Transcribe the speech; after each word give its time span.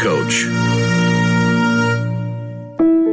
coach. 0.00 0.46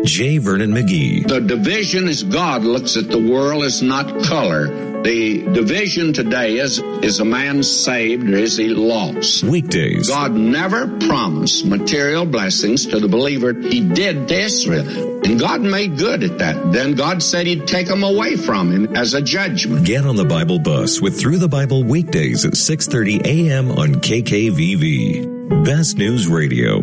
J. 0.08 0.38
Vernon 0.38 0.72
McGee. 0.72 1.28
The 1.28 1.42
division 1.42 2.08
as 2.08 2.24
God 2.24 2.64
looks 2.64 2.96
at 2.96 3.10
the 3.10 3.20
world 3.20 3.64
is 3.66 3.82
not 3.82 4.24
color. 4.24 4.68
The 5.04 5.44
division 5.54 6.14
today 6.14 6.58
is, 6.58 6.80
is 6.80 7.20
a 7.20 7.26
man 7.26 7.62
saved 7.62 8.28
or 8.30 8.38
is 8.38 8.58
he 8.58 8.70
lost? 8.70 9.44
Weekdays. 9.44 10.10
God 10.10 10.34
never 10.34 10.88
promised 11.00 11.66
material 11.66 12.26
blessings 12.26 12.86
to 12.88 13.00
the 13.00 13.08
believer. 13.08 13.54
He 13.54 13.82
did 13.82 14.30
to 14.30 14.40
Israel. 14.40 15.22
And 15.24 15.40
God 15.40 15.62
made 15.62 15.98
good 15.98 16.24
at 16.24 16.38
that. 16.40 16.72
Then 16.72 16.96
God 16.96 17.22
said 17.22 17.46
he'd 17.46 17.68
take 17.68 17.88
them 17.88 18.04
away 18.04 18.38
from 18.38 18.72
him 18.72 18.96
as 18.96 19.14
a 19.14 19.22
judgment. 19.22 19.86
Get 19.86 20.06
on 20.06 20.16
the 20.16 20.26
Bible 20.26 20.60
bus 20.60 21.02
with 21.02 21.20
Through 21.20 21.38
the 21.38 21.50
Bible 21.50 21.84
weekdays 21.84 22.46
at 22.46 22.54
6.30 22.54 23.26
a.m. 23.26 23.72
on 23.72 23.96
KKVV. 23.96 25.37
Best 25.48 25.98
News 25.98 26.28
Radio. 26.28 26.82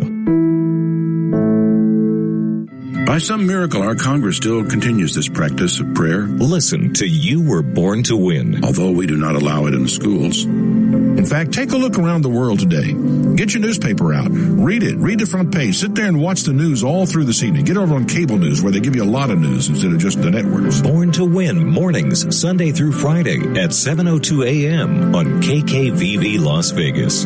By 3.05 3.19
some 3.19 3.45
miracle, 3.45 3.83
our 3.83 3.93
Congress 3.93 4.37
still 4.37 4.65
continues 4.65 5.13
this 5.13 5.29
practice 5.29 5.79
of 5.79 5.93
prayer. 5.93 6.23
Listen 6.23 6.91
to 6.95 7.07
You 7.07 7.47
Were 7.47 7.61
Born 7.61 8.01
to 8.03 8.17
Win. 8.17 8.65
Although 8.65 8.91
we 8.91 9.05
do 9.05 9.17
not 9.17 9.35
allow 9.35 9.67
it 9.67 9.75
in 9.75 9.83
the 9.83 9.89
schools. 9.89 10.45
In 10.45 11.25
fact, 11.25 11.53
take 11.53 11.71
a 11.71 11.77
look 11.77 11.99
around 11.99 12.23
the 12.23 12.29
world 12.29 12.59
today. 12.59 12.93
Get 13.35 13.53
your 13.53 13.61
newspaper 13.61 14.11
out. 14.11 14.29
Read 14.31 14.81
it. 14.81 14.97
Read 14.97 15.19
the 15.19 15.27
front 15.27 15.53
page. 15.53 15.77
Sit 15.77 15.93
there 15.93 16.07
and 16.07 16.19
watch 16.19 16.41
the 16.41 16.53
news 16.53 16.83
all 16.83 17.05
through 17.05 17.25
this 17.25 17.43
evening. 17.43 17.65
Get 17.65 17.77
over 17.77 17.93
on 17.93 18.05
cable 18.05 18.37
news 18.37 18.63
where 18.63 18.71
they 18.71 18.79
give 18.79 18.95
you 18.95 19.03
a 19.03 19.05
lot 19.05 19.29
of 19.29 19.37
news 19.39 19.69
instead 19.69 19.91
of 19.91 19.99
just 19.99 20.21
the 20.21 20.31
networks. 20.31 20.81
Born 20.81 21.11
to 21.11 21.25
Win 21.25 21.67
mornings, 21.67 22.37
Sunday 22.37 22.71
through 22.71 22.93
Friday 22.93 23.37
at 23.37 23.69
7.02 23.69 24.45
a.m. 24.47 25.13
on 25.13 25.41
KKVV 25.41 26.39
Las 26.39 26.71
Vegas. 26.71 27.25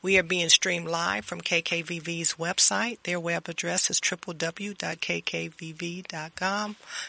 We 0.03 0.19
are 0.19 0.25
being 0.25 0.49
streamed 0.49 0.89
live 0.89 1.25
from 1.25 1.41
KKVV's 1.41 2.35
website. 2.35 2.99
Their 3.05 3.21
web 3.21 3.49
address 3.49 3.91
is 3.91 4.01
www.kkvv.com. 4.01 4.77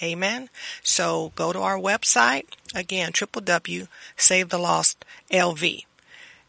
Amen. 0.00 0.48
So 0.84 1.32
go 1.34 1.52
to 1.52 1.58
our 1.58 1.76
website 1.76 2.44
again, 2.76 3.10
www.savethelostlv. 3.10 5.84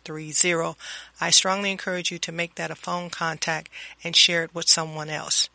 I 1.19 1.29
strongly 1.29 1.71
encourage 1.71 2.11
you 2.11 2.19
to 2.19 2.31
make 2.31 2.55
that 2.55 2.71
a 2.71 2.75
phone 2.75 3.09
contact 3.09 3.69
and 4.03 4.15
share 4.15 4.43
it 4.43 4.55
with 4.55 4.69
someone 4.69 5.09
else. 5.09 5.49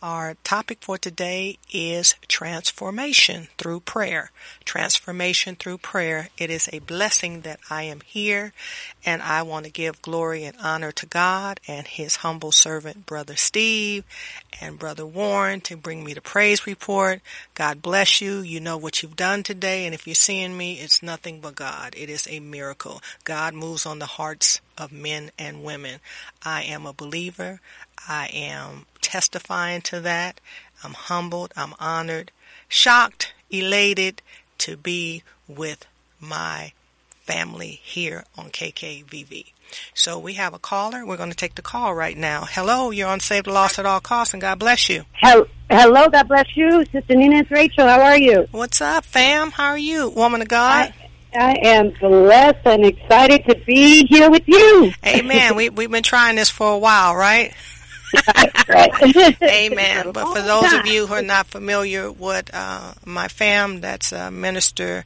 Our 0.00 0.34
topic 0.44 0.78
for 0.80 0.96
today 0.96 1.58
is 1.72 2.14
transformation 2.28 3.48
through 3.58 3.80
prayer. 3.80 4.30
Transformation 4.64 5.56
through 5.56 5.78
prayer. 5.78 6.28
It 6.38 6.50
is 6.50 6.68
a 6.72 6.78
blessing 6.78 7.40
that 7.40 7.58
I 7.68 7.84
am 7.84 8.00
here 8.00 8.52
and 9.04 9.20
I 9.22 9.42
want 9.42 9.64
to 9.64 9.72
give 9.72 10.00
glory 10.00 10.44
and 10.44 10.56
honor 10.62 10.92
to 10.92 11.06
God 11.06 11.58
and 11.66 11.86
his 11.86 12.16
humble 12.16 12.52
servant, 12.52 13.06
Brother 13.06 13.34
Steve 13.34 14.04
and 14.60 14.78
Brother 14.78 15.06
Warren 15.06 15.60
to 15.62 15.76
bring 15.76 16.04
me 16.04 16.14
the 16.14 16.20
praise 16.20 16.64
report. 16.64 17.20
God 17.54 17.82
bless 17.82 18.20
you. 18.20 18.38
You 18.40 18.60
know 18.60 18.76
what 18.76 19.02
you've 19.02 19.16
done 19.16 19.42
today 19.42 19.84
and 19.84 19.94
if 19.94 20.06
you're 20.06 20.14
seeing 20.14 20.56
me, 20.56 20.74
it's 20.74 21.02
nothing 21.02 21.40
but 21.40 21.56
God. 21.56 21.94
It 21.96 22.08
is 22.08 22.28
a 22.30 22.38
miracle. 22.38 23.02
God 23.24 23.54
moves 23.54 23.84
on 23.84 23.98
the 23.98 24.06
hearts 24.06 24.60
of 24.78 24.92
men 24.92 25.30
and 25.38 25.64
women. 25.64 26.00
I 26.44 26.62
am 26.62 26.86
a 26.86 26.92
believer. 26.92 27.60
I 28.08 28.28
am 28.32 28.86
testifying 29.00 29.82
to 29.82 30.00
that. 30.00 30.40
I'm 30.84 30.94
humbled. 30.94 31.52
I'm 31.56 31.74
honored, 31.78 32.32
shocked, 32.68 33.34
elated 33.50 34.22
to 34.58 34.76
be 34.76 35.22
with 35.48 35.86
my 36.20 36.72
family 37.22 37.80
here 37.82 38.24
on 38.36 38.50
KKVV. 38.50 39.52
So 39.94 40.18
we 40.18 40.34
have 40.34 40.52
a 40.54 40.58
caller. 40.58 41.06
We're 41.06 41.16
going 41.16 41.30
to 41.30 41.36
take 41.36 41.54
the 41.54 41.62
call 41.62 41.94
right 41.94 42.16
now. 42.16 42.44
Hello, 42.48 42.90
you're 42.90 43.08
on 43.08 43.20
Save 43.20 43.44
the 43.44 43.52
Lost 43.52 43.78
at 43.78 43.86
All 43.86 44.00
Costs, 44.00 44.34
and 44.34 44.40
God 44.40 44.58
bless 44.58 44.88
you. 44.88 45.04
Hello, 45.70 46.08
God 46.08 46.28
bless 46.28 46.56
you. 46.56 46.84
Sister 46.92 47.14
Nina, 47.14 47.38
it's 47.38 47.50
Rachel. 47.50 47.86
How 47.86 48.02
are 48.02 48.18
you? 48.18 48.46
What's 48.50 48.80
up, 48.80 49.04
fam? 49.04 49.50
How 49.50 49.68
are 49.68 49.78
you, 49.78 50.10
woman 50.10 50.42
of 50.42 50.48
God? 50.48 50.92
I, 51.34 51.38
I 51.38 51.56
am 51.62 51.90
blessed 51.98 52.66
and 52.66 52.84
excited 52.84 53.44
to 53.46 53.56
be 53.64 54.06
here 54.06 54.30
with 54.30 54.46
you. 54.46 54.92
Amen. 55.06 55.56
we, 55.56 55.70
we've 55.70 55.90
been 55.90 56.02
trying 56.02 56.36
this 56.36 56.50
for 56.50 56.70
a 56.70 56.78
while, 56.78 57.16
right? 57.16 57.54
Right. 58.68 59.42
Amen. 59.42 60.12
But 60.12 60.32
for 60.34 60.42
those 60.42 60.72
of 60.72 60.86
you 60.86 61.06
who 61.06 61.14
are 61.14 61.22
not 61.22 61.46
familiar 61.46 62.10
with 62.10 62.50
uh, 62.52 62.94
my 63.04 63.28
fam, 63.28 63.80
that's 63.80 64.12
uh, 64.12 64.30
Minister 64.30 65.04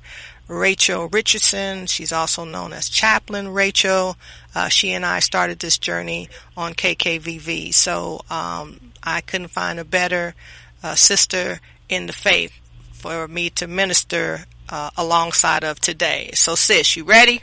Rachel 0.48 1.08
Richardson. 1.08 1.86
She's 1.86 2.12
also 2.12 2.44
known 2.44 2.72
as 2.72 2.88
Chaplain 2.88 3.48
Rachel. 3.48 4.16
Uh, 4.54 4.68
she 4.68 4.92
and 4.92 5.04
I 5.04 5.20
started 5.20 5.58
this 5.58 5.78
journey 5.78 6.28
on 6.56 6.74
KKVV. 6.74 7.74
So 7.74 8.20
um, 8.30 8.92
I 9.02 9.20
couldn't 9.20 9.48
find 9.48 9.78
a 9.78 9.84
better 9.84 10.34
uh, 10.82 10.94
sister 10.94 11.60
in 11.88 12.06
the 12.06 12.12
faith 12.12 12.52
for 12.92 13.28
me 13.28 13.50
to 13.50 13.66
minister 13.66 14.46
uh, 14.68 14.90
alongside 14.96 15.64
of 15.64 15.80
today. 15.80 16.30
So 16.34 16.54
sis, 16.54 16.96
you 16.96 17.04
ready? 17.04 17.42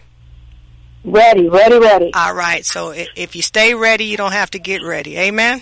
Ready, 1.03 1.49
ready, 1.49 1.79
ready. 1.79 2.13
All 2.13 2.33
right. 2.33 2.65
So 2.65 2.91
if 2.91 3.35
you 3.35 3.41
stay 3.41 3.73
ready, 3.73 4.05
you 4.05 4.17
don't 4.17 4.31
have 4.31 4.51
to 4.51 4.59
get 4.59 4.83
ready. 4.83 5.17
Amen. 5.17 5.61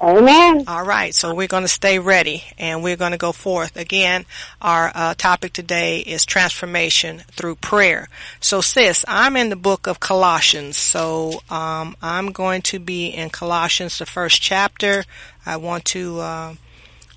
Amen. 0.00 0.64
All 0.68 0.84
right, 0.84 1.12
so 1.12 1.34
we're 1.34 1.48
going 1.48 1.64
to 1.64 1.68
stay 1.68 1.98
ready 1.98 2.44
and 2.56 2.84
we're 2.84 2.96
going 2.96 3.10
to 3.10 3.18
go 3.18 3.32
forth. 3.32 3.76
Again, 3.76 4.26
our 4.62 4.92
uh, 4.94 5.14
topic 5.14 5.52
today 5.52 5.98
is 5.98 6.24
transformation 6.24 7.18
through 7.32 7.56
prayer. 7.56 8.08
So 8.40 8.60
sis, 8.60 9.04
I'm 9.08 9.36
in 9.36 9.48
the 9.48 9.56
book 9.56 9.88
of 9.88 9.98
Colossians, 9.98 10.76
so 10.76 11.42
um, 11.50 11.96
I'm 12.00 12.30
going 12.30 12.62
to 12.62 12.78
be 12.78 13.08
in 13.08 13.30
Colossians, 13.30 13.98
the 13.98 14.06
first 14.06 14.40
chapter. 14.40 15.04
I 15.44 15.56
want 15.56 15.84
to 15.86 16.20
uh, 16.20 16.54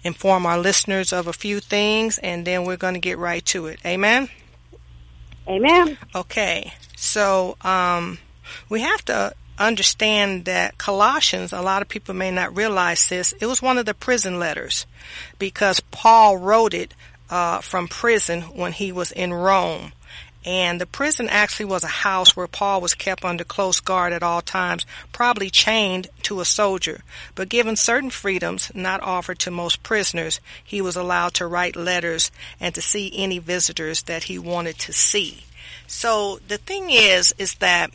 inform 0.03 0.47
our 0.47 0.57
listeners 0.57 1.13
of 1.13 1.27
a 1.27 1.33
few 1.33 1.59
things 1.59 2.17
and 2.17 2.47
then 2.47 2.65
we're 2.65 2.77
going 2.77 2.95
to 2.95 2.99
get 2.99 3.19
right 3.19 3.45
to 3.45 3.67
it. 3.67 3.79
Amen? 3.85 4.27
Amen. 5.47 5.97
Okay, 6.15 6.73
so 6.95 7.57
um, 7.61 8.19
we 8.69 8.81
have 8.81 9.03
to 9.05 9.33
understand 9.57 10.45
that 10.45 10.77
Colossians, 10.77 11.53
a 11.53 11.61
lot 11.61 11.81
of 11.81 11.87
people 11.87 12.15
may 12.15 12.31
not 12.31 12.55
realize 12.55 13.07
this, 13.07 13.33
it 13.39 13.45
was 13.45 13.61
one 13.61 13.77
of 13.77 13.85
the 13.85 13.93
prison 13.93 14.39
letters 14.39 14.85
because 15.39 15.79
Paul 15.79 16.37
wrote 16.37 16.73
it 16.73 16.93
uh, 17.29 17.59
from 17.61 17.87
prison 17.87 18.41
when 18.41 18.73
he 18.73 18.91
was 18.91 19.11
in 19.11 19.33
Rome. 19.33 19.93
And 20.43 20.81
the 20.81 20.87
prison 20.87 21.27
actually 21.29 21.65
was 21.65 21.83
a 21.83 21.87
house 21.87 22.35
where 22.35 22.47
Paul 22.47 22.81
was 22.81 22.95
kept 22.95 23.23
under 23.23 23.43
close 23.43 23.79
guard 23.79 24.11
at 24.11 24.23
all 24.23 24.41
times, 24.41 24.85
probably 25.11 25.49
chained 25.51 26.07
to 26.23 26.41
a 26.41 26.45
soldier. 26.45 27.01
But 27.35 27.49
given 27.49 27.75
certain 27.75 28.09
freedoms 28.09 28.71
not 28.73 29.03
offered 29.03 29.37
to 29.39 29.51
most 29.51 29.83
prisoners, 29.83 30.39
he 30.63 30.81
was 30.81 30.95
allowed 30.95 31.35
to 31.35 31.45
write 31.45 31.75
letters 31.75 32.31
and 32.59 32.73
to 32.73 32.81
see 32.81 33.11
any 33.15 33.37
visitors 33.37 34.03
that 34.03 34.23
he 34.23 34.39
wanted 34.39 34.79
to 34.79 34.93
see. 34.93 35.45
So 35.85 36.39
the 36.47 36.57
thing 36.57 36.89
is, 36.89 37.33
is 37.37 37.55
that 37.55 37.91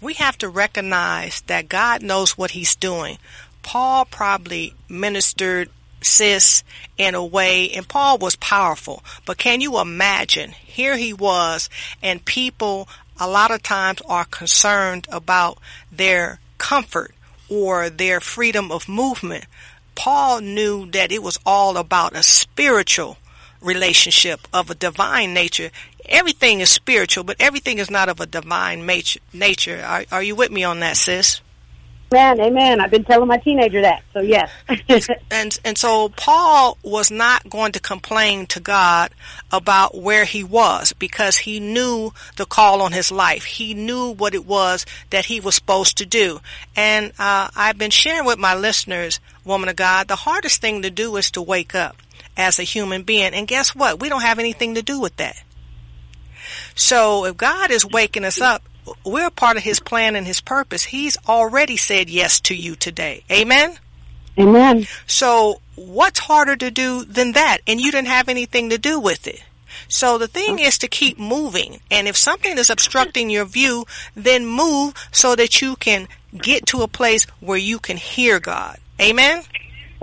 we 0.00 0.14
have 0.14 0.38
to 0.38 0.48
recognize 0.48 1.40
that 1.42 1.68
God 1.68 2.02
knows 2.02 2.38
what 2.38 2.52
he's 2.52 2.76
doing. 2.76 3.18
Paul 3.62 4.04
probably 4.04 4.74
ministered 4.88 5.68
sis 6.02 6.62
in 6.96 7.14
a 7.14 7.24
way 7.24 7.70
and 7.70 7.88
Paul 7.88 8.18
was 8.18 8.36
powerful. 8.36 9.02
But 9.26 9.38
can 9.38 9.60
you 9.60 9.80
imagine? 9.80 10.50
Here 10.50 10.96
he 10.96 11.12
was 11.12 11.68
and 12.02 12.24
people 12.24 12.88
a 13.20 13.28
lot 13.28 13.50
of 13.50 13.62
times 13.62 14.00
are 14.08 14.24
concerned 14.24 15.06
about 15.10 15.58
their 15.90 16.40
comfort 16.58 17.14
or 17.48 17.90
their 17.90 18.20
freedom 18.20 18.70
of 18.70 18.88
movement. 18.88 19.46
Paul 19.94 20.40
knew 20.40 20.86
that 20.92 21.10
it 21.10 21.22
was 21.22 21.38
all 21.44 21.76
about 21.76 22.14
a 22.14 22.22
spiritual 22.22 23.16
relationship 23.60 24.46
of 24.52 24.70
a 24.70 24.74
divine 24.74 25.34
nature 25.34 25.70
everything 26.08 26.60
is 26.60 26.70
spiritual, 26.70 27.24
but 27.24 27.36
everything 27.38 27.78
is 27.78 27.90
not 27.90 28.08
of 28.08 28.20
a 28.20 28.26
divine 28.26 28.86
nature. 29.32 29.82
Are, 29.84 30.04
are 30.10 30.22
you 30.22 30.34
with 30.34 30.50
me 30.50 30.64
on 30.64 30.80
that, 30.80 30.96
sis? 30.96 31.40
Amen, 32.10 32.40
amen. 32.40 32.80
I've 32.80 32.90
been 32.90 33.04
telling 33.04 33.28
my 33.28 33.36
teenager 33.36 33.82
that, 33.82 34.02
so 34.14 34.20
yes. 34.20 34.50
and 35.30 35.58
and 35.62 35.76
so 35.76 36.08
Paul 36.08 36.78
was 36.82 37.10
not 37.10 37.48
going 37.50 37.72
to 37.72 37.80
complain 37.80 38.46
to 38.46 38.60
God 38.60 39.10
about 39.52 39.94
where 39.94 40.24
he 40.24 40.42
was 40.42 40.94
because 40.94 41.36
he 41.36 41.60
knew 41.60 42.14
the 42.36 42.46
call 42.46 42.80
on 42.80 42.92
his 42.92 43.12
life. 43.12 43.44
He 43.44 43.74
knew 43.74 44.14
what 44.14 44.34
it 44.34 44.46
was 44.46 44.86
that 45.10 45.26
he 45.26 45.38
was 45.40 45.54
supposed 45.54 45.98
to 45.98 46.06
do. 46.06 46.40
And 46.74 47.12
uh, 47.18 47.48
I've 47.54 47.76
been 47.76 47.90
sharing 47.90 48.24
with 48.24 48.38
my 48.38 48.54
listeners, 48.54 49.20
woman 49.44 49.68
of 49.68 49.76
God, 49.76 50.08
the 50.08 50.16
hardest 50.16 50.62
thing 50.62 50.82
to 50.82 50.90
do 50.90 51.14
is 51.16 51.30
to 51.32 51.42
wake 51.42 51.74
up 51.74 51.96
as 52.38 52.58
a 52.58 52.62
human 52.62 53.02
being. 53.02 53.34
And 53.34 53.46
guess 53.46 53.74
what? 53.74 54.00
We 54.00 54.08
don't 54.08 54.22
have 54.22 54.38
anything 54.38 54.76
to 54.76 54.82
do 54.82 54.98
with 54.98 55.16
that. 55.16 55.36
So 56.74 57.24
if 57.26 57.36
God 57.36 57.70
is 57.70 57.84
waking 57.84 58.24
us 58.24 58.40
up, 58.40 58.62
we're 59.04 59.30
part 59.30 59.56
of 59.56 59.62
his 59.62 59.80
plan 59.80 60.16
and 60.16 60.26
his 60.26 60.40
purpose. 60.40 60.84
He's 60.84 61.16
already 61.28 61.76
said 61.76 62.10
yes 62.10 62.40
to 62.40 62.54
you 62.54 62.76
today. 62.76 63.24
Amen? 63.30 63.76
Amen. 64.38 64.86
So 65.06 65.60
what's 65.74 66.20
harder 66.20 66.56
to 66.56 66.70
do 66.70 67.04
than 67.04 67.32
that? 67.32 67.58
And 67.66 67.80
you 67.80 67.90
didn't 67.90 68.08
have 68.08 68.28
anything 68.28 68.70
to 68.70 68.78
do 68.78 69.00
with 69.00 69.26
it. 69.26 69.42
So 69.88 70.18
the 70.18 70.28
thing 70.28 70.58
is 70.58 70.78
to 70.78 70.88
keep 70.88 71.18
moving. 71.18 71.80
And 71.90 72.06
if 72.08 72.16
something 72.16 72.58
is 72.58 72.70
obstructing 72.70 73.30
your 73.30 73.44
view, 73.44 73.86
then 74.14 74.46
move 74.46 74.94
so 75.12 75.34
that 75.36 75.60
you 75.60 75.76
can 75.76 76.08
get 76.36 76.66
to 76.66 76.82
a 76.82 76.88
place 76.88 77.24
where 77.40 77.58
you 77.58 77.78
can 77.78 77.96
hear 77.96 78.38
God. 78.38 78.78
Amen? 79.00 79.42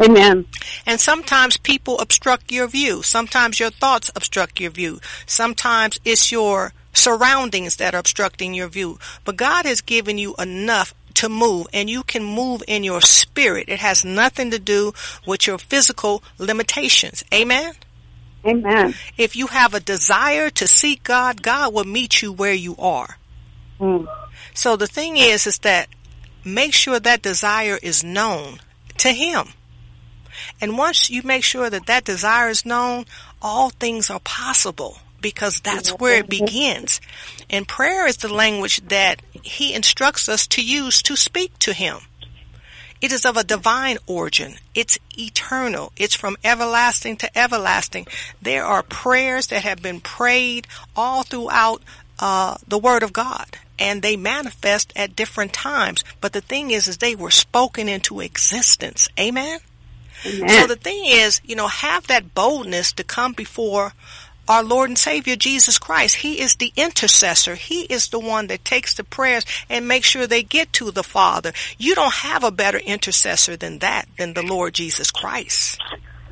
Amen. 0.01 0.45
And 0.85 0.99
sometimes 0.99 1.57
people 1.57 1.99
obstruct 1.99 2.51
your 2.51 2.67
view. 2.67 3.01
Sometimes 3.01 3.59
your 3.59 3.69
thoughts 3.69 4.11
obstruct 4.15 4.59
your 4.59 4.71
view. 4.71 4.99
Sometimes 5.25 5.99
it's 6.03 6.31
your 6.31 6.73
surroundings 6.95 7.75
that 7.77 7.93
are 7.93 7.99
obstructing 7.99 8.53
your 8.53 8.67
view. 8.67 8.97
But 9.23 9.37
God 9.37 9.65
has 9.65 9.81
given 9.81 10.17
you 10.17 10.35
enough 10.39 10.93
to 11.15 11.29
move 11.29 11.67
and 11.73 11.89
you 11.89 12.03
can 12.03 12.23
move 12.23 12.63
in 12.67 12.83
your 12.83 13.01
spirit. 13.01 13.69
It 13.69 13.79
has 13.79 14.05
nothing 14.05 14.51
to 14.51 14.59
do 14.59 14.93
with 15.25 15.47
your 15.47 15.57
physical 15.57 16.23
limitations. 16.37 17.23
Amen. 17.33 17.73
Amen. 18.45 18.93
If 19.17 19.35
you 19.35 19.47
have 19.47 19.73
a 19.73 19.79
desire 19.79 20.49
to 20.51 20.67
seek 20.67 21.03
God, 21.03 21.41
God 21.41 21.73
will 21.73 21.85
meet 21.85 22.21
you 22.21 22.31
where 22.31 22.53
you 22.53 22.75
are. 22.77 23.17
Mm. 23.79 24.07
So 24.53 24.75
the 24.75 24.87
thing 24.87 25.17
is, 25.17 25.47
is 25.47 25.59
that 25.59 25.89
make 26.43 26.73
sure 26.73 26.99
that 26.99 27.23
desire 27.23 27.79
is 27.81 28.03
known 28.03 28.59
to 28.99 29.09
Him. 29.09 29.47
And 30.61 30.77
once 30.77 31.09
you 31.09 31.23
make 31.23 31.43
sure 31.43 31.69
that 31.69 31.87
that 31.87 32.03
desire 32.03 32.49
is 32.49 32.65
known, 32.65 33.05
all 33.41 33.69
things 33.71 34.09
are 34.09 34.19
possible 34.19 34.99
because 35.25 35.59
that's 35.59 35.89
where 35.89 36.19
it 36.19 36.29
begins. 36.29 37.01
And 37.49 37.67
prayer 37.67 38.05
is 38.05 38.17
the 38.17 38.31
language 38.31 38.79
that 38.89 39.23
he 39.41 39.73
instructs 39.73 40.29
us 40.29 40.45
to 40.45 40.63
use 40.63 41.01
to 41.01 41.15
speak 41.15 41.57
to 41.57 41.73
him. 41.73 41.97
It 43.01 43.11
is 43.11 43.25
of 43.25 43.35
a 43.35 43.43
divine 43.43 43.97
origin. 44.05 44.57
It's 44.75 44.99
eternal. 45.17 45.91
It's 45.97 46.13
from 46.13 46.37
everlasting 46.43 47.17
to 47.17 47.35
everlasting. 47.35 48.05
There 48.39 48.63
are 48.63 48.83
prayers 48.83 49.47
that 49.47 49.63
have 49.63 49.81
been 49.81 49.99
prayed 49.99 50.67
all 50.95 51.23
throughout 51.23 51.81
uh, 52.19 52.57
the 52.67 52.77
Word 52.77 53.01
of 53.01 53.11
God, 53.11 53.47
and 53.79 54.03
they 54.03 54.17
manifest 54.17 54.93
at 54.95 55.15
different 55.15 55.53
times. 55.53 56.03
But 56.21 56.33
the 56.33 56.41
thing 56.41 56.69
is, 56.69 56.87
is 56.87 56.99
they 56.99 57.15
were 57.15 57.31
spoken 57.31 57.89
into 57.89 58.19
existence. 58.19 59.09
Amen. 59.19 59.57
Amen. 60.25 60.49
So 60.49 60.67
the 60.67 60.75
thing 60.75 61.03
is, 61.05 61.41
you 61.43 61.55
know, 61.55 61.67
have 61.67 62.07
that 62.07 62.33
boldness 62.33 62.93
to 62.93 63.03
come 63.03 63.33
before 63.33 63.93
our 64.47 64.63
Lord 64.63 64.89
and 64.89 64.97
Savior 64.97 65.35
Jesus 65.35 65.77
Christ. 65.79 66.17
He 66.17 66.39
is 66.39 66.55
the 66.55 66.71
intercessor. 66.75 67.55
He 67.55 67.83
is 67.83 68.09
the 68.09 68.19
one 68.19 68.47
that 68.47 68.65
takes 68.65 68.93
the 68.93 69.03
prayers 69.03 69.45
and 69.69 69.87
makes 69.87 70.07
sure 70.07 70.27
they 70.27 70.43
get 70.43 70.71
to 70.73 70.91
the 70.91 71.03
Father. 71.03 71.51
You 71.77 71.95
don't 71.95 72.13
have 72.13 72.43
a 72.43 72.51
better 72.51 72.79
intercessor 72.79 73.55
than 73.55 73.79
that, 73.79 74.07
than 74.17 74.33
the 74.33 74.43
Lord 74.43 74.73
Jesus 74.73 75.11
Christ. 75.11 75.79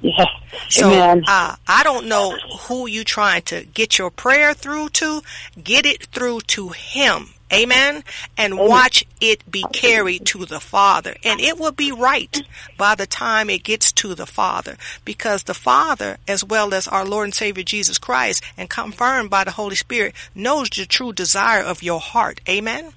Yeah. 0.01 0.25
So 0.69 0.91
uh, 0.91 1.55
I 1.67 1.83
don't 1.83 2.07
know 2.07 2.37
who 2.67 2.87
you 2.87 3.03
trying 3.03 3.43
to 3.43 3.63
get 3.63 3.97
your 3.97 4.11
prayer 4.11 4.53
through 4.53 4.89
to. 4.89 5.21
Get 5.63 5.85
it 5.85 6.07
through 6.07 6.41
to 6.41 6.69
Him. 6.69 7.29
Amen. 7.53 8.03
And 8.37 8.57
watch 8.57 9.05
it 9.21 9.49
be 9.49 9.63
carried 9.71 10.25
to 10.27 10.45
the 10.45 10.59
Father. 10.59 11.15
And 11.23 11.39
it 11.39 11.59
will 11.59 11.71
be 11.71 11.91
right 11.91 12.41
by 12.77 12.95
the 12.95 13.05
time 13.05 13.49
it 13.49 13.63
gets 13.63 13.91
to 13.93 14.15
the 14.15 14.25
Father. 14.25 14.77
Because 15.05 15.43
the 15.43 15.53
Father, 15.53 16.17
as 16.27 16.43
well 16.43 16.73
as 16.73 16.87
our 16.87 17.05
Lord 17.05 17.25
and 17.25 17.35
Savior 17.35 17.63
Jesus 17.63 17.97
Christ, 17.97 18.43
and 18.57 18.69
confirmed 18.69 19.29
by 19.29 19.43
the 19.43 19.51
Holy 19.51 19.75
Spirit, 19.75 20.15
knows 20.33 20.69
the 20.69 20.85
true 20.85 21.13
desire 21.13 21.63
of 21.63 21.83
your 21.83 21.99
heart. 21.99 22.41
Amen. 22.49 22.93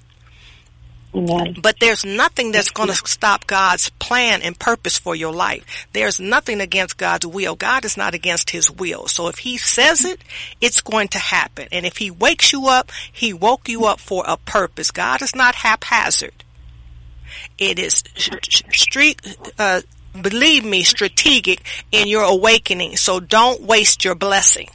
Amen. 1.17 1.57
But 1.63 1.81
there's 1.81 2.05
nothing 2.05 2.53
that's 2.53 2.71
going 2.71 2.91
to 2.91 2.95
stop 2.95 3.47
God's 3.47 3.89
plan 3.91 4.43
and 4.43 4.59
purpose 4.59 4.99
for 4.99 5.17
your 5.17 5.33
life. 5.33 5.87
There's 5.93 6.21
nothing 6.21 6.61
against 6.61 6.99
God's 6.99 7.27
will. 7.27 7.57
God 7.57 7.87
is 7.87 7.97
not 7.97 8.15
against 8.15 8.51
his 8.51 8.71
will. 8.71 9.07
So 9.09 9.29
if 9.29 9.39
he 9.39 9.57
says 9.57 10.05
it, 10.05 10.21
it's 10.61 10.83
going 10.83 11.09
to 11.09 11.19
happen. 11.19 11.69
And 11.73 11.87
if 11.87 11.97
he 11.97 12.11
wakes 12.11 12.53
you 12.53 12.67
up, 12.67 12.93
he 13.11 13.33
woke 13.33 13.69
you 13.69 13.87
up 13.87 13.99
for 13.99 14.25
a 14.27 14.37
purpose. 14.37 14.91
God 14.91 15.23
is 15.23 15.35
not 15.35 15.55
haphazard. 15.55 16.45
It 17.59 17.79
is 17.79 18.05
street, 18.17 19.21
uh, 19.59 19.81
believe 20.21 20.65
me, 20.65 20.83
strategic 20.83 21.63
in 21.93 22.09
your 22.09 22.25
awakening. 22.25 22.97
So 22.97 23.21
don't 23.21 23.63
waste 23.63 24.05
your 24.05 24.15
blessing 24.15 24.69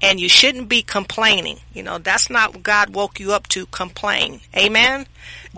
and 0.00 0.20
you 0.20 0.28
shouldn't 0.28 0.68
be 0.68 0.82
complaining. 0.82 1.58
You 1.72 1.82
know, 1.82 1.98
that's 1.98 2.30
not 2.30 2.54
what 2.54 2.62
God 2.62 2.94
woke 2.94 3.20
you 3.20 3.32
up 3.32 3.48
to 3.48 3.66
complain. 3.66 4.40
Amen. 4.56 5.06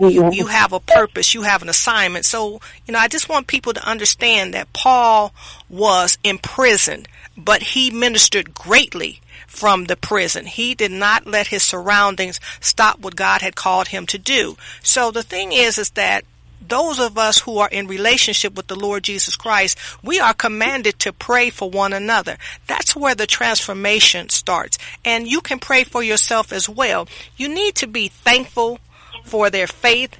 You, 0.09 0.47
have 0.47 0.73
a 0.73 0.79
purpose. 0.79 1.33
You 1.33 1.43
have 1.43 1.61
an 1.61 1.69
assignment. 1.69 2.25
So, 2.25 2.61
you 2.85 2.93
know, 2.93 2.99
I 2.99 3.07
just 3.07 3.29
want 3.29 3.47
people 3.47 3.73
to 3.73 3.87
understand 3.87 4.53
that 4.53 4.73
Paul 4.73 5.33
was 5.69 6.17
imprisoned, 6.23 7.07
but 7.37 7.61
he 7.61 7.91
ministered 7.91 8.53
greatly 8.53 9.21
from 9.47 9.85
the 9.85 9.95
prison. 9.97 10.45
He 10.45 10.73
did 10.73 10.91
not 10.91 11.27
let 11.27 11.47
his 11.47 11.63
surroundings 11.63 12.39
stop 12.59 12.99
what 12.99 13.15
God 13.15 13.41
had 13.41 13.55
called 13.55 13.89
him 13.89 14.05
to 14.07 14.17
do. 14.17 14.57
So 14.81 15.11
the 15.11 15.23
thing 15.23 15.51
is, 15.51 15.77
is 15.77 15.91
that 15.91 16.25
those 16.67 16.99
of 16.99 17.17
us 17.17 17.39
who 17.39 17.57
are 17.57 17.69
in 17.69 17.87
relationship 17.87 18.55
with 18.55 18.67
the 18.67 18.75
Lord 18.75 19.03
Jesus 19.03 19.35
Christ, 19.35 19.77
we 20.03 20.19
are 20.19 20.33
commanded 20.33 20.99
to 20.99 21.11
pray 21.11 21.49
for 21.49 21.69
one 21.69 21.91
another. 21.91 22.37
That's 22.67 22.95
where 22.95 23.15
the 23.15 23.27
transformation 23.27 24.29
starts. 24.29 24.77
And 25.03 25.27
you 25.27 25.41
can 25.41 25.59
pray 25.59 25.83
for 25.83 26.01
yourself 26.01 26.53
as 26.53 26.69
well. 26.69 27.07
You 27.35 27.49
need 27.49 27.75
to 27.75 27.87
be 27.87 28.07
thankful 28.07 28.79
for 29.23 29.49
their 29.49 29.67
faith 29.67 30.17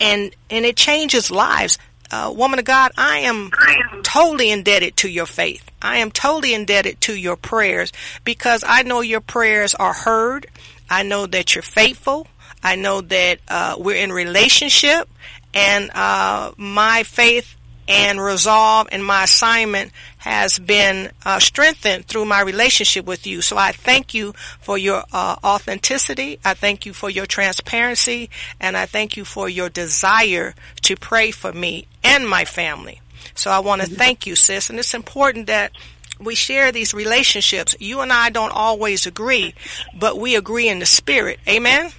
and, 0.00 0.34
and 0.48 0.64
it 0.64 0.76
changes 0.76 1.30
lives. 1.30 1.78
Uh, 2.10 2.32
woman 2.34 2.58
of 2.58 2.64
God, 2.64 2.90
I 2.96 3.20
am 3.20 3.50
totally 4.02 4.50
indebted 4.50 4.96
to 4.98 5.08
your 5.08 5.26
faith. 5.26 5.64
I 5.80 5.98
am 5.98 6.10
totally 6.10 6.54
indebted 6.54 7.00
to 7.02 7.14
your 7.14 7.36
prayers 7.36 7.92
because 8.24 8.64
I 8.66 8.82
know 8.82 9.00
your 9.00 9.20
prayers 9.20 9.74
are 9.74 9.92
heard. 9.92 10.46
I 10.88 11.04
know 11.04 11.26
that 11.26 11.54
you're 11.54 11.62
faithful. 11.62 12.26
I 12.62 12.76
know 12.76 13.00
that 13.00 13.38
uh, 13.48 13.76
we're 13.78 13.96
in 13.96 14.12
relationship, 14.12 15.08
and 15.54 15.90
uh, 15.94 16.52
my 16.56 17.04
faith 17.04 17.56
and 17.88 18.20
resolve 18.20 18.88
and 18.92 19.04
my 19.04 19.24
assignment 19.24 19.92
has 20.20 20.58
been 20.58 21.10
uh, 21.24 21.38
strengthened 21.38 22.04
through 22.06 22.26
my 22.26 22.42
relationship 22.42 23.06
with 23.06 23.26
you. 23.26 23.40
So 23.40 23.56
I 23.56 23.72
thank 23.72 24.12
you 24.12 24.34
for 24.60 24.76
your 24.76 25.02
uh, 25.12 25.36
authenticity. 25.42 26.38
I 26.44 26.52
thank 26.54 26.84
you 26.84 26.92
for 26.92 27.08
your 27.08 27.24
transparency, 27.26 28.28
and 28.60 28.76
I 28.76 28.84
thank 28.84 29.16
you 29.16 29.24
for 29.24 29.48
your 29.48 29.70
desire 29.70 30.54
to 30.82 30.96
pray 30.96 31.30
for 31.30 31.52
me 31.52 31.86
and 32.04 32.28
my 32.28 32.44
family. 32.44 33.00
So 33.34 33.50
I 33.50 33.60
want 33.60 33.80
to 33.80 33.88
thank 33.88 34.26
you, 34.26 34.36
sis. 34.36 34.68
And 34.68 34.78
it's 34.78 34.92
important 34.92 35.46
that 35.46 35.72
we 36.18 36.34
share 36.34 36.70
these 36.70 36.92
relationships. 36.92 37.74
You 37.80 38.00
and 38.00 38.12
I 38.12 38.28
don't 38.28 38.52
always 38.52 39.06
agree, 39.06 39.54
but 39.98 40.18
we 40.18 40.36
agree 40.36 40.68
in 40.68 40.80
the 40.80 40.86
spirit. 40.86 41.40
Amen. 41.48 41.90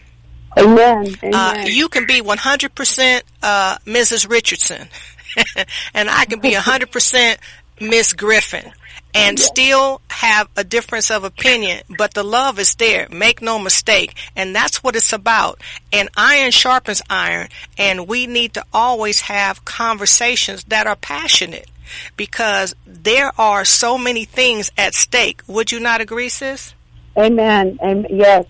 Amen. 0.58 1.16
Amen. 1.24 1.34
Uh, 1.34 1.63
you 1.66 1.90
can 1.90 2.06
be 2.06 2.22
100% 2.22 3.22
uh, 3.42 3.78
Mrs. 3.86 4.30
Richardson, 4.30 4.88
and 5.94 6.10
I 6.10 6.25
can 6.25 6.40
be 6.40 6.51
100% 6.51 7.38
Miss 7.82 8.14
Griffin, 8.14 8.72
and 9.14 9.40
still 9.40 10.02
have 10.10 10.48
a 10.56 10.64
difference 10.64 11.12
of 11.12 11.24
opinion, 11.24 11.82
but 11.98 12.14
the 12.14 12.24
love 12.24 12.60
is 12.60 12.76
there. 12.76 13.08
Make 13.12 13.42
no 13.42 13.60
mistake. 13.60 14.16
And 14.36 14.56
that's 14.56 14.84
what 14.84 14.96
it's 14.96 15.14
about. 15.14 15.60
And 15.92 16.10
iron 16.16 16.52
sharpens 16.52 17.02
iron, 17.10 17.50
and 17.78 18.08
we 18.08 18.28
need 18.28 18.54
to 18.54 18.66
always 18.74 19.22
have 19.22 19.66
conversations 19.66 20.64
that 20.66 20.88
are 20.88 20.96
passionate 20.96 21.70
because 22.16 22.76
there 22.86 23.32
are 23.40 23.66
so 23.66 23.98
many 23.98 24.26
things 24.26 24.72
at 24.78 24.94
stake. 24.94 25.42
Would 25.48 25.72
you 25.72 25.80
not 25.80 26.02
agree, 26.02 26.30
sis? 26.30 26.74
Amen. 27.18 27.78
Amen. 27.82 28.08
Yes. 28.10 28.46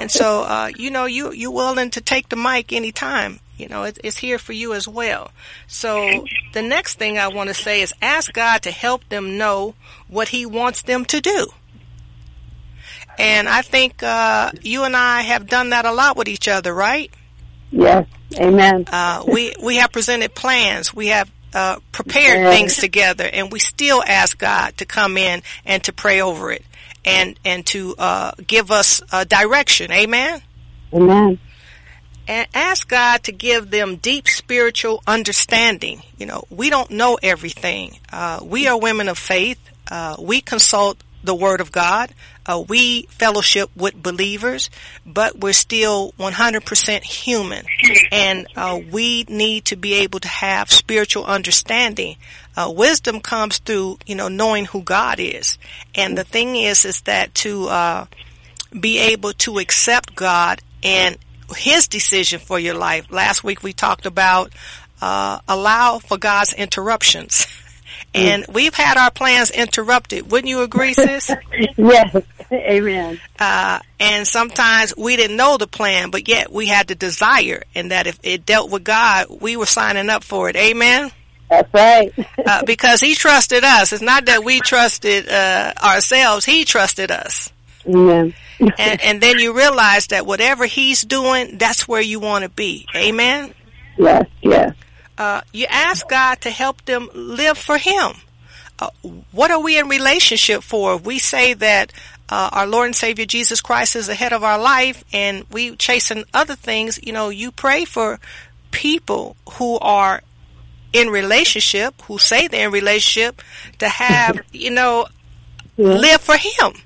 And 0.00 0.10
so, 0.10 0.42
uh, 0.42 0.70
you 0.74 0.90
know, 0.90 1.04
you 1.04 1.32
you 1.32 1.50
willing 1.50 1.90
to 1.90 2.00
take 2.00 2.30
the 2.30 2.36
mic 2.36 2.72
anytime. 2.72 3.40
You 3.62 3.68
know, 3.68 3.84
it, 3.84 3.98
it's 4.02 4.18
here 4.18 4.38
for 4.38 4.52
you 4.52 4.74
as 4.74 4.88
well. 4.88 5.30
So 5.68 6.26
the 6.52 6.62
next 6.62 6.98
thing 6.98 7.16
I 7.16 7.28
want 7.28 7.48
to 7.48 7.54
say 7.54 7.80
is 7.80 7.94
ask 8.02 8.32
God 8.32 8.62
to 8.62 8.70
help 8.70 9.08
them 9.08 9.38
know 9.38 9.74
what 10.08 10.28
He 10.28 10.44
wants 10.44 10.82
them 10.82 11.04
to 11.06 11.20
do. 11.20 11.46
And 13.18 13.48
I 13.48 13.62
think 13.62 14.02
uh, 14.02 14.50
you 14.62 14.84
and 14.84 14.96
I 14.96 15.20
have 15.22 15.46
done 15.46 15.70
that 15.70 15.84
a 15.84 15.92
lot 15.92 16.16
with 16.16 16.28
each 16.28 16.48
other, 16.48 16.74
right? 16.74 17.10
Yes. 17.70 18.06
Amen. 18.36 18.86
Uh, 18.90 19.24
we 19.26 19.54
we 19.62 19.76
have 19.76 19.92
presented 19.92 20.34
plans. 20.34 20.92
We 20.92 21.08
have 21.08 21.30
uh, 21.54 21.78
prepared 21.92 22.38
Yes. 22.38 22.56
things 22.56 22.76
together, 22.78 23.28
and 23.30 23.52
we 23.52 23.60
still 23.60 24.02
ask 24.06 24.38
God 24.38 24.76
to 24.78 24.86
come 24.86 25.16
in 25.16 25.42
and 25.64 25.84
to 25.84 25.92
pray 25.92 26.20
over 26.20 26.50
it 26.50 26.64
and 27.04 27.38
and 27.44 27.64
to 27.66 27.94
uh, 27.98 28.32
give 28.46 28.70
us 28.70 29.02
uh, 29.12 29.24
direction. 29.24 29.92
Amen. 29.92 30.40
Amen. 30.92 31.38
And 32.28 32.46
ask 32.54 32.88
God 32.88 33.24
to 33.24 33.32
give 33.32 33.70
them 33.70 33.96
deep 33.96 34.28
spiritual 34.28 35.02
understanding. 35.06 36.02
You 36.16 36.26
know, 36.26 36.44
we 36.50 36.70
don't 36.70 36.90
know 36.90 37.18
everything. 37.22 37.98
Uh, 38.12 38.40
we 38.42 38.66
are 38.66 38.78
women 38.78 39.08
of 39.08 39.18
faith. 39.18 39.58
Uh, 39.90 40.16
we 40.18 40.40
consult 40.40 41.02
the 41.24 41.34
Word 41.34 41.60
of 41.60 41.72
God. 41.72 42.12
Uh, 42.44 42.64
we 42.66 43.02
fellowship 43.02 43.70
with 43.76 44.02
believers, 44.02 44.68
but 45.06 45.38
we're 45.38 45.52
still 45.52 46.12
100% 46.18 47.02
human, 47.02 47.64
and 48.10 48.48
uh, 48.56 48.80
we 48.90 49.24
need 49.28 49.64
to 49.66 49.76
be 49.76 49.94
able 49.94 50.18
to 50.18 50.28
have 50.28 50.70
spiritual 50.70 51.24
understanding. 51.24 52.16
Uh, 52.56 52.72
wisdom 52.74 53.20
comes 53.20 53.58
through, 53.58 53.98
you 54.06 54.16
know, 54.16 54.26
knowing 54.26 54.64
who 54.64 54.82
God 54.82 55.20
is, 55.20 55.56
and 55.94 56.18
the 56.18 56.24
thing 56.24 56.56
is, 56.56 56.84
is 56.84 57.02
that 57.02 57.32
to 57.36 57.68
uh, 57.68 58.06
be 58.78 58.98
able 58.98 59.32
to 59.34 59.58
accept 59.58 60.16
God 60.16 60.60
and 60.82 61.16
his 61.52 61.88
decision 61.88 62.40
for 62.40 62.58
your 62.58 62.74
life. 62.74 63.10
Last 63.10 63.44
week 63.44 63.62
we 63.62 63.72
talked 63.72 64.06
about 64.06 64.52
uh, 65.00 65.40
allow 65.48 65.98
for 65.98 66.16
God's 66.18 66.52
interruptions. 66.52 67.46
And 68.14 68.44
we've 68.52 68.74
had 68.74 68.98
our 68.98 69.10
plans 69.10 69.50
interrupted. 69.50 70.30
Wouldn't 70.30 70.48
you 70.48 70.62
agree, 70.62 70.92
sis? 70.92 71.30
Yes. 71.78 72.16
Amen. 72.50 73.18
Uh, 73.38 73.78
and 73.98 74.26
sometimes 74.26 74.94
we 74.96 75.16
didn't 75.16 75.36
know 75.36 75.56
the 75.56 75.66
plan, 75.66 76.10
but 76.10 76.28
yet 76.28 76.52
we 76.52 76.66
had 76.66 76.88
the 76.88 76.94
desire 76.94 77.62
and 77.74 77.90
that 77.90 78.06
if 78.06 78.18
it 78.22 78.44
dealt 78.44 78.70
with 78.70 78.84
God, 78.84 79.26
we 79.40 79.56
were 79.56 79.66
signing 79.66 80.10
up 80.10 80.24
for 80.24 80.50
it. 80.50 80.56
Amen. 80.56 81.10
That's 81.48 81.72
right. 81.72 82.12
Uh, 82.44 82.62
because 82.64 83.00
he 83.00 83.14
trusted 83.14 83.64
us. 83.64 83.92
It's 83.92 84.02
not 84.02 84.26
that 84.26 84.44
we 84.44 84.60
trusted, 84.60 85.28
uh, 85.28 85.72
ourselves. 85.82 86.44
He 86.44 86.64
trusted 86.64 87.10
us. 87.10 87.51
Amen. 87.86 88.34
and, 88.60 89.00
and 89.02 89.20
then 89.20 89.38
you 89.38 89.56
realize 89.56 90.08
that 90.08 90.26
whatever 90.26 90.66
he's 90.66 91.02
doing, 91.02 91.58
that's 91.58 91.88
where 91.88 92.00
you 92.00 92.20
want 92.20 92.44
to 92.44 92.48
be. 92.48 92.86
Amen. 92.94 93.54
Yes. 93.98 94.26
Yes. 94.42 94.74
Uh, 95.18 95.42
you 95.52 95.66
ask 95.68 96.08
God 96.08 96.40
to 96.42 96.50
help 96.50 96.84
them 96.84 97.08
live 97.14 97.58
for 97.58 97.76
Him. 97.78 98.12
Uh, 98.78 98.88
what 99.30 99.50
are 99.50 99.60
we 99.60 99.78
in 99.78 99.88
relationship 99.88 100.62
for? 100.62 100.96
We 100.96 101.18
say 101.18 101.54
that 101.54 101.92
uh, 102.28 102.48
our 102.52 102.66
Lord 102.66 102.86
and 102.86 102.96
Savior 102.96 103.26
Jesus 103.26 103.60
Christ 103.60 103.94
is 103.94 104.08
ahead 104.08 104.32
of 104.32 104.42
our 104.42 104.58
life, 104.58 105.04
and 105.12 105.44
we 105.50 105.76
chasing 105.76 106.24
other 106.32 106.56
things. 106.56 106.98
You 107.02 107.12
know, 107.12 107.28
you 107.28 107.52
pray 107.52 107.84
for 107.84 108.18
people 108.70 109.36
who 109.52 109.78
are 109.78 110.22
in 110.92 111.08
relationship, 111.08 112.00
who 112.02 112.18
say 112.18 112.48
they're 112.48 112.66
in 112.68 112.72
relationship, 112.72 113.42
to 113.78 113.88
have 113.88 114.40
you 114.52 114.70
know 114.70 115.06
Yes. 115.76 116.00
live 116.00 116.20
for 116.20 116.36
Him 116.36 116.82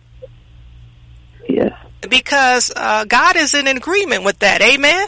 Yes. 1.49 1.73
because 2.09 2.71
uh, 2.75 3.05
God 3.05 3.37
is 3.37 3.55
in 3.55 3.67
agreement 3.67 4.25
with 4.25 4.39
that. 4.41 4.61
Amen. 4.63 5.07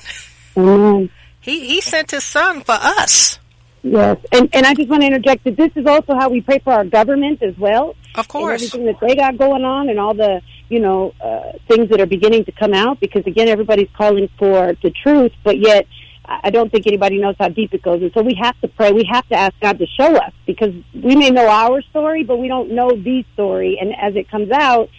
Amen. 0.57 1.11
He 1.41 1.67
He 1.67 1.81
sent 1.81 2.11
His 2.11 2.25
Son 2.25 2.63
for 2.63 2.77
us. 2.79 3.39
Yes, 3.83 4.19
and 4.33 4.49
and 4.53 4.67
I 4.67 4.75
just 4.75 4.89
want 4.89 5.03
to 5.03 5.07
interject 5.07 5.45
that 5.45 5.57
this 5.57 5.71
is 5.77 5.87
also 5.87 6.15
how 6.15 6.29
we 6.29 6.41
pray 6.41 6.59
for 6.59 6.73
our 6.73 6.85
government 6.85 7.43
as 7.43 7.57
well. 7.57 7.95
Of 8.17 8.27
course. 8.27 8.63
everything 8.63 8.87
that 8.87 8.99
they 9.01 9.15
got 9.15 9.39
going 9.39 9.65
on, 9.65 9.89
and 9.89 10.01
all 10.01 10.15
the 10.15 10.43
you 10.69 10.81
know 10.81 11.15
uh, 11.21 11.53
things 11.69 11.89
that 11.91 12.01
are 12.01 12.07
beginning 12.07 12.45
to 12.47 12.53
come 12.53 12.75
out. 12.75 12.99
Because 13.01 13.25
again, 13.27 13.49
everybody's 13.49 13.89
calling 13.97 14.29
for 14.39 14.75
the 14.83 14.91
truth, 14.91 15.33
but 15.45 15.59
yet 15.59 15.87
I 16.29 16.51
don't 16.51 16.71
think 16.71 16.87
anybody 16.87 17.19
knows 17.19 17.37
how 17.39 17.49
deep 17.49 17.73
it 17.73 17.83
goes. 17.83 18.03
And 18.03 18.13
so 18.13 18.23
we 18.23 18.35
have 18.41 18.61
to 18.61 18.69
pray. 18.69 18.93
We 18.93 19.09
have 19.11 19.27
to 19.29 19.35
ask 19.35 19.55
God 19.61 19.79
to 19.79 19.87
show 19.87 20.15
us 20.17 20.33
because 20.47 20.75
we 20.93 21.17
may 21.17 21.31
know 21.31 21.49
our 21.49 21.81
story, 21.83 22.25
but 22.25 22.37
we 22.37 22.49
don't 22.49 22.73
know 22.73 22.91
the 22.91 23.25
story. 23.33 23.79
And 23.81 23.95
as 23.99 24.15
it 24.15 24.31
comes 24.31 24.51
out, 24.51 24.91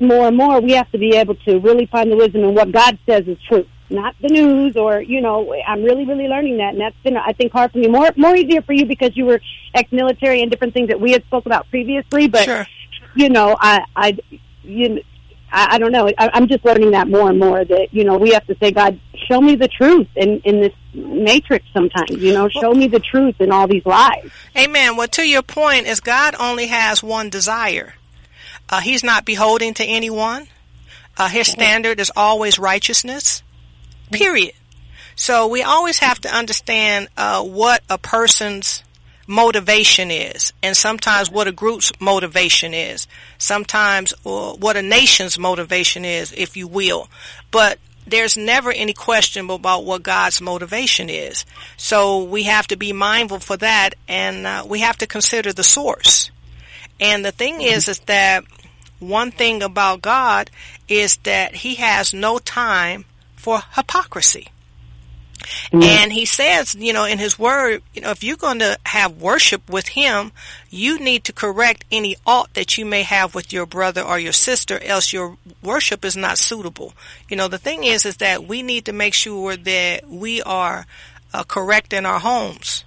more 0.00 0.26
and 0.28 0.36
more, 0.36 0.60
we 0.60 0.72
have 0.72 0.90
to 0.92 0.98
be 0.98 1.16
able 1.16 1.34
to 1.36 1.58
really 1.58 1.86
find 1.86 2.10
the 2.10 2.16
wisdom 2.16 2.44
in 2.44 2.54
what 2.54 2.72
God 2.72 2.98
says 3.06 3.26
is 3.26 3.38
true, 3.48 3.66
not 3.90 4.14
the 4.20 4.28
news 4.28 4.76
or 4.76 5.00
you 5.00 5.20
know. 5.20 5.54
I'm 5.66 5.82
really, 5.82 6.04
really 6.04 6.26
learning 6.26 6.56
that, 6.58 6.72
and 6.72 6.80
that's 6.80 6.96
been, 7.04 7.16
I 7.16 7.32
think, 7.32 7.52
hard 7.52 7.72
for 7.72 7.78
me. 7.78 7.88
More, 7.88 8.10
more 8.16 8.34
easier 8.34 8.62
for 8.62 8.72
you 8.72 8.86
because 8.86 9.16
you 9.16 9.24
were 9.24 9.40
ex-military 9.74 10.42
and 10.42 10.50
different 10.50 10.74
things 10.74 10.88
that 10.88 11.00
we 11.00 11.12
had 11.12 11.24
spoke 11.24 11.46
about 11.46 11.68
previously. 11.70 12.28
But 12.28 12.44
Sure. 12.44 12.66
you 13.14 13.28
know, 13.28 13.56
I, 13.60 13.84
I, 13.94 14.18
you, 14.62 15.02
I, 15.52 15.74
I 15.74 15.78
don't 15.78 15.92
know. 15.92 16.08
I, 16.18 16.30
I'm 16.34 16.48
just 16.48 16.64
learning 16.64 16.90
that 16.92 17.08
more 17.08 17.30
and 17.30 17.38
more. 17.38 17.64
That 17.64 17.88
you 17.92 18.04
know, 18.04 18.18
we 18.18 18.30
have 18.32 18.46
to 18.48 18.56
say, 18.60 18.72
God, 18.72 18.98
show 19.28 19.40
me 19.40 19.54
the 19.54 19.68
truth 19.68 20.08
in 20.16 20.40
in 20.40 20.60
this 20.60 20.72
matrix. 20.92 21.64
Sometimes, 21.72 22.10
you 22.10 22.32
know, 22.32 22.48
show 22.48 22.72
me 22.72 22.88
the 22.88 23.00
truth 23.00 23.36
in 23.40 23.52
all 23.52 23.68
these 23.68 23.86
lies. 23.86 24.30
Amen. 24.56 24.96
Well, 24.96 25.08
to 25.08 25.22
your 25.28 25.42
point, 25.42 25.86
is 25.86 26.00
God 26.00 26.34
only 26.40 26.66
has 26.66 27.02
one 27.02 27.30
desire. 27.30 27.94
Uh, 28.68 28.80
he's 28.80 29.04
not 29.04 29.24
beholden 29.24 29.74
to 29.74 29.84
anyone. 29.84 30.46
Uh, 31.16 31.28
his 31.28 31.46
standard 31.48 32.00
is 32.00 32.10
always 32.16 32.58
righteousness. 32.58 33.42
Period. 34.10 34.52
So 35.16 35.46
we 35.46 35.62
always 35.62 35.98
have 36.00 36.20
to 36.22 36.34
understand 36.34 37.08
uh, 37.16 37.42
what 37.42 37.82
a 37.88 37.98
person's 37.98 38.82
motivation 39.26 40.10
is, 40.10 40.52
and 40.62 40.76
sometimes 40.76 41.30
what 41.30 41.48
a 41.48 41.52
group's 41.52 41.92
motivation 42.00 42.74
is. 42.74 43.06
Sometimes 43.38 44.12
uh, 44.26 44.54
what 44.54 44.76
a 44.76 44.82
nation's 44.82 45.38
motivation 45.38 46.04
is, 46.04 46.32
if 46.32 46.56
you 46.56 46.66
will. 46.66 47.08
But 47.50 47.78
there's 48.06 48.36
never 48.36 48.70
any 48.70 48.92
question 48.92 49.48
about 49.48 49.84
what 49.84 50.02
God's 50.02 50.40
motivation 50.40 51.08
is. 51.08 51.46
So 51.76 52.24
we 52.24 52.44
have 52.44 52.66
to 52.68 52.76
be 52.76 52.92
mindful 52.92 53.38
for 53.38 53.56
that, 53.58 53.94
and 54.08 54.46
uh, 54.46 54.64
we 54.66 54.80
have 54.80 54.98
to 54.98 55.06
consider 55.06 55.52
the 55.52 55.64
source. 55.64 56.30
And 57.00 57.24
the 57.24 57.32
thing 57.32 57.60
is, 57.60 57.88
is 57.88 57.98
that 58.00 58.44
one 59.00 59.30
thing 59.30 59.62
about 59.62 60.02
God 60.02 60.50
is 60.88 61.16
that 61.18 61.56
He 61.56 61.76
has 61.76 62.14
no 62.14 62.38
time 62.38 63.04
for 63.36 63.60
hypocrisy. 63.74 64.48
Mm-hmm. 65.72 65.82
And 65.82 66.12
he 66.12 66.24
says, 66.24 66.74
you 66.74 66.92
know, 66.92 67.04
in 67.04 67.18
his 67.18 67.38
word, 67.38 67.82
you 67.92 68.02
know, 68.02 68.10
if 68.10 68.24
you're 68.24 68.36
going 68.36 68.60
to 68.60 68.78
have 68.86 69.20
worship 69.20 69.68
with 69.68 69.88
him, 69.88 70.32
you 70.70 70.98
need 70.98 71.24
to 71.24 71.32
correct 71.32 71.84
any 71.90 72.16
ought 72.26 72.54
that 72.54 72.78
you 72.78 72.86
may 72.86 73.02
have 73.02 73.34
with 73.34 73.52
your 73.52 73.66
brother 73.66 74.02
or 74.02 74.18
your 74.18 74.32
sister, 74.32 74.82
else 74.82 75.12
your 75.12 75.36
worship 75.62 76.04
is 76.04 76.16
not 76.16 76.38
suitable. 76.38 76.94
You 77.28 77.36
know, 77.36 77.48
the 77.48 77.58
thing 77.58 77.84
is, 77.84 78.06
is 78.06 78.18
that 78.18 78.44
we 78.44 78.62
need 78.62 78.86
to 78.86 78.92
make 78.92 79.14
sure 79.14 79.56
that 79.56 80.08
we 80.08 80.42
are 80.42 80.86
uh, 81.32 81.44
correct 81.44 81.92
in 81.92 82.06
our 82.06 82.20
homes. 82.20 82.84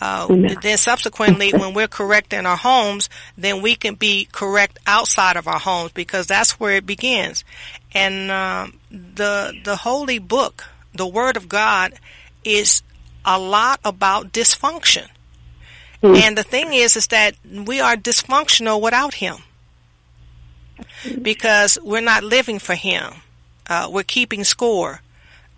Uh, 0.00 0.26
then 0.62 0.78
subsequently, 0.78 1.52
when 1.52 1.74
we're 1.74 1.88
correct 1.88 2.32
in 2.32 2.46
our 2.46 2.56
homes, 2.56 3.10
then 3.36 3.60
we 3.60 3.74
can 3.74 3.94
be 3.94 4.26
correct 4.32 4.78
outside 4.86 5.36
of 5.36 5.46
our 5.46 5.58
homes 5.58 5.92
because 5.92 6.26
that's 6.26 6.58
where 6.58 6.76
it 6.76 6.86
begins. 6.86 7.44
And 7.92 8.30
um, 8.30 8.78
the 8.90 9.54
the 9.62 9.76
holy 9.76 10.18
book, 10.18 10.64
the 10.94 11.06
Word 11.06 11.36
of 11.36 11.48
God, 11.48 11.92
is 12.44 12.82
a 13.24 13.38
lot 13.38 13.80
about 13.84 14.32
dysfunction. 14.32 15.06
Mm-hmm. 16.02 16.14
And 16.14 16.38
the 16.38 16.44
thing 16.44 16.72
is, 16.72 16.96
is 16.96 17.08
that 17.08 17.34
we 17.44 17.80
are 17.80 17.96
dysfunctional 17.96 18.80
without 18.80 19.14
Him 19.14 19.36
because 21.20 21.78
we're 21.82 22.00
not 22.00 22.24
living 22.24 22.58
for 22.58 22.74
Him. 22.74 23.12
Uh, 23.68 23.88
we're 23.90 24.02
keeping 24.02 24.44
score. 24.44 25.02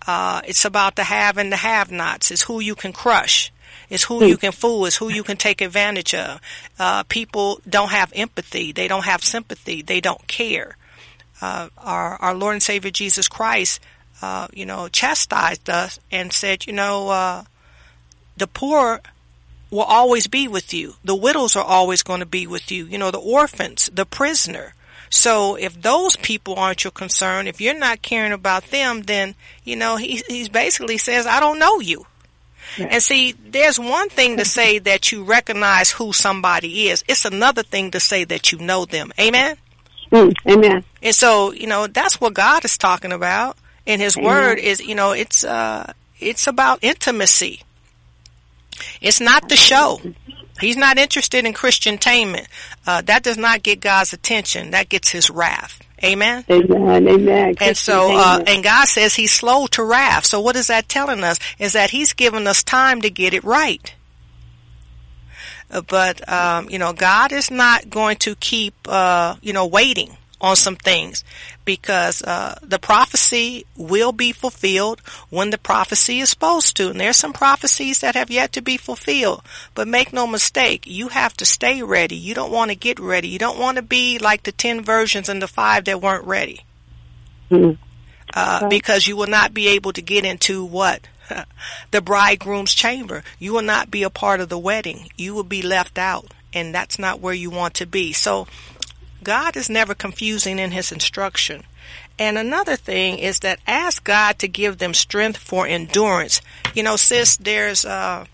Uh, 0.05 0.41
it's 0.45 0.65
about 0.65 0.97
the 0.97 1.05
have 1.05 1.39
and 1.39 1.53
the 1.53 1.57
have-nots. 1.57 2.33
It's 2.33 2.43
who 2.43 2.59
you 2.59 2.75
can 2.75 2.93
crush. 2.93 3.53
It's 3.93 4.05
who 4.05 4.25
you 4.25 4.37
can 4.37 4.53
fool. 4.53 4.87
It's 4.87 4.97
who 4.97 5.11
you 5.11 5.23
can 5.23 5.37
take 5.37 5.61
advantage 5.61 6.15
of. 6.15 6.41
Uh, 6.79 7.03
people 7.05 7.61
don't 7.69 7.91
have 7.91 8.13
empathy. 8.15 8.73
They 8.73 8.89
don't 8.89 9.05
have 9.05 9.23
sympathy. 9.23 9.83
They 9.83 10.01
don't 10.01 10.27
care. 10.27 10.77
Uh, 11.41 11.69
our, 11.79 12.17
our 12.17 12.35
Lord 12.35 12.55
and 12.55 12.63
Savior 12.63 12.91
Jesus 12.91 13.29
Christ 13.29 13.81
uh, 14.23 14.47
you 14.53 14.65
know, 14.65 14.89
chastised 14.89 15.69
us 15.69 15.99
and 16.11 16.33
said, 16.33 16.67
you 16.67 16.73
know, 16.73 17.09
uh, 17.09 17.45
the 18.37 18.47
poor 18.47 19.01
will 19.71 19.83
always 19.83 20.29
be 20.29 20.47
with 20.47 20.73
you. 20.73 20.95
The 21.05 21.17
widows 21.17 21.57
are 21.57 21.65
always 21.65 22.03
going 22.05 22.21
to 22.21 22.27
be 22.27 22.47
with 22.47 22.71
you. 22.71 22.87
You 22.87 22.99
know, 22.99 23.11
the 23.11 23.19
orphans, 23.19 23.91
the 23.93 24.07
prisoner. 24.07 24.75
So 25.11 25.57
if 25.57 25.81
those 25.81 26.17
people 26.17 26.55
aren't 26.55 26.85
your 26.85 26.93
concern, 26.93 27.49
if 27.49 27.61
you're 27.61 27.75
not 27.75 28.01
caring 28.01 28.33
about 28.33 28.71
them, 28.71 29.03
then, 29.03 29.35
you 29.65 29.77
know, 29.77 29.97
he, 29.97 30.23
he 30.29 30.49
basically 30.49 30.99
says, 30.99 31.27
I 31.27 31.41
don't 31.41 31.59
know 31.59 31.81
you. 31.81 32.07
And 32.78 33.02
see, 33.02 33.33
there's 33.33 33.78
one 33.78 34.09
thing 34.09 34.37
to 34.38 34.45
say 34.45 34.78
that 34.90 35.12
you 35.12 35.25
recognize 35.25 35.90
who 35.90 36.12
somebody 36.12 36.88
is. 36.88 37.04
It's 37.09 37.25
another 37.25 37.62
thing 37.62 37.90
to 37.92 38.00
say 38.00 38.25
that 38.25 38.52
you 38.52 38.59
know 38.59 38.85
them. 38.85 39.12
Amen? 39.19 39.57
Mm, 40.11 40.35
amen. 40.47 40.85
And 41.02 41.14
so, 41.14 41.52
you 41.52 41.66
know, 41.66 41.87
that's 41.87 42.21
what 42.21 42.35
God 42.35 42.64
is 42.64 42.76
talking 42.76 43.12
about 43.12 43.57
in 43.87 44.00
his 44.00 44.16
Amen. 44.16 44.28
word 44.28 44.59
is, 44.59 44.81
you 44.81 44.95
know, 44.95 45.12
it's, 45.12 45.42
uh, 45.42 45.92
it's 46.21 46.47
about 46.47 46.81
intimacy. 46.83 47.62
It's 49.01 49.21
not 49.21 49.49
the 49.49 49.57
show. 49.57 50.01
He's 50.61 50.77
not 50.77 50.99
interested 50.99 51.45
in 51.45 51.53
Christian 51.53 51.99
tainment. 51.99 52.47
Uh, 52.87 53.03
that 53.03 53.23
does 53.23 53.37
not 53.37 53.62
get 53.62 53.81
God's 53.81 54.12
attention. 54.12 54.71
That 54.71 54.89
gets 54.89 55.11
his 55.11 55.31
wrath. 55.31 55.81
Amen. 56.05 56.45
Amen. 56.51 57.09
Amen. 57.09 57.55
And 57.61 57.77
so, 57.77 58.17
uh, 58.17 58.43
and 58.47 58.62
God 58.65 58.87
says 58.87 59.15
he's 59.15 59.33
slow 59.33 59.67
to 59.69 59.85
wrath. 59.85 60.27
So 60.27 60.41
what 60.41 60.57
is 60.57 60.67
that 60.67 60.89
telling 60.89 61.23
us? 61.23 61.39
Is 61.59 61.75
that 61.75 61.91
he's 61.91 62.12
given 62.12 62.47
us 62.47 62.62
time 62.62 63.03
to 63.03 63.11
get 63.11 63.35
it 63.35 63.45
right. 63.45 63.95
Uh, 65.71 65.81
but, 65.83 66.29
um, 66.29 66.69
you 66.71 66.79
know, 66.79 66.93
God 66.93 67.33
is 67.33 67.51
not 67.51 67.89
going 67.89 68.17
to 68.19 68.35
keep, 68.35 68.75
uh, 68.89 69.37
you 69.43 69.53
know, 69.53 69.67
waiting 69.67 70.17
on 70.43 70.57
some 70.57 70.75
things 70.75 71.23
because 71.65 72.21
uh, 72.23 72.59
the 72.63 72.81
prophecy 72.81 73.65
will 73.77 74.11
be 74.11 74.33
fulfilled 74.33 75.01
when 75.31 75.51
the 75.51 75.59
prophecy 75.59 76.19
is 76.19 76.29
supposed 76.29 76.77
to. 76.77 76.91
And 76.91 77.01
there's 77.01 77.17
some 77.17 77.33
prophecies 77.33 78.01
that 78.01 78.17
have 78.17 78.31
yet 78.31 78.53
to 78.55 78.61
be 78.61 78.77
fulfilled. 78.77 79.43
But 79.75 79.87
make 79.87 80.13
no 80.13 80.27
mistake, 80.27 80.85
you 80.87 81.09
have 81.09 81.35
to 81.35 81.47
stay 81.47 81.83
ready. 81.83 82.17
You 82.17 82.35
don't 82.35 82.51
want 82.51 82.73
to 82.73 82.77
get 82.77 82.99
ready. 82.99 83.29
You 83.29 83.39
don't 83.39 83.59
want 83.59 83.77
to 83.77 83.83
be 83.83 84.19
like 84.19 84.43
the 84.43 84.53
10 84.53 84.83
versions 84.83 85.29
and 85.29 85.41
the 85.41 85.49
five 85.49 85.85
that 85.85 86.03
weren't 86.03 86.27
ready. 86.27 86.65
Mm-hmm. 87.51 87.81
Uh, 88.35 88.69
because 88.69 89.07
you 89.07 89.17
will 89.17 89.27
not 89.27 89.55
be 89.55 89.69
able 89.69 89.93
to 89.93 90.03
get 90.03 90.25
into 90.25 90.65
what? 90.65 91.07
the 91.93 92.01
bridegroom's 92.01 92.75
chamber. 92.75 93.23
You 93.39 93.53
will 93.53 93.63
not 93.63 93.91
be 93.91 94.03
a 94.03 94.11
part 94.11 94.41
of 94.41 94.49
the 94.49 94.59
wedding. 94.59 95.09
You 95.17 95.35
will 95.35 95.45
be 95.45 95.63
left 95.63 95.99
out. 95.99 96.33
And 96.55 96.75
that's 96.75 96.99
not 96.99 97.21
where 97.21 97.33
you 97.33 97.51
want 97.51 97.75
to 97.75 97.87
be. 97.87 98.12
So 98.12 98.47
God 99.25 99.57
is 99.57 99.71
never 99.71 99.95
confusing 99.95 100.59
in 100.59 100.71
his 100.71 100.93
instruction. 100.93 101.65
And 102.19 102.39
another 102.39 102.77
thing 102.77 103.19
is 103.19 103.41
that 103.41 103.61
ask 103.67 104.05
God 104.05 104.39
to 104.41 104.49
give 104.49 104.79
them 104.79 104.95
strength 104.95 105.39
for 105.39 105.67
endurance. 105.67 106.41
You 106.75 106.83
know, 106.83 106.97
sis, 106.97 107.37
there's 107.37 107.85
uh, 107.85 108.27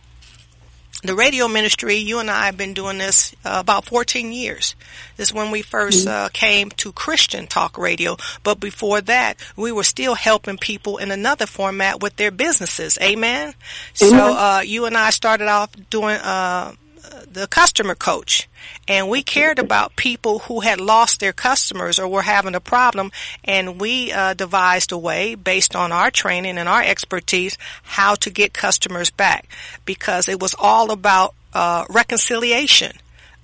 the 1.02 1.14
radio 1.14 1.48
ministry. 1.48 1.94
You 1.94 2.18
and 2.18 2.30
I 2.30 2.46
have 2.46 2.56
been 2.56 2.74
doing 2.74 2.98
this 2.98 3.34
uh, 3.44 3.58
about 3.60 3.84
14 3.84 4.32
years. 4.32 4.74
This 5.16 5.28
is 5.28 5.34
when 5.34 5.50
we 5.50 5.62
1st 5.62 6.06
mm-hmm. 6.06 6.08
uh, 6.08 6.28
came 6.32 6.70
to 6.70 6.92
Christian 6.92 7.46
talk 7.46 7.78
radio. 7.78 8.16
But 8.42 8.60
before 8.60 9.00
that, 9.02 9.36
we 9.56 9.72
were 9.72 9.84
still 9.84 10.14
helping 10.14 10.58
people 10.58 10.98
in 10.98 11.10
another 11.10 11.46
format 11.46 12.00
with 12.00 12.16
their 12.16 12.30
businesses. 12.30 12.98
Amen. 13.00 13.54
So 13.94 14.16
uh, 14.16 14.62
you 14.64 14.86
and 14.86 14.96
I 14.96 15.10
started 15.10 15.48
off 15.48 15.70
doing 15.90 16.16
uh, 16.16 16.72
the 17.30 17.46
customer 17.46 17.94
coach 17.94 18.48
and 18.86 19.08
we 19.08 19.22
cared 19.22 19.58
about 19.58 19.96
people 19.96 20.40
who 20.40 20.60
had 20.60 20.80
lost 20.80 21.20
their 21.20 21.32
customers 21.32 21.98
or 21.98 22.08
were 22.08 22.22
having 22.22 22.54
a 22.54 22.60
problem 22.60 23.10
and 23.44 23.80
we 23.80 24.12
uh, 24.12 24.34
devised 24.34 24.92
a 24.92 24.98
way 24.98 25.34
based 25.34 25.74
on 25.74 25.92
our 25.92 26.10
training 26.10 26.58
and 26.58 26.68
our 26.68 26.82
expertise 26.82 27.56
how 27.82 28.14
to 28.14 28.30
get 28.30 28.52
customers 28.52 29.10
back 29.10 29.48
because 29.84 30.28
it 30.28 30.40
was 30.40 30.54
all 30.58 30.90
about 30.90 31.34
uh, 31.54 31.84
reconciliation 31.88 32.92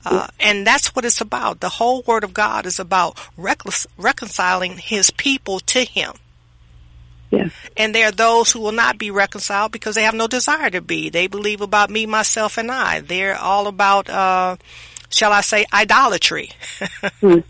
uh, 0.05 0.27
and 0.39 0.67
that's 0.67 0.95
what 0.95 1.05
it's 1.05 1.21
about. 1.21 1.61
The 1.61 1.69
whole 1.69 2.03
Word 2.03 2.25
of 2.25 2.35
God 2.35 2.67
is 2.67 2.79
about 2.79 3.19
reconciling 3.37 4.77
His 4.77 5.11
people 5.11 5.61
to 5.61 5.81
Him. 5.85 6.13
Yeah. 7.31 7.49
And 7.77 7.95
there 7.95 8.09
are 8.09 8.13
those 8.13 8.53
who 8.53 8.61
will 8.61 8.73
not 8.73 8.99
be 8.99 9.11
reconciled 9.11 9.73
because 9.73 9.95
they 9.95 10.05
have 10.05 10.15
no 10.15 10.29
desire 10.29 10.71
to 10.71 10.81
be. 10.81 11.11
They 11.11 11.27
believe 11.27 11.61
about 11.61 11.91
me, 11.91 12.07
myself, 12.07 12.57
and 12.57 12.71
I. 12.71 13.01
They're 13.01 13.37
all 13.37 13.67
about, 13.67 14.09
uh, 14.09 14.57
shall 15.09 15.33
I 15.33 15.41
say, 15.41 15.67
idolatry. 15.73 16.51
mm. 17.21 17.43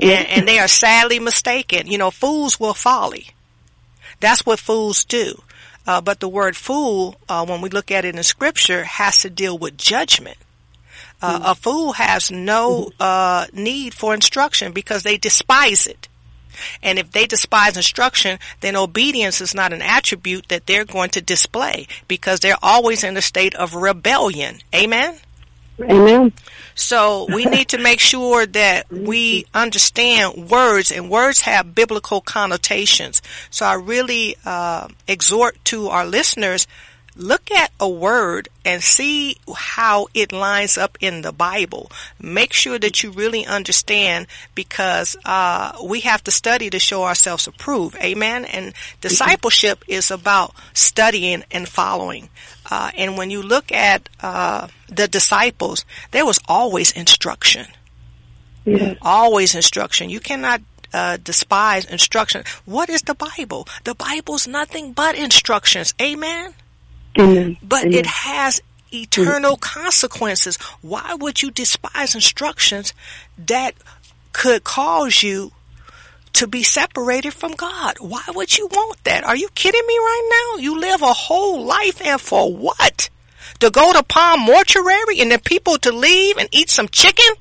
and, 0.00 0.26
and 0.28 0.48
they 0.48 0.58
are 0.58 0.68
sadly 0.68 1.18
mistaken. 1.18 1.88
You 1.88 1.98
know, 1.98 2.10
fools 2.10 2.58
will 2.58 2.74
folly. 2.74 3.28
That's 4.20 4.46
what 4.46 4.58
fools 4.58 5.04
do. 5.04 5.42
Uh, 5.86 6.00
but 6.00 6.20
the 6.20 6.28
word 6.28 6.56
fool, 6.56 7.16
uh, 7.28 7.44
when 7.46 7.60
we 7.60 7.68
look 7.68 7.90
at 7.90 8.04
it 8.04 8.16
in 8.16 8.22
scripture, 8.22 8.84
has 8.84 9.20
to 9.22 9.30
deal 9.30 9.56
with 9.56 9.76
judgment. 9.76 10.38
Uh, 11.22 11.38
mm. 11.38 11.52
A 11.52 11.54
fool 11.54 11.92
has 11.92 12.30
no 12.30 12.90
uh, 12.98 13.46
need 13.52 13.94
for 13.94 14.12
instruction 14.12 14.72
because 14.72 15.02
they 15.02 15.16
despise 15.16 15.86
it. 15.86 16.08
And 16.82 16.98
if 16.98 17.10
they 17.10 17.26
despise 17.26 17.76
instruction, 17.76 18.38
then 18.60 18.76
obedience 18.76 19.40
is 19.40 19.54
not 19.54 19.72
an 19.72 19.82
attribute 19.82 20.48
that 20.48 20.66
they're 20.66 20.84
going 20.84 21.10
to 21.10 21.20
display 21.20 21.86
because 22.08 22.40
they're 22.40 22.56
always 22.62 23.04
in 23.04 23.16
a 23.16 23.22
state 23.22 23.54
of 23.54 23.74
rebellion. 23.74 24.58
Amen? 24.74 25.18
Amen. 25.80 26.32
So 26.74 27.26
we 27.32 27.44
need 27.44 27.68
to 27.68 27.78
make 27.78 28.00
sure 28.00 28.46
that 28.46 28.90
we 28.90 29.46
understand 29.52 30.50
words 30.50 30.90
and 30.90 31.10
words 31.10 31.40
have 31.40 31.74
biblical 31.74 32.20
connotations. 32.20 33.20
So 33.50 33.66
I 33.66 33.74
really 33.74 34.36
uh, 34.44 34.88
exhort 35.06 35.62
to 35.66 35.88
our 35.88 36.06
listeners 36.06 36.66
look 37.16 37.50
at 37.50 37.72
a 37.80 37.88
word 37.88 38.48
and 38.64 38.82
see 38.82 39.36
how 39.54 40.06
it 40.14 40.32
lines 40.32 40.76
up 40.76 40.98
in 41.00 41.22
the 41.22 41.32
Bible. 41.32 41.90
Make 42.20 42.52
sure 42.52 42.78
that 42.78 43.02
you 43.02 43.10
really 43.10 43.46
understand 43.46 44.26
because 44.54 45.16
uh, 45.24 45.78
we 45.84 46.00
have 46.00 46.22
to 46.24 46.30
study 46.30 46.70
to 46.70 46.78
show 46.78 47.04
ourselves 47.04 47.46
approved. 47.46 47.96
Amen. 47.96 48.44
And 48.44 48.74
discipleship 49.00 49.84
is 49.88 50.10
about 50.10 50.54
studying 50.74 51.44
and 51.50 51.68
following. 51.68 52.28
Uh, 52.70 52.90
and 52.96 53.16
when 53.16 53.30
you 53.30 53.42
look 53.42 53.72
at 53.72 54.08
uh, 54.20 54.68
the 54.88 55.08
disciples, 55.08 55.84
there 56.10 56.26
was 56.26 56.38
always 56.48 56.92
instruction. 56.92 57.66
Always 59.00 59.54
instruction. 59.54 60.10
You 60.10 60.20
cannot 60.20 60.60
uh, 60.92 61.18
despise 61.22 61.84
instruction. 61.84 62.42
What 62.64 62.90
is 62.90 63.02
the 63.02 63.14
Bible? 63.14 63.68
The 63.84 63.94
Bible's 63.94 64.48
nothing 64.48 64.92
but 64.92 65.14
instructions. 65.14 65.94
Amen. 66.00 66.54
Amen. 67.18 67.56
But 67.62 67.84
Amen. 67.84 67.98
it 67.98 68.06
has 68.06 68.60
eternal 68.92 69.56
consequences. 69.56 70.56
Why 70.80 71.14
would 71.14 71.42
you 71.42 71.50
despise 71.50 72.14
instructions 72.14 72.94
that 73.38 73.74
could 74.32 74.64
cause 74.64 75.22
you 75.22 75.52
to 76.34 76.46
be 76.46 76.62
separated 76.62 77.32
from 77.32 77.52
God? 77.52 77.96
Why 78.00 78.22
would 78.34 78.56
you 78.56 78.66
want 78.66 79.02
that? 79.04 79.24
Are 79.24 79.36
you 79.36 79.48
kidding 79.54 79.86
me 79.86 79.98
right 79.98 80.54
now? 80.56 80.62
You 80.62 80.78
live 80.78 81.02
a 81.02 81.12
whole 81.12 81.64
life 81.64 82.00
and 82.04 82.20
for 82.20 82.54
what? 82.54 83.10
To 83.60 83.70
go 83.70 83.92
to 83.92 84.02
Palm 84.02 84.40
Mortuary 84.40 85.20
and 85.20 85.30
then 85.30 85.40
people 85.40 85.78
to 85.78 85.92
leave 85.92 86.36
and 86.36 86.48
eat 86.52 86.68
some 86.70 86.88
chicken? 86.88 87.34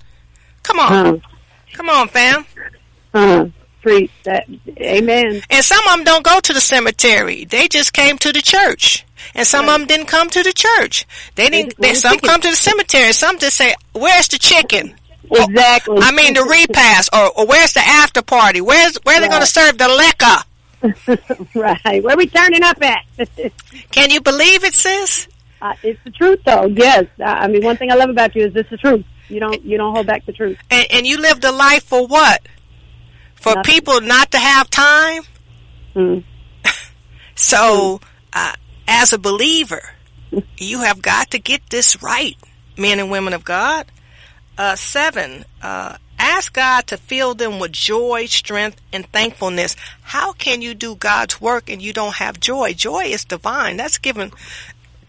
Come 0.63 0.79
on. 0.79 0.93
Uh, 0.93 1.19
Come 1.73 1.89
on, 1.89 2.07
fam. 2.07 2.45
Preach 3.81 4.11
that. 4.23 4.47
Amen. 4.79 5.41
And 5.49 5.63
some 5.63 5.85
of 5.87 5.93
them 5.93 6.03
don't 6.05 6.23
go 6.23 6.39
to 6.39 6.53
the 6.53 6.61
cemetery. 6.61 7.45
They 7.45 7.67
just 7.67 7.93
came 7.93 8.17
to 8.19 8.31
the 8.31 8.41
church. 8.41 9.04
And 9.33 9.47
some 9.47 9.65
right. 9.65 9.73
of 9.73 9.79
them 9.79 9.87
didn't 9.87 10.07
come 10.07 10.29
to 10.29 10.43
the 10.43 10.53
church. 10.53 11.05
They 11.35 11.49
didn't. 11.49 11.75
They, 11.77 11.93
some 11.93 12.13
chicken. 12.13 12.29
come 12.29 12.41
to 12.41 12.49
the 12.49 12.55
cemetery. 12.55 13.13
Some 13.13 13.39
just 13.39 13.57
say, 13.57 13.75
"Where's 13.93 14.27
the 14.27 14.37
chicken?" 14.37 14.95
Exactly. 15.31 15.97
I 16.01 16.11
mean 16.11 16.33
the 16.33 16.43
repast, 16.43 17.09
or, 17.13 17.31
or 17.37 17.47
where's 17.47 17.73
the 17.73 17.81
after 17.81 18.21
party? 18.21 18.61
Where's 18.61 18.97
where 19.03 19.17
are 19.17 19.19
they 19.19 19.27
right. 19.27 19.31
going 19.31 19.41
to 19.41 19.47
serve 19.47 19.77
the 19.77 19.87
liquor? 19.87 21.49
right. 21.55 22.03
Where 22.03 22.17
we 22.17 22.27
turning 22.27 22.63
up 22.63 22.81
at? 22.83 23.03
Can 23.91 24.11
you 24.11 24.21
believe 24.21 24.63
it, 24.63 24.75
sis? 24.75 25.27
Uh, 25.61 25.73
it's 25.83 25.99
the 26.03 26.11
truth, 26.11 26.39
though. 26.45 26.65
Yes. 26.65 27.05
Uh, 27.19 27.23
I 27.23 27.47
mean, 27.47 27.63
one 27.63 27.77
thing 27.77 27.91
I 27.91 27.95
love 27.95 28.09
about 28.09 28.35
you 28.35 28.45
is 28.45 28.53
this 28.53 28.65
is 28.65 28.71
the 28.71 28.77
truth. 28.77 29.05
You 29.29 29.39
don't 29.39 29.63
you 29.63 29.77
don't 29.77 29.93
hold 29.93 30.05
back 30.05 30.25
the 30.25 30.33
truth. 30.33 30.57
And, 30.69 30.85
and 30.91 31.07
you 31.07 31.17
lived 31.17 31.43
a 31.43 31.51
life 31.51 31.83
for 31.83 32.05
what? 32.05 32.47
For 33.35 33.55
Nothing. 33.55 33.73
people 33.73 34.01
not 34.01 34.31
to 34.31 34.37
have 34.37 34.69
time. 34.69 35.23
Mm. 35.95 36.23
so, 37.35 37.99
uh, 38.33 38.53
as 38.87 39.13
a 39.13 39.17
believer, 39.17 39.81
you 40.57 40.81
have 40.81 41.01
got 41.01 41.31
to 41.31 41.39
get 41.39 41.69
this 41.69 42.01
right, 42.01 42.37
men 42.77 42.99
and 42.99 43.11
women 43.11 43.33
of 43.33 43.43
God. 43.43 43.85
Uh, 44.57 44.75
seven, 44.75 45.43
uh, 45.61 45.97
ask 46.17 46.53
God 46.53 46.87
to 46.87 46.97
fill 46.97 47.33
them 47.33 47.59
with 47.59 47.71
joy, 47.71 48.25
strength, 48.25 48.81
and 48.93 49.05
thankfulness. 49.11 49.75
How 50.01 50.31
can 50.33 50.61
you 50.61 50.73
do 50.73 50.95
God's 50.95 51.41
work 51.41 51.69
and 51.69 51.81
you 51.81 51.93
don't 51.93 52.15
have 52.15 52.39
joy? 52.39 52.73
Joy 52.73 53.05
is 53.05 53.25
divine. 53.25 53.77
That's 53.77 53.97
given 53.97 54.31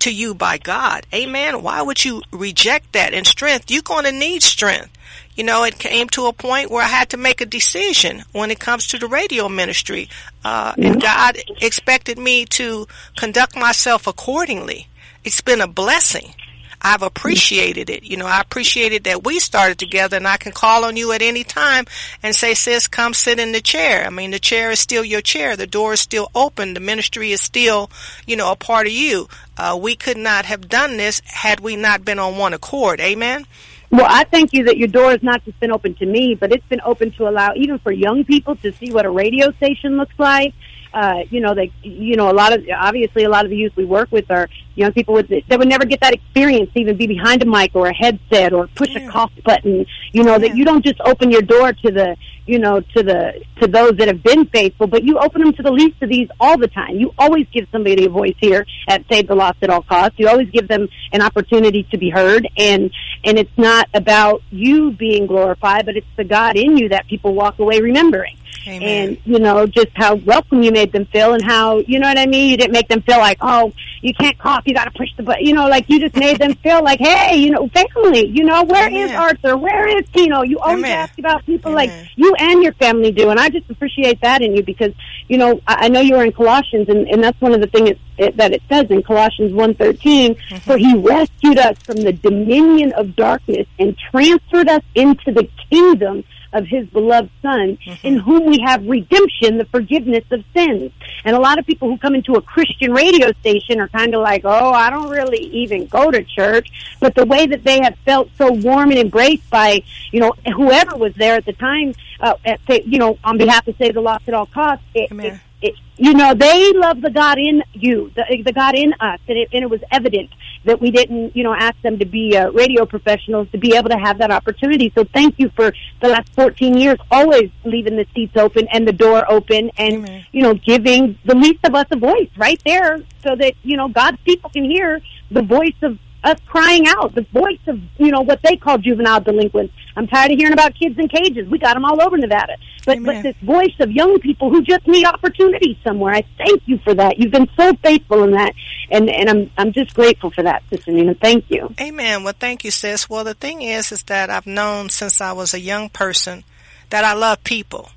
to 0.01 0.12
you 0.12 0.35
by 0.35 0.59
God. 0.59 1.07
Amen. 1.15 1.62
Why 1.62 1.83
would 1.83 2.05
you 2.05 2.23
reject 2.33 2.93
that? 2.93 3.15
And 3.15 3.27
strength, 3.27 3.71
you're 3.71 3.83
going 3.83 4.05
to 4.05 4.12
need 4.12 4.43
strength. 4.43 4.96
You 5.37 5.44
know, 5.44 5.64
it 5.64 5.79
came 5.79 6.09
to 6.11 6.27
a 6.27 6.33
point 6.33 6.70
where 6.70 6.83
I 6.83 6.88
had 6.88 7.11
to 7.11 7.16
make 7.16 7.40
a 7.40 7.46
decision 7.46 8.25
when 8.33 8.51
it 8.51 8.59
comes 8.59 8.87
to 8.88 8.99
the 8.99 9.07
radio 9.07 9.49
ministry. 9.49 10.09
Uh, 10.44 10.72
and 10.79 11.01
God 11.01 11.38
expected 11.61 12.18
me 12.18 12.46
to 12.46 12.87
conduct 13.16 13.55
myself 13.55 14.07
accordingly. 14.07 14.88
It's 15.25 15.42
been 15.42 15.61
a 15.61 15.68
blessing. 15.68 16.35
I've 16.81 17.03
appreciated 17.03 17.90
it. 17.90 18.05
You 18.05 18.16
know, 18.16 18.27
I 18.27 18.40
appreciated 18.40 19.05
that 19.05 19.25
we 19.25 19.40
started 19.40 19.79
together 19.79 20.16
and 20.16 20.29
I 20.29 20.37
can 20.37 20.53
call 20.53 20.85
on 20.85 20.96
you 20.96 21.12
at 21.12 21.22
any 21.22 21.42
time 21.42 21.85
and 22.22 22.35
say, 22.35 22.55
sis, 22.55 22.87
come 22.87 23.12
sit 23.12 23.38
in 23.38 23.53
the 23.53 23.61
chair. 23.61 24.07
I 24.07 24.11
mean, 24.11 24.31
the 24.31 24.38
chair 24.38 24.70
is 24.70 24.81
still 24.81 25.05
your 25.05 25.20
chair. 25.20 25.57
The 25.57 25.66
door 25.66 25.94
is 25.94 26.01
still 26.01 26.31
open. 26.35 26.75
The 26.75 26.81
ministry 26.81 27.33
is 27.33 27.40
still, 27.40 27.90
you 28.27 28.37
know, 28.37 28.53
a 28.53 28.57
part 28.57 28.87
of 28.87 28.92
you. 28.92 29.29
Uh, 29.57 29.79
we 29.81 29.96
could 29.96 30.16
not 30.16 30.44
have 30.44 30.68
done 30.68 30.96
this 30.96 31.20
had 31.25 31.61
we 31.61 31.77
not 31.77 32.05
been 32.05 32.18
on 32.18 32.37
one 32.37 32.55
accord. 32.55 33.01
Amen. 33.01 33.46
Well, 33.90 34.07
I 34.09 34.25
thank 34.25 34.53
you 34.53 34.64
that 34.64 34.77
your 34.79 34.88
door 34.88 35.11
has 35.11 35.22
not 35.22 35.44
just 35.44 35.59
been 35.61 35.70
open 35.70 35.94
to 35.96 36.07
me, 36.07 36.35
but 36.35 36.53
it's 36.53 36.66
been 36.66 36.81
open 36.85 37.12
to 37.12 37.29
allow 37.29 37.53
even 37.55 37.79
for 37.79 37.92
young 37.92 38.25
people 38.25 38.57
to 38.57 38.72
see 38.72 38.92
what 38.92 39.07
a 39.07 39.11
radio 39.11 39.53
station 39.53 39.96
looks 39.96 40.14
like. 40.18 40.55
Uh, 40.97 41.25
you 41.29 41.41
know, 41.41 41.55
they, 41.55 41.71
you 41.83 42.17
know, 42.17 42.31
a 42.31 42.33
lot 42.33 42.55
of, 42.55 42.65
obviously 42.75 43.25
a 43.25 43.29
lot 43.29 43.45
of 43.45 43.51
the 43.51 43.57
youth 43.57 43.75
we 43.77 43.85
work 43.85 44.11
with 44.11 44.31
are 44.31 44.49
young 44.77 44.91
people 44.95 45.13
with, 45.13 45.29
they 45.29 45.57
would 45.59 45.69
never 45.69 45.85
get 45.85 46.01
that 46.01 46.15
experience 46.15 46.73
to 46.73 46.81
even 46.81 46.97
be 46.97 47.07
behind 47.07 47.43
a 47.43 47.45
mic 47.45 47.71
or 47.75 47.87
a 47.87 47.95
headset 47.95 48.55
or 48.55 48.67
push 48.69 48.89
yeah. 48.95 49.07
a 49.07 49.11
cough 49.11 49.31
button. 49.45 49.85
You 50.13 50.23
know, 50.23 50.33
yeah. 50.33 50.39
that 50.39 50.57
you 50.57 50.65
don't 50.65 50.83
just 50.83 50.99
open 51.03 51.31
your 51.31 51.43
door 51.43 51.75
to 51.75 51.91
the, 51.91 52.17
you 52.47 52.59
know, 52.59 52.81
to 52.81 53.03
the, 53.03 53.45
to 53.61 53.67
those 53.67 53.99
that 53.99 54.09
have 54.09 54.23
been 54.23 54.47
faithful, 54.47 54.87
but 54.87 55.05
you 55.05 55.19
open 55.19 55.43
them 55.43 55.53
to 55.53 55.63
the 55.63 55.71
least 55.71 56.03
of 56.03 56.09
these 56.09 56.31
all 56.41 56.57
the 56.57 56.69
time. 56.69 56.97
You 56.97 57.13
always 57.19 57.47
give 57.53 57.67
somebody 57.71 58.07
a 58.07 58.09
voice 58.09 58.37
here 58.41 58.65
at 58.89 59.05
Save 59.11 59.29
the 59.29 59.35
Lost 59.35 59.59
at 59.61 59.69
All 59.69 59.83
Costs. 59.83 60.19
You 60.19 60.29
always 60.29 60.49
give 60.49 60.67
them 60.67 60.89
an 61.13 61.21
opportunity 61.21 61.83
to 61.91 61.99
be 61.99 62.09
heard 62.09 62.49
and, 62.57 62.91
and 63.23 63.39
it's 63.39 63.59
not 63.59 63.87
about 63.93 64.43
you 64.51 64.93
being 64.93 65.27
glorified, 65.27 65.85
but 65.85 65.97
it's 65.99 66.07
the 66.17 66.25
God 66.25 66.57
in 66.57 66.79
you 66.79 66.89
that 66.89 67.07
people 67.07 67.35
walk 67.35 67.59
away 67.59 67.83
remembering. 67.83 68.39
Amen. 68.66 68.83
And, 68.83 69.19
you 69.25 69.38
know, 69.38 69.66
just 69.66 69.88
how 69.95 70.16
welcome 70.16 70.62
you 70.62 70.73
made 70.73 70.92
them 70.92 71.07
feel 71.07 71.35
and 71.35 71.42
how, 71.45 71.79
you 71.79 71.99
know 71.99 72.09
what 72.09 72.19
I 72.19 72.27
mean? 72.27 72.51
You 72.51 72.57
didn't 72.57 72.73
make 72.73 72.88
them 72.88 73.03
feel 73.03 73.19
like, 73.19 73.38
oh, 73.40 73.73
you 74.03 74.14
can't 74.14 74.38
cough, 74.38 74.62
you 74.66 74.75
gotta 74.75 74.90
push 74.90 75.09
the 75.16 75.23
button. 75.23 75.45
You 75.45 75.55
know, 75.55 75.69
like 75.69 75.88
you 75.88 76.01
just 76.01 76.16
made 76.16 76.38
them 76.38 76.55
feel 76.57 76.83
like, 76.83 77.01
hey, 77.01 77.37
you 77.37 77.51
know, 77.51 77.69
family, 77.69 78.27
you 78.27 78.45
know, 78.45 78.64
where 78.64 78.88
Amen. 78.88 79.09
is 79.09 79.12
Arthur? 79.12 79.57
Where 79.57 79.87
is 79.99 80.09
Tino? 80.11 80.42
You 80.42 80.59
always 80.59 80.79
Amen. 80.79 80.99
ask 80.99 81.19
about 81.19 81.45
people 81.45 81.73
like 81.73 81.90
you 82.16 82.35
and 82.38 82.62
your 82.62 82.73
family 82.75 83.12
do. 83.12 83.31
And 83.31 83.40
I 83.40 83.49
just 83.49 83.69
appreciate 83.71 84.21
that 84.21 84.42
in 84.42 84.55
you 84.57 84.62
because, 84.62 84.92
you 85.29 85.38
know, 85.38 85.61
I, 85.66 85.87
I 85.87 85.88
know 85.88 86.01
you 86.01 86.16
were 86.16 86.25
in 86.25 86.33
Colossians 86.33 86.88
and, 86.88 87.09
and 87.09 87.23
that's 87.23 87.40
one 87.40 87.55
of 87.55 87.61
the 87.61 87.66
things 87.66 87.90
it, 87.90 87.99
it, 88.19 88.37
that 88.37 88.53
it 88.53 88.62
says 88.69 88.87
in 88.90 89.03
Colossians 89.03 89.53
1.13, 89.53 89.97
mm-hmm. 89.97 90.57
for 90.59 90.77
he 90.77 90.97
rescued 90.97 91.59
us 91.59 91.79
from 91.83 91.97
the 91.97 92.12
dominion 92.12 92.92
of 92.92 93.16
darkness 93.16 93.66
and 93.79 93.97
transferred 94.11 94.69
us 94.69 94.83
into 94.95 95.33
the 95.33 95.49
kingdom 95.71 96.25
of 96.53 96.67
his 96.67 96.87
beloved 96.89 97.31
son 97.43 97.79
mm-hmm. 97.85 98.07
in 98.07 98.19
whom 98.19 98.47
we 98.47 98.61
have 98.65 98.87
redemption, 98.87 99.59
the 99.59 99.67
forgiveness 99.67 100.25
of 100.31 100.45
sins. 100.55 100.93
And 101.25 101.37
a 101.37 101.41
lot 101.41 101.59
of 101.59 101.67
people 101.67 101.89
who 101.89 101.99
come 101.99 102.15
into 102.15 102.35
a 102.35 102.43
Christian 102.43 102.93
radio 102.93 103.33
station 103.41 103.81
are 103.81 103.89
kind 103.89 104.15
of 104.15 104.23
like, 104.23 104.43
oh, 104.45 104.73
I 104.73 104.91
don't 104.91 105.11
really 105.11 105.39
even 105.39 105.87
go 105.87 106.11
to 106.11 106.23
church. 106.25 106.69
But 107.01 107.15
the 107.15 107.27
way 107.27 107.47
that 107.47 107.65
they 107.65 107.81
have 107.81 107.97
felt 108.05 108.31
so 108.37 108.53
warm 108.53 108.91
and 108.91 108.99
embraced 108.99 109.49
by, 109.51 109.83
you 110.13 110.21
know, 110.21 110.33
whoever 110.55 110.97
was 110.97 111.15
there 111.15 111.35
at 111.35 111.45
the 111.45 111.53
time, 111.53 111.95
uh, 112.21 112.35
at, 112.45 112.87
you 112.87 112.99
know, 112.99 113.19
on 113.25 113.39
behalf 113.39 113.67
of 113.69 113.77
Save 113.77 113.95
the 113.95 114.01
Lost 114.01 114.29
at 114.29 114.35
All 114.35 114.47
Costs, 114.47 114.85
it, 114.95 115.11
it, 115.13 115.41
it, 115.62 115.75
you 115.97 116.12
know, 116.12 116.35
they 116.35 116.73
love 116.73 117.01
the 117.01 117.11
God 117.11 117.38
in 117.38 117.62
you, 117.73 118.11
the, 118.14 118.42
the 118.45 118.53
God 118.53 118.75
in 118.75 118.92
us, 119.01 119.19
and 119.27 119.38
it, 119.38 119.49
and 119.53 119.62
it 119.62 119.71
was 119.71 119.81
evident 119.90 120.31
that 120.64 120.81
we 120.81 120.90
didn't, 120.90 121.35
you 121.35 121.42
know, 121.42 121.55
ask 121.55 121.81
them 121.83 121.99
to 121.99 122.05
be 122.05 122.37
uh, 122.37 122.51
radio 122.51 122.85
professionals 122.85 123.49
to 123.53 123.59
be 123.59 123.75
able 123.75 123.88
to 123.88 123.97
have 123.97 124.19
that 124.19 124.31
opportunity. 124.31 124.92
So 124.95 125.05
thank 125.05 125.38
you 125.38 125.49
for 125.51 125.73
the 126.03 126.09
last 126.09 126.29
14 126.35 126.77
years, 126.77 126.99
always 127.11 127.51
leaving 127.64 127.97
the 127.97 128.07
seats 128.14 128.37
open 128.37 128.69
and 128.73 128.87
the 128.87 128.92
door 128.92 129.25
open, 129.31 129.71
and 129.79 129.95
Amen. 129.95 130.27
you 130.33 130.42
know, 130.42 130.55
giving 130.55 131.19
the 131.25 131.35
least 131.35 131.64
of 131.64 131.75
us 131.75 131.87
a 131.90 131.97
voice 131.97 132.31
right 132.37 132.61
there, 132.66 132.99
so 133.23 133.35
that 133.37 133.55
you 133.62 133.77
know 133.77 133.88
God's 133.88 134.19
people 134.25 134.51
can 134.51 134.64
hear 134.64 135.01
the 135.31 135.42
voice 135.42 135.75
of 135.83 135.99
us 136.27 136.39
crying 136.47 136.87
out, 136.89 137.15
the 137.15 137.23
voice 137.33 137.61
of, 137.67 137.81
you 137.99 138.11
know, 138.11 138.21
what 138.23 138.41
they 138.43 138.57
call 138.57 138.79
juvenile 138.79 139.21
delinquents. 139.21 139.73
I'm 139.97 140.07
tired 140.07 140.33
of 140.33 140.39
hearing 140.39 140.53
about 140.53 140.75
kids 140.75 140.99
in 140.99 141.09
cages. 141.09 141.49
We 141.49 141.59
got 141.59 141.75
them 141.75 141.85
all 141.85 142.03
over 142.03 142.17
Nevada. 142.17 142.57
But, 142.85 143.03
but 143.03 143.23
this 143.23 143.37
voice 143.43 143.75
of 143.81 143.91
young 143.91 144.19
people 144.21 144.51
who 144.51 144.62
just 144.62 144.87
need 144.87 145.07
opportunity 145.07 145.79
somewhere. 145.83 146.15
I 146.15 146.25
thank 146.37 146.62
you 146.67 146.79
for 146.79 146.95
that. 146.95 147.19
You've 147.19 147.33
been 147.33 147.49
so 147.57 147.73
faithful 147.83 148.25
in 148.25 148.33
that. 148.33 148.53
And, 148.91 149.09
and 149.09 149.31
I'm, 149.31 149.51
I'm 149.57 149.73
just 149.73 149.95
grateful 149.95 150.31
for 150.31 150.43
that, 150.43 150.62
Sister 150.71 150.93
Nina. 150.93 151.15
Thank 151.15 151.47
you. 151.49 151.73
Amen. 151.81 152.25
Well, 152.25 152.35
thank 152.39 152.65
you, 152.65 152.71
sis. 152.71 153.09
Well, 153.09 153.25
the 153.25 153.35
thing 153.35 153.62
is, 153.62 153.93
is 153.93 154.03
that 154.05 154.31
I've 154.31 154.47
known 154.47 154.91
since 154.91 155.21
I 155.21 155.33
was 155.33 155.55
a 155.55 155.61
young 155.61 155.89
person 155.89 156.45
that 156.91 157.05
I 157.05 157.15
love 157.15 157.43
people 157.43 157.91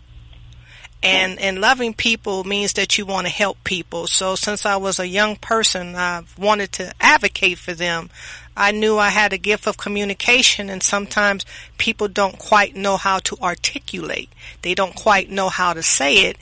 and 1.01 1.39
and 1.39 1.61
loving 1.61 1.93
people 1.93 2.43
means 2.43 2.73
that 2.73 2.97
you 2.97 3.05
want 3.05 3.27
to 3.27 3.33
help 3.33 3.63
people. 3.63 4.07
So 4.07 4.35
since 4.35 4.65
i 4.65 4.75
was 4.75 4.99
a 4.99 5.07
young 5.07 5.35
person 5.35 5.95
i've 5.95 6.37
wanted 6.37 6.71
to 6.73 6.93
advocate 6.99 7.57
for 7.57 7.73
them. 7.73 8.09
I 8.57 8.71
knew 8.71 8.97
i 8.97 9.09
had 9.09 9.31
a 9.31 9.37
gift 9.37 9.67
of 9.67 9.77
communication 9.77 10.69
and 10.69 10.83
sometimes 10.83 11.45
people 11.77 12.07
don't 12.07 12.37
quite 12.37 12.75
know 12.75 12.97
how 12.97 13.19
to 13.19 13.37
articulate. 13.41 14.29
They 14.61 14.75
don't 14.75 14.95
quite 14.95 15.29
know 15.29 15.49
how 15.49 15.73
to 15.73 15.83
say 15.83 16.25
it. 16.29 16.37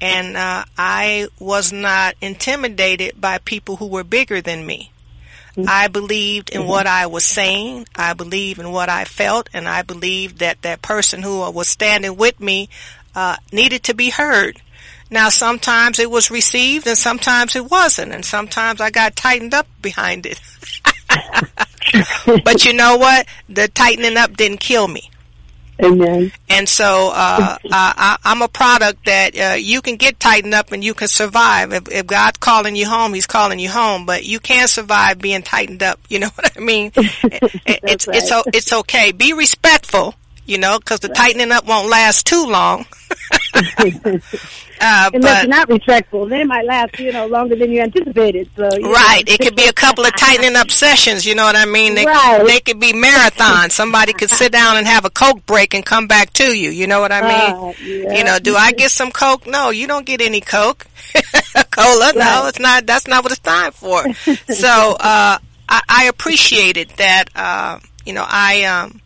And 0.00 0.36
uh, 0.36 0.64
i 0.76 1.28
was 1.38 1.72
not 1.72 2.14
intimidated 2.20 3.20
by 3.20 3.38
people 3.38 3.76
who 3.76 3.86
were 3.86 4.04
bigger 4.04 4.40
than 4.40 4.66
me. 4.66 4.90
I 5.66 5.88
believed 5.88 6.48
in 6.48 6.66
what 6.66 6.86
I 6.86 7.06
was 7.06 7.24
saying. 7.24 7.86
I 7.94 8.14
believed 8.14 8.58
in 8.58 8.72
what 8.72 8.88
I 8.88 9.04
felt, 9.04 9.50
and 9.52 9.68
I 9.68 9.82
believed 9.82 10.38
that 10.38 10.62
that 10.62 10.80
person 10.80 11.20
who 11.20 11.50
was 11.50 11.68
standing 11.68 12.16
with 12.16 12.40
me 12.40 12.70
uh, 13.14 13.36
needed 13.52 13.84
to 13.84 13.94
be 13.94 14.10
heard. 14.10 14.60
Now, 15.10 15.28
sometimes 15.28 15.98
it 15.98 16.10
was 16.10 16.30
received 16.30 16.86
and 16.86 16.96
sometimes 16.96 17.54
it 17.54 17.70
wasn't, 17.70 18.12
and 18.12 18.24
sometimes 18.24 18.80
I 18.80 18.90
got 18.90 19.14
tightened 19.14 19.52
up 19.52 19.66
behind 19.82 20.24
it. 20.24 20.40
but 22.44 22.64
you 22.64 22.72
know 22.72 22.96
what? 22.96 23.26
The 23.48 23.68
tightening 23.68 24.16
up 24.16 24.34
didn't 24.36 24.60
kill 24.60 24.88
me. 24.88 25.10
Amen. 25.82 26.30
And 26.48 26.68
so 26.68 27.10
uh, 27.12 27.56
I, 27.64 28.16
I'm 28.24 28.40
a 28.40 28.48
product 28.48 29.04
that 29.06 29.36
uh, 29.36 29.54
you 29.56 29.82
can 29.82 29.96
get 29.96 30.20
tightened 30.20 30.54
up 30.54 30.70
and 30.70 30.82
you 30.82 30.94
can 30.94 31.08
survive. 31.08 31.72
If, 31.72 31.90
if 31.90 32.06
God's 32.06 32.38
calling 32.38 32.76
you 32.76 32.88
home, 32.88 33.14
He's 33.14 33.26
calling 33.26 33.58
you 33.58 33.68
home. 33.68 34.06
But 34.06 34.24
you 34.24 34.38
can't 34.38 34.70
survive 34.70 35.18
being 35.18 35.42
tightened 35.42 35.82
up. 35.82 35.98
You 36.08 36.20
know 36.20 36.28
what 36.34 36.52
I 36.56 36.60
mean? 36.60 36.92
it, 36.96 37.80
it's 37.82 38.06
right. 38.06 38.16
it's 38.16 38.32
it's 38.54 38.72
okay. 38.72 39.12
Be 39.12 39.32
respectful 39.32 40.14
you 40.44 40.58
know, 40.58 40.78
because 40.78 41.00
the 41.00 41.08
tightening 41.08 41.52
up 41.52 41.66
won't 41.66 41.88
last 41.88 42.26
too 42.26 42.46
long. 42.46 42.84
uh, 43.54 43.70
Unless 43.82 45.12
but, 45.12 45.20
you're 45.20 45.46
not 45.46 45.68
retractable, 45.68 46.28
then 46.28 46.40
it 46.40 46.46
might 46.46 46.64
last, 46.64 46.98
you 46.98 47.12
know, 47.12 47.26
longer 47.26 47.54
than 47.54 47.70
you 47.70 47.80
anticipated. 47.80 48.48
So 48.56 48.64
right, 48.64 49.22
know. 49.26 49.34
it 49.34 49.40
could 49.40 49.54
be 49.54 49.66
a 49.66 49.72
couple 49.72 50.06
of 50.06 50.16
tightening 50.16 50.56
up 50.56 50.70
sessions. 50.70 51.26
You 51.26 51.34
know 51.34 51.44
what 51.44 51.56
I 51.56 51.66
mean? 51.66 51.94
They, 51.94 52.06
right. 52.06 52.44
they 52.46 52.60
could 52.60 52.80
be 52.80 52.94
marathons. 52.94 53.72
Somebody 53.72 54.14
could 54.14 54.30
sit 54.30 54.52
down 54.52 54.78
and 54.78 54.86
have 54.86 55.04
a 55.04 55.10
coke 55.10 55.44
break 55.44 55.74
and 55.74 55.84
come 55.84 56.06
back 56.06 56.32
to 56.34 56.56
you. 56.56 56.70
You 56.70 56.86
know 56.86 57.00
what 57.00 57.12
I 57.12 57.20
mean? 57.20 57.56
Uh, 57.56 57.72
yeah. 57.82 58.18
You 58.18 58.24
know, 58.24 58.38
do 58.38 58.56
I 58.56 58.72
get 58.72 58.90
some 58.90 59.10
coke? 59.10 59.46
No, 59.46 59.68
you 59.68 59.86
don't 59.86 60.06
get 60.06 60.22
any 60.22 60.40
coke. 60.40 60.86
Cola? 61.70 62.06
Right. 62.06 62.16
No, 62.16 62.46
it's 62.46 62.58
not. 62.58 62.86
That's 62.86 63.06
not 63.06 63.22
what 63.22 63.32
it's 63.32 63.40
time 63.40 63.72
for. 63.72 64.12
so 64.14 64.96
uh, 64.98 65.38
I, 65.68 65.82
I 65.88 66.04
appreciated 66.04 66.88
that. 66.96 67.24
Uh, 67.34 67.80
you 68.06 68.14
know, 68.14 68.24
I 68.26 68.64
um, 68.64 69.00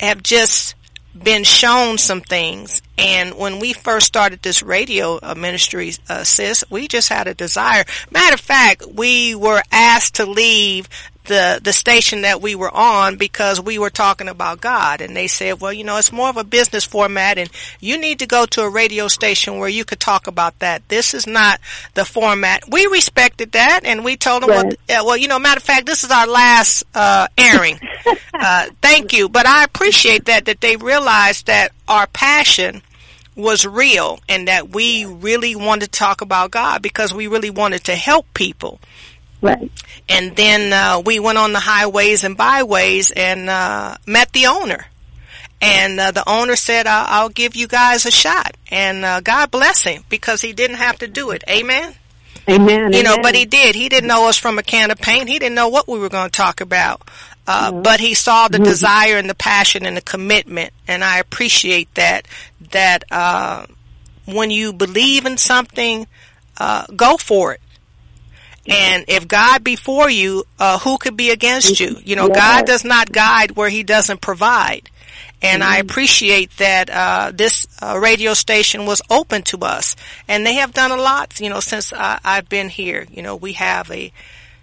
have 0.00 0.22
just 0.22 0.73
been 1.20 1.44
shown 1.44 1.98
some 1.98 2.20
things. 2.20 2.82
And 2.98 3.36
when 3.36 3.58
we 3.58 3.72
first 3.72 4.06
started 4.06 4.42
this 4.42 4.62
radio 4.62 5.18
uh, 5.22 5.34
ministry, 5.34 5.92
uh, 6.08 6.24
sis, 6.24 6.64
we 6.70 6.88
just 6.88 7.08
had 7.08 7.26
a 7.28 7.34
desire. 7.34 7.84
Matter 8.10 8.34
of 8.34 8.40
fact, 8.40 8.84
we 8.86 9.34
were 9.34 9.62
asked 9.70 10.16
to 10.16 10.26
leave 10.26 10.88
the 11.24 11.60
the 11.62 11.72
station 11.72 12.22
that 12.22 12.40
we 12.42 12.54
were 12.54 12.70
on 12.74 13.16
because 13.16 13.60
we 13.60 13.78
were 13.78 13.90
talking 13.90 14.28
about 14.28 14.60
God 14.60 15.00
and 15.00 15.16
they 15.16 15.26
said, 15.26 15.60
"Well, 15.60 15.72
you 15.72 15.84
know, 15.84 15.96
it's 15.96 16.12
more 16.12 16.28
of 16.28 16.36
a 16.36 16.44
business 16.44 16.84
format 16.84 17.38
and 17.38 17.50
you 17.80 17.98
need 17.98 18.18
to 18.20 18.26
go 18.26 18.46
to 18.46 18.62
a 18.62 18.68
radio 18.68 19.08
station 19.08 19.58
where 19.58 19.68
you 19.68 19.84
could 19.84 20.00
talk 20.00 20.26
about 20.26 20.58
that. 20.58 20.88
This 20.88 21.14
is 21.14 21.26
not 21.26 21.60
the 21.94 22.04
format." 22.04 22.68
We 22.68 22.86
respected 22.86 23.52
that 23.52 23.80
and 23.84 24.04
we 24.04 24.16
told 24.16 24.42
them, 24.42 24.50
Right. 24.50 24.78
well, 24.88 25.06
well, 25.06 25.16
you 25.16 25.28
know, 25.28 25.38
matter 25.38 25.58
of 25.58 25.64
fact, 25.64 25.86
this 25.86 26.04
is 26.04 26.10
our 26.10 26.26
last 26.26 26.84
uh 26.94 27.28
airing. 27.38 27.80
uh 28.34 28.66
thank 28.82 29.12
you, 29.12 29.28
but 29.28 29.46
I 29.46 29.64
appreciate 29.64 30.26
that 30.26 30.44
that 30.46 30.60
they 30.60 30.76
realized 30.76 31.46
that 31.46 31.72
our 31.88 32.06
passion 32.06 32.82
was 33.36 33.66
real 33.66 34.20
and 34.28 34.46
that 34.46 34.70
we 34.70 35.04
really 35.04 35.56
wanted 35.56 35.92
to 35.92 35.98
talk 35.98 36.20
about 36.20 36.50
God 36.50 36.82
because 36.82 37.12
we 37.12 37.26
really 37.26 37.50
wanted 37.50 37.82
to 37.84 37.96
help 37.96 38.26
people 38.34 38.78
Right. 39.44 39.70
and 40.08 40.34
then 40.34 40.72
uh, 40.72 41.02
we 41.04 41.20
went 41.20 41.38
on 41.38 41.52
the 41.52 41.60
highways 41.60 42.24
and 42.24 42.36
byways 42.36 43.10
and 43.10 43.50
uh, 43.50 43.96
met 44.06 44.32
the 44.32 44.46
owner. 44.46 44.86
And 45.60 46.00
uh, 46.00 46.10
the 46.10 46.28
owner 46.28 46.56
said, 46.56 46.86
I'll, 46.86 47.06
"I'll 47.08 47.28
give 47.28 47.56
you 47.56 47.66
guys 47.66 48.04
a 48.04 48.10
shot." 48.10 48.56
And 48.70 49.04
uh, 49.04 49.20
God 49.20 49.50
bless 49.50 49.82
him 49.82 50.02
because 50.08 50.42
he 50.42 50.52
didn't 50.52 50.76
have 50.76 50.98
to 50.98 51.06
do 51.06 51.30
it. 51.30 51.44
Amen. 51.48 51.94
Amen. 52.48 52.92
You 52.92 53.02
know, 53.02 53.12
amen. 53.12 53.22
but 53.22 53.34
he 53.34 53.46
did. 53.46 53.74
He 53.74 53.88
didn't 53.88 54.08
know 54.08 54.28
us 54.28 54.36
from 54.36 54.58
a 54.58 54.62
can 54.62 54.90
of 54.90 54.98
paint. 54.98 55.28
He 55.28 55.38
didn't 55.38 55.54
know 55.54 55.68
what 55.68 55.88
we 55.88 55.98
were 55.98 56.10
going 56.10 56.28
to 56.28 56.36
talk 56.36 56.60
about. 56.60 57.08
Uh, 57.46 57.72
but 57.72 58.00
he 58.00 58.14
saw 58.14 58.48
the 58.48 58.58
desire 58.58 59.18
and 59.18 59.28
the 59.28 59.34
passion 59.34 59.84
and 59.84 59.96
the 59.96 60.02
commitment, 60.02 60.72
and 60.88 61.04
I 61.04 61.18
appreciate 61.18 61.94
that. 61.94 62.26
That 62.72 63.04
uh, 63.10 63.66
when 64.26 64.50
you 64.50 64.72
believe 64.72 65.26
in 65.26 65.36
something, 65.36 66.06
uh, 66.58 66.86
go 66.94 67.16
for 67.16 67.52
it. 67.52 67.60
And 68.66 69.04
if 69.08 69.28
God 69.28 69.62
be 69.62 69.76
for 69.76 70.08
you, 70.08 70.44
uh, 70.58 70.78
who 70.78 70.96
could 70.98 71.16
be 71.16 71.30
against 71.30 71.80
you? 71.80 71.96
You 72.02 72.16
know, 72.16 72.28
God 72.28 72.64
does 72.66 72.84
not 72.84 73.12
guide 73.12 73.52
where 73.52 73.68
He 73.68 73.82
doesn't 73.82 74.20
provide. 74.20 74.88
And 75.42 75.62
I 75.62 75.76
appreciate 75.76 76.56
that 76.56 76.88
uh, 76.88 77.30
this 77.34 77.66
uh, 77.82 77.98
radio 77.98 78.32
station 78.32 78.86
was 78.86 79.02
open 79.10 79.42
to 79.42 79.58
us, 79.58 79.94
and 80.26 80.46
they 80.46 80.54
have 80.54 80.72
done 80.72 80.90
a 80.90 80.96
lot. 80.96 81.38
You 81.38 81.50
know, 81.50 81.60
since 81.60 81.92
I, 81.92 82.18
I've 82.24 82.48
been 82.48 82.70
here. 82.70 83.06
You 83.10 83.22
know, 83.22 83.36
we 83.36 83.52
have 83.52 83.90
a 83.90 84.10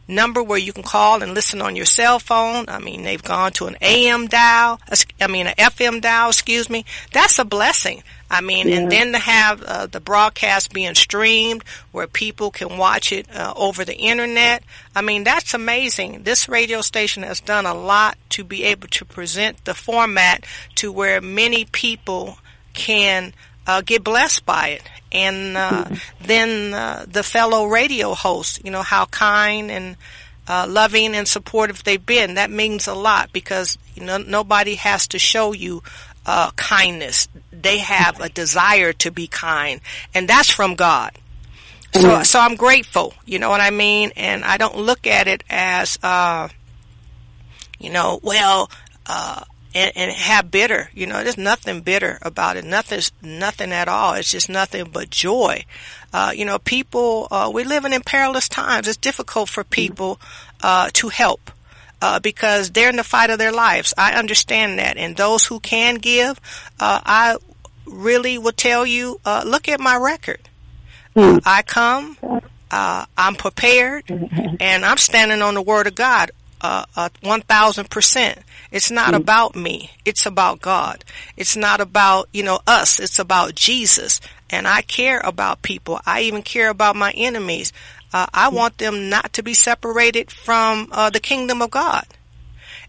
number 0.07 0.41
where 0.41 0.57
you 0.57 0.73
can 0.73 0.83
call 0.83 1.21
and 1.21 1.33
listen 1.33 1.61
on 1.61 1.75
your 1.75 1.85
cell 1.85 2.17
phone. 2.19 2.65
I 2.67 2.79
mean, 2.79 3.03
they've 3.03 3.21
gone 3.21 3.51
to 3.53 3.67
an 3.67 3.77
AM 3.81 4.27
dial. 4.27 4.79
I 5.19 5.27
mean, 5.27 5.47
an 5.47 5.55
FM 5.55 6.01
dial. 6.01 6.29
Excuse 6.29 6.69
me. 6.69 6.85
That's 7.13 7.37
a 7.39 7.45
blessing. 7.45 8.03
I 8.31 8.39
mean, 8.39 8.71
and 8.71 8.89
then 8.89 9.11
to 9.11 9.19
have 9.19 9.61
uh, 9.61 9.85
the 9.87 9.99
broadcast 9.99 10.71
being 10.71 10.95
streamed 10.95 11.65
where 11.91 12.07
people 12.07 12.49
can 12.49 12.77
watch 12.77 13.11
it 13.11 13.27
uh, 13.35 13.53
over 13.57 13.83
the 13.83 13.95
internet. 13.95 14.63
I 14.95 15.01
mean, 15.01 15.25
that's 15.25 15.53
amazing. 15.53 16.23
This 16.23 16.47
radio 16.47 16.79
station 16.79 17.23
has 17.23 17.41
done 17.41 17.65
a 17.65 17.73
lot 17.73 18.17
to 18.29 18.45
be 18.45 18.63
able 18.63 18.87
to 18.87 19.03
present 19.03 19.65
the 19.65 19.73
format 19.73 20.45
to 20.75 20.93
where 20.93 21.19
many 21.19 21.65
people 21.65 22.37
can 22.73 23.33
uh, 23.67 23.81
get 23.81 24.01
blessed 24.01 24.45
by 24.45 24.69
it. 24.69 24.83
And 25.11 25.57
uh, 25.57 25.85
then 26.21 26.73
uh, 26.73 27.05
the 27.05 27.23
fellow 27.23 27.65
radio 27.65 28.13
hosts, 28.13 28.61
you 28.63 28.71
know, 28.71 28.81
how 28.81 29.07
kind 29.07 29.69
and 29.69 29.97
uh, 30.47 30.67
loving 30.69 31.15
and 31.15 31.27
supportive 31.27 31.83
they've 31.83 32.05
been. 32.05 32.35
That 32.35 32.49
means 32.49 32.87
a 32.87 32.93
lot 32.93 33.33
because 33.33 33.77
you 33.93 34.05
know 34.05 34.17
nobody 34.17 34.75
has 34.75 35.07
to 35.09 35.19
show 35.19 35.51
you 35.51 35.83
uh, 36.25 36.51
kindness. 36.51 37.27
They 37.61 37.79
have 37.79 38.19
a 38.19 38.29
desire 38.29 38.93
to 38.93 39.11
be 39.11 39.27
kind, 39.27 39.81
and 40.13 40.27
that's 40.27 40.49
from 40.49 40.75
God. 40.75 41.11
So, 41.93 42.23
so 42.23 42.39
I'm 42.39 42.55
grateful. 42.55 43.13
You 43.25 43.39
know 43.39 43.49
what 43.49 43.61
I 43.61 43.69
mean? 43.69 44.11
And 44.15 44.45
I 44.45 44.57
don't 44.57 44.77
look 44.77 45.07
at 45.07 45.27
it 45.27 45.43
as, 45.49 45.99
uh, 46.01 46.47
you 47.79 47.89
know, 47.89 48.19
well, 48.23 48.71
uh, 49.07 49.43
and, 49.75 49.91
and 49.95 50.11
have 50.11 50.51
bitter. 50.51 50.89
You 50.93 51.07
know, 51.07 51.21
there's 51.21 51.37
nothing 51.37 51.81
bitter 51.81 52.17
about 52.21 52.57
it. 52.57 52.63
Nothing, 52.63 53.01
nothing 53.21 53.71
at 53.73 53.87
all. 53.87 54.13
It's 54.13 54.31
just 54.31 54.49
nothing 54.49 54.89
but 54.91 55.09
joy. 55.09 55.65
Uh, 56.13 56.31
you 56.33 56.45
know, 56.45 56.59
people, 56.59 57.27
uh, 57.29 57.51
we're 57.53 57.65
living 57.65 57.93
in 57.93 58.01
perilous 58.01 58.47
times. 58.47 58.87
It's 58.87 58.97
difficult 58.97 59.49
for 59.49 59.63
people, 59.63 60.19
uh, 60.61 60.89
to 60.93 61.09
help. 61.09 61.51
Uh, 62.03 62.19
because 62.19 62.71
they're 62.71 62.89
in 62.89 62.95
the 62.95 63.03
fight 63.03 63.29
of 63.29 63.37
their 63.37 63.51
lives. 63.51 63.93
I 63.95 64.13
understand 64.13 64.79
that. 64.79 64.97
And 64.97 65.15
those 65.15 65.43
who 65.45 65.59
can 65.59 65.95
give, 65.95 66.39
uh, 66.79 66.99
I 67.05 67.37
really 67.91 68.37
will 68.37 68.51
tell 68.51 68.85
you, 68.85 69.19
uh, 69.25 69.43
look 69.45 69.67
at 69.67 69.79
my 69.79 69.95
record. 69.97 70.49
Uh, 71.15 71.39
I 71.45 71.61
come, 71.61 72.17
uh, 72.71 73.05
I'm 73.17 73.35
prepared, 73.35 74.03
and 74.59 74.85
I'm 74.85 74.97
standing 74.97 75.41
on 75.41 75.53
the 75.53 75.61
word 75.61 75.87
of 75.87 75.95
God, 75.95 76.31
uh, 76.61 76.85
uh, 76.95 77.09
1000%. 77.23 78.37
It's 78.71 78.91
not 78.91 79.13
about 79.13 79.55
me. 79.55 79.91
It's 80.05 80.25
about 80.25 80.61
God. 80.61 81.03
It's 81.35 81.57
not 81.57 81.81
about, 81.81 82.29
you 82.31 82.43
know, 82.43 82.61
us. 82.65 82.99
It's 82.99 83.19
about 83.19 83.55
Jesus. 83.55 84.21
And 84.49 84.67
I 84.67 84.81
care 84.81 85.19
about 85.19 85.61
people. 85.61 85.99
I 86.05 86.21
even 86.21 86.41
care 86.41 86.69
about 86.69 86.95
my 86.95 87.11
enemies. 87.11 87.73
Uh, 88.13 88.27
I 88.33 88.49
want 88.49 88.77
them 88.77 89.09
not 89.09 89.33
to 89.33 89.43
be 89.43 89.53
separated 89.53 90.31
from 90.31 90.87
uh, 90.91 91.09
the 91.09 91.19
kingdom 91.19 91.61
of 91.61 91.71
God. 91.71 92.05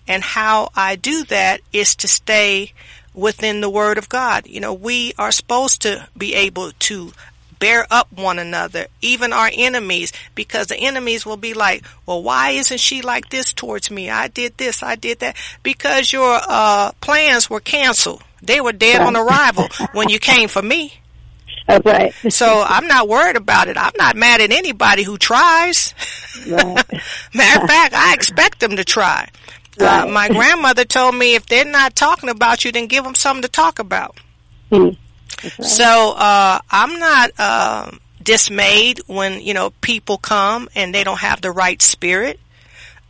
And 0.07 0.23
how 0.23 0.71
I 0.75 0.97
do 0.97 1.25
that 1.25 1.61
is 1.73 1.95
to 1.97 2.09
stay 2.09 2.73
within 3.15 3.61
the 3.61 3.71
word 3.71 3.99
of 3.99 4.09
God. 4.09 4.47
You 4.47 4.61
know, 4.61 4.75
we 4.75 5.13
are 5.19 5.33
supposed 5.33 5.83
to 5.83 6.09
be 6.17 6.35
able 6.35 6.73
to 6.73 7.13
bear 7.59 7.87
up 7.93 8.13
one 8.13 8.41
another, 8.41 8.87
even 9.01 9.33
our 9.33 9.49
enemies, 9.53 10.13
because 10.35 10.67
the 10.67 10.77
enemies 10.77 11.25
will 11.25 11.37
be 11.37 11.55
like, 11.55 11.85
well, 12.07 12.21
why 12.21 12.51
isn't 12.51 12.81
she 12.81 13.03
like 13.03 13.31
this 13.31 13.53
towards 13.53 13.89
me? 13.89 14.11
I 14.11 14.27
did 14.27 14.57
this, 14.57 14.83
I 14.83 14.97
did 14.97 15.21
that. 15.21 15.37
Because 15.63 16.13
your 16.13 16.41
uh, 16.43 16.91
plans 17.01 17.49
were 17.49 17.61
canceled. 17.61 18.25
They 18.43 18.61
were 18.61 18.73
dead 18.73 19.01
on 19.01 19.17
arrival 19.17 19.69
when 19.93 20.09
you 20.09 20.19
came 20.19 20.49
for 20.49 20.61
me. 20.61 20.95
That's 21.69 21.87
right. 21.87 22.13
So 22.31 22.65
I'm 22.67 22.89
not 22.89 23.09
worried 23.09 23.37
about 23.37 23.69
it. 23.69 23.77
I'm 23.77 23.93
not 23.97 24.17
mad 24.17 24.41
at 24.41 24.51
anybody 24.51 25.05
who 25.05 25.17
tries. 25.17 25.95
Right. 26.49 26.85
Matter 27.35 27.63
of 27.63 27.69
fact, 27.69 27.95
I 27.95 28.13
expect 28.15 28.59
them 28.59 28.75
to 28.75 28.85
try. 28.85 29.29
Uh, 29.81 30.07
my 30.11 30.29
grandmother 30.29 30.85
told 30.85 31.15
me 31.15 31.35
if 31.35 31.47
they're 31.47 31.65
not 31.65 31.97
talking 31.97 32.29
about 32.29 32.65
you, 32.65 32.73
then 32.73 32.87
give 32.87 33.05
them 33.05 33.15
something 33.15 33.43
to 33.43 33.49
talk 33.49 33.79
about. 33.79 34.19
Hmm. 34.71 34.91
So 35.63 36.15
uh, 36.17 36.61
I'm 36.71 36.99
not 36.99 37.31
uh, 37.39 37.91
dismayed 38.23 39.01
when 39.07 39.41
you 39.41 39.55
know 39.55 39.71
people 39.81 40.19
come 40.19 40.69
and 40.75 40.95
they 40.95 41.05
don't 41.05 41.19
have 41.19 41.41
the 41.41 41.51
right 41.51 41.81
spirit. 41.81 42.39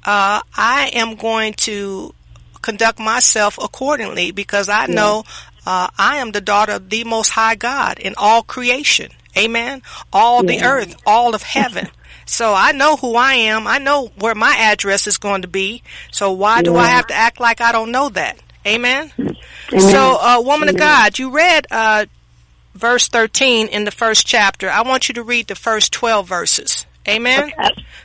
Uh, 0.05 0.41
I 0.57 0.91
am 0.95 1.17
going 1.17 1.55
to 1.55 2.15
conduct 2.61 2.99
myself 2.99 3.59
accordingly 3.63 4.31
because 4.31 4.69
I 4.69 4.87
know 4.87 5.25
uh, 5.67 5.89
I 5.99 6.17
am 6.19 6.33
the 6.33 6.41
daughter 6.41 6.73
of 6.73 6.91
the 6.91 7.05
Most 7.05 7.31
High 7.31 7.55
God 7.55 7.99
in 7.99 8.15
all 8.17 8.43
creation. 8.43 9.11
Amen. 9.37 9.83
All 10.13 10.43
the 10.43 10.63
earth, 10.63 10.97
all 11.07 11.35
of 11.35 11.43
heaven. 11.43 11.89
So 12.27 12.55
I 12.55 12.73
know 12.73 12.97
who 12.97 13.15
I 13.15 13.35
am. 13.35 13.67
I 13.67 13.79
know 13.79 14.11
where 14.19 14.35
my 14.35 14.55
address 14.57 15.07
is 15.07 15.19
going 15.19 15.43
to 15.43 15.49
be. 15.49 15.83
So 16.11 16.33
why 16.33 16.63
do 16.63 16.77
I 16.77 16.87
have 16.87 17.07
to 17.09 17.15
act 17.15 17.41
like 17.41 17.61
I 17.61 17.73
don't 17.73 17.93
know 17.93 18.09
that? 18.11 18.39
Amen. 18.67 19.13
So, 19.79 20.19
uh, 20.21 20.41
woman 20.45 20.69
of 20.69 20.77
God, 20.77 21.19
you 21.19 21.31
read 21.31 21.67
uh, 21.71 22.07
verse 22.75 23.09
13 23.09 23.69
in 23.69 23.85
the 23.85 23.91
first 23.91 24.27
chapter. 24.27 24.71
I 24.71 24.83
want 24.83 25.09
you 25.09 25.15
to 25.15 25.23
read 25.23 25.49
the 25.49 25.55
first 25.55 25.93
12 25.93 26.29
verses. 26.29 26.87
Amen. 27.09 27.53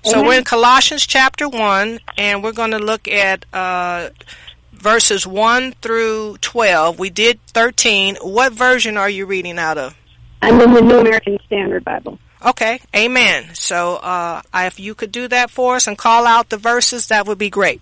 So 0.04 0.24
we're 0.24 0.40
in 0.40 0.44
Colossians 0.44 1.06
chapter 1.06 1.48
1, 1.48 2.00
and 2.18 2.44
we're 2.44 2.54
going 2.54 2.72
to 2.72 2.80
look 2.80 3.08
at 3.08 3.46
uh, 3.54 4.10
verses 4.72 5.28
1 5.28 5.74
through 5.74 6.38
12. 6.42 6.98
We 6.98 7.10
did 7.10 7.40
13. 7.48 8.18
What 8.22 8.54
version 8.54 8.98
are 8.98 9.10
you 9.10 9.26
reading 9.26 9.60
out 9.60 9.78
of? 9.78 9.96
I'm 10.42 10.60
in 10.62 10.74
the 10.74 10.82
New 10.82 11.00
American 11.00 11.38
Standard 11.46 11.84
Bible. 11.84 12.18
Okay, 12.46 12.80
amen. 12.96 13.56
So 13.56 13.96
uh, 13.96 14.42
if 14.54 14.80
you 14.80 14.94
could 14.94 15.12
do 15.12 15.28
that 15.28 15.50
for 15.50 15.76
us 15.76 15.88
and 15.88 15.98
call 15.98 16.28
out 16.28 16.50
the 16.50 16.58
verses, 16.58 17.08
that 17.08 17.26
would 17.26 17.38
be 17.38 17.50
great. 17.50 17.82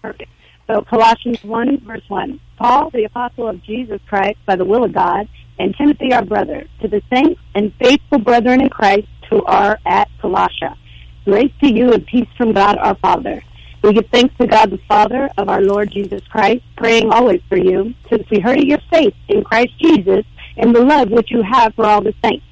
Perfect. 0.00 0.30
So 0.66 0.82
Colossians 0.82 1.42
1, 1.42 1.80
verse 1.84 2.04
1. 2.08 2.40
Paul, 2.56 2.90
the 2.90 3.04
apostle 3.04 3.48
of 3.48 3.62
Jesus 3.64 4.00
Christ, 4.08 4.38
by 4.46 4.54
the 4.54 4.64
will 4.64 4.84
of 4.84 4.92
God, 4.92 5.28
and 5.58 5.74
Timothy, 5.76 6.12
our 6.12 6.24
brother, 6.24 6.66
to 6.80 6.88
the 6.88 7.02
saints 7.12 7.40
and 7.54 7.72
faithful 7.80 8.18
brethren 8.18 8.60
in 8.60 8.68
Christ 8.68 9.08
who 9.28 9.44
are 9.44 9.78
at 9.84 10.08
Colossia. 10.22 10.76
Grace 11.24 11.52
to 11.62 11.72
you 11.72 11.92
and 11.92 12.06
peace 12.06 12.28
from 12.36 12.52
God 12.52 12.78
our 12.78 12.94
Father. 12.96 13.42
We 13.82 13.94
give 13.94 14.06
thanks 14.12 14.34
to 14.38 14.46
God 14.46 14.70
the 14.70 14.80
Father 14.88 15.28
of 15.36 15.48
our 15.48 15.62
Lord 15.62 15.90
Jesus 15.90 16.22
Christ, 16.28 16.62
praying 16.76 17.10
always 17.10 17.40
for 17.48 17.56
you, 17.56 17.94
since 18.08 18.28
we 18.30 18.40
heard 18.40 18.58
of 18.58 18.64
your 18.64 18.80
faith 18.90 19.14
in 19.28 19.42
Christ 19.42 19.72
Jesus 19.80 20.24
and 20.56 20.74
the 20.74 20.84
love 20.84 21.10
which 21.10 21.30
you 21.30 21.42
have 21.42 21.74
for 21.74 21.86
all 21.86 22.02
the 22.02 22.14
saints 22.22 22.44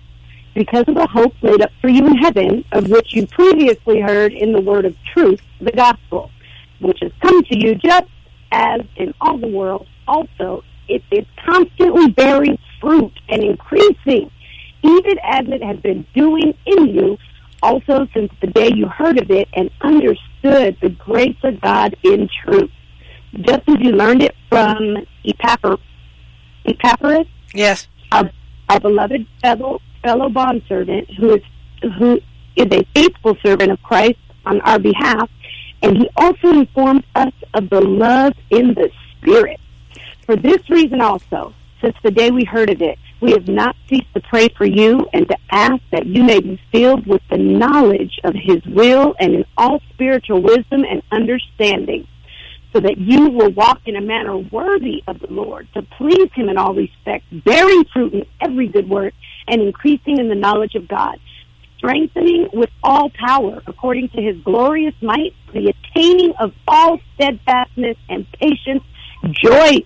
because 0.58 0.84
of 0.88 0.96
the 0.96 1.06
hope 1.06 1.32
laid 1.40 1.62
up 1.62 1.70
for 1.80 1.88
you 1.88 2.04
in 2.04 2.16
heaven, 2.16 2.64
of 2.72 2.88
which 2.88 3.14
you 3.14 3.26
previously 3.28 4.00
heard 4.00 4.32
in 4.32 4.52
the 4.52 4.60
word 4.60 4.84
of 4.84 4.96
truth, 5.14 5.40
the 5.60 5.70
gospel, 5.70 6.32
which 6.80 6.98
has 7.00 7.12
come 7.22 7.44
to 7.44 7.56
you 7.56 7.76
just 7.76 8.08
as 8.50 8.80
in 8.96 9.14
all 9.20 9.38
the 9.38 9.46
world 9.46 9.86
also 10.08 10.64
it's 10.88 11.30
constantly 11.44 12.10
bearing 12.12 12.58
fruit 12.80 13.12
and 13.28 13.44
increasing, 13.44 14.30
even 14.82 15.18
as 15.22 15.46
it 15.48 15.62
has 15.62 15.78
been 15.80 16.06
doing 16.14 16.54
in 16.66 16.88
you 16.88 17.18
also 17.62 18.08
since 18.14 18.32
the 18.40 18.46
day 18.46 18.70
you 18.74 18.88
heard 18.88 19.18
of 19.18 19.30
it 19.30 19.48
and 19.52 19.70
understood 19.82 20.76
the 20.80 20.88
grace 20.88 21.36
of 21.44 21.60
God 21.60 21.94
in 22.02 22.28
truth. 22.42 22.70
Just 23.34 23.68
as 23.68 23.76
you 23.80 23.92
learned 23.92 24.22
it 24.22 24.34
from 24.48 24.96
Epaphras, 25.24 25.78
Epaphras 26.64 27.26
Yes. 27.52 27.86
our, 28.10 28.30
our 28.70 28.80
beloved 28.80 29.26
fellow 29.42 29.80
fellow 30.08 30.30
bondservant 30.30 31.06
who 31.18 31.34
is 31.34 31.42
who 31.98 32.18
is 32.56 32.66
a 32.72 32.82
faithful 32.94 33.36
servant 33.44 33.70
of 33.70 33.82
Christ 33.82 34.18
on 34.46 34.58
our 34.62 34.78
behalf, 34.78 35.28
and 35.82 35.98
he 35.98 36.08
also 36.16 36.48
informed 36.48 37.04
us 37.14 37.34
of 37.52 37.68
the 37.68 37.82
love 37.82 38.32
in 38.48 38.68
the 38.68 38.90
Spirit. 39.18 39.60
For 40.24 40.34
this 40.34 40.68
reason 40.70 41.02
also, 41.02 41.52
since 41.82 41.94
the 42.02 42.10
day 42.10 42.30
we 42.30 42.44
heard 42.44 42.70
of 42.70 42.80
it, 42.80 42.98
we 43.20 43.32
have 43.32 43.48
not 43.48 43.76
ceased 43.86 44.12
to 44.14 44.20
pray 44.20 44.48
for 44.56 44.64
you 44.64 45.06
and 45.12 45.28
to 45.28 45.36
ask 45.50 45.82
that 45.92 46.06
you 46.06 46.22
may 46.24 46.40
be 46.40 46.58
filled 46.72 47.06
with 47.06 47.22
the 47.30 47.36
knowledge 47.36 48.18
of 48.24 48.34
his 48.34 48.64
will 48.64 49.14
and 49.20 49.34
in 49.34 49.44
all 49.58 49.80
spiritual 49.92 50.40
wisdom 50.40 50.84
and 50.88 51.02
understanding 51.12 52.06
so 52.72 52.80
that 52.80 52.98
you 52.98 53.30
will 53.30 53.50
walk 53.50 53.80
in 53.86 53.96
a 53.96 54.00
manner 54.00 54.36
worthy 54.36 55.02
of 55.06 55.20
the 55.20 55.32
Lord, 55.32 55.68
to 55.74 55.82
please 55.82 56.30
Him 56.34 56.48
in 56.48 56.58
all 56.58 56.74
respects, 56.74 57.26
bearing 57.32 57.84
fruit 57.92 58.12
in 58.12 58.26
every 58.40 58.68
good 58.68 58.88
work, 58.88 59.14
and 59.48 59.62
increasing 59.62 60.18
in 60.18 60.28
the 60.28 60.34
knowledge 60.34 60.74
of 60.74 60.88
God, 60.88 61.18
strengthening 61.76 62.48
with 62.52 62.70
all 62.82 63.10
power, 63.10 63.62
according 63.66 64.08
to 64.10 64.22
His 64.22 64.36
glorious 64.44 64.94
might, 65.00 65.34
the 65.52 65.72
attaining 65.72 66.34
of 66.38 66.52
all 66.66 67.00
steadfastness 67.14 67.96
and 68.08 68.26
patience, 68.32 68.82
joy, 69.30 69.78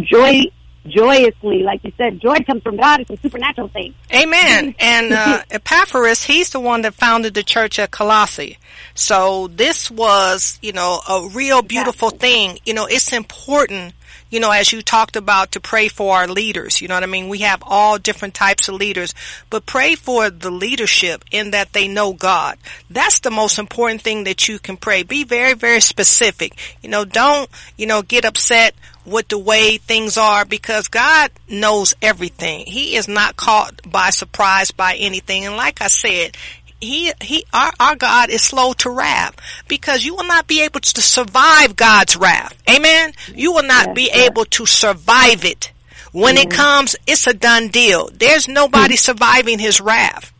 joy, 0.00 0.42
joyously, 0.86 1.62
like 1.62 1.84
you 1.84 1.92
said, 1.96 2.20
joy 2.20 2.38
comes 2.46 2.62
from 2.62 2.76
God. 2.76 3.00
It's 3.00 3.10
a 3.10 3.16
supernatural 3.16 3.68
thing. 3.68 3.94
Amen. 4.12 4.74
And 4.88 5.12
uh, 5.12 5.42
Epaphras, 5.50 6.24
he's 6.24 6.50
the 6.50 6.60
one 6.60 6.82
that 6.82 6.94
founded 6.94 7.34
the 7.34 7.42
church 7.42 7.78
at 7.78 7.90
Colossae. 7.90 8.58
So 8.94 9.48
this 9.48 9.90
was, 9.90 10.58
you 10.62 10.72
know, 10.72 11.00
a 11.08 11.28
real 11.28 11.62
beautiful 11.62 12.10
thing. 12.10 12.58
You 12.64 12.74
know, 12.74 12.86
it's 12.86 13.12
important, 13.12 13.94
you 14.30 14.40
know, 14.40 14.50
as 14.50 14.72
you 14.72 14.82
talked 14.82 15.16
about 15.16 15.52
to 15.52 15.60
pray 15.60 15.88
for 15.88 16.16
our 16.16 16.26
leaders. 16.26 16.80
You 16.80 16.88
know 16.88 16.94
what 16.94 17.02
I 17.02 17.06
mean? 17.06 17.28
We 17.28 17.38
have 17.40 17.62
all 17.64 17.98
different 17.98 18.34
types 18.34 18.68
of 18.68 18.74
leaders, 18.74 19.14
but 19.50 19.66
pray 19.66 19.94
for 19.94 20.30
the 20.30 20.50
leadership 20.50 21.24
in 21.30 21.52
that 21.52 21.72
they 21.72 21.88
know 21.88 22.12
God. 22.12 22.58
That's 22.90 23.20
the 23.20 23.30
most 23.30 23.58
important 23.58 24.02
thing 24.02 24.24
that 24.24 24.48
you 24.48 24.58
can 24.58 24.76
pray. 24.76 25.02
Be 25.02 25.24
very, 25.24 25.54
very 25.54 25.80
specific. 25.80 26.58
You 26.82 26.88
know, 26.88 27.04
don't, 27.04 27.48
you 27.76 27.86
know, 27.86 28.02
get 28.02 28.24
upset 28.24 28.74
with 29.08 29.28
the 29.28 29.38
way 29.38 29.78
things 29.78 30.16
are 30.16 30.44
because 30.44 30.88
God 30.88 31.30
knows 31.48 31.94
everything. 32.02 32.66
He 32.66 32.96
is 32.96 33.08
not 33.08 33.36
caught 33.36 33.80
by 33.90 34.10
surprise 34.10 34.70
by 34.70 34.94
anything. 34.96 35.46
And 35.46 35.56
like 35.56 35.80
I 35.80 35.88
said, 35.88 36.36
he, 36.80 37.12
he, 37.20 37.44
our, 37.52 37.72
our 37.80 37.96
God 37.96 38.30
is 38.30 38.42
slow 38.42 38.72
to 38.74 38.90
wrath 38.90 39.36
because 39.66 40.04
you 40.04 40.14
will 40.14 40.26
not 40.26 40.46
be 40.46 40.62
able 40.62 40.80
to 40.80 41.02
survive 41.02 41.74
God's 41.76 42.16
wrath. 42.16 42.56
Amen. 42.68 43.12
You 43.34 43.52
will 43.52 43.64
not 43.64 43.88
Yes, 43.88 43.94
be 43.94 44.10
yes. 44.12 44.28
able 44.28 44.44
to 44.44 44.66
survive 44.66 45.44
it. 45.44 45.72
When 46.12 46.36
it 46.36 46.50
comes, 46.50 46.96
it's 47.06 47.26
a 47.26 47.34
done 47.34 47.68
deal. 47.68 48.08
There's 48.12 48.48
nobody 48.48 48.94
mm-hmm. 48.94 49.12
surviving 49.12 49.58
his 49.58 49.80
wrath. 49.80 50.32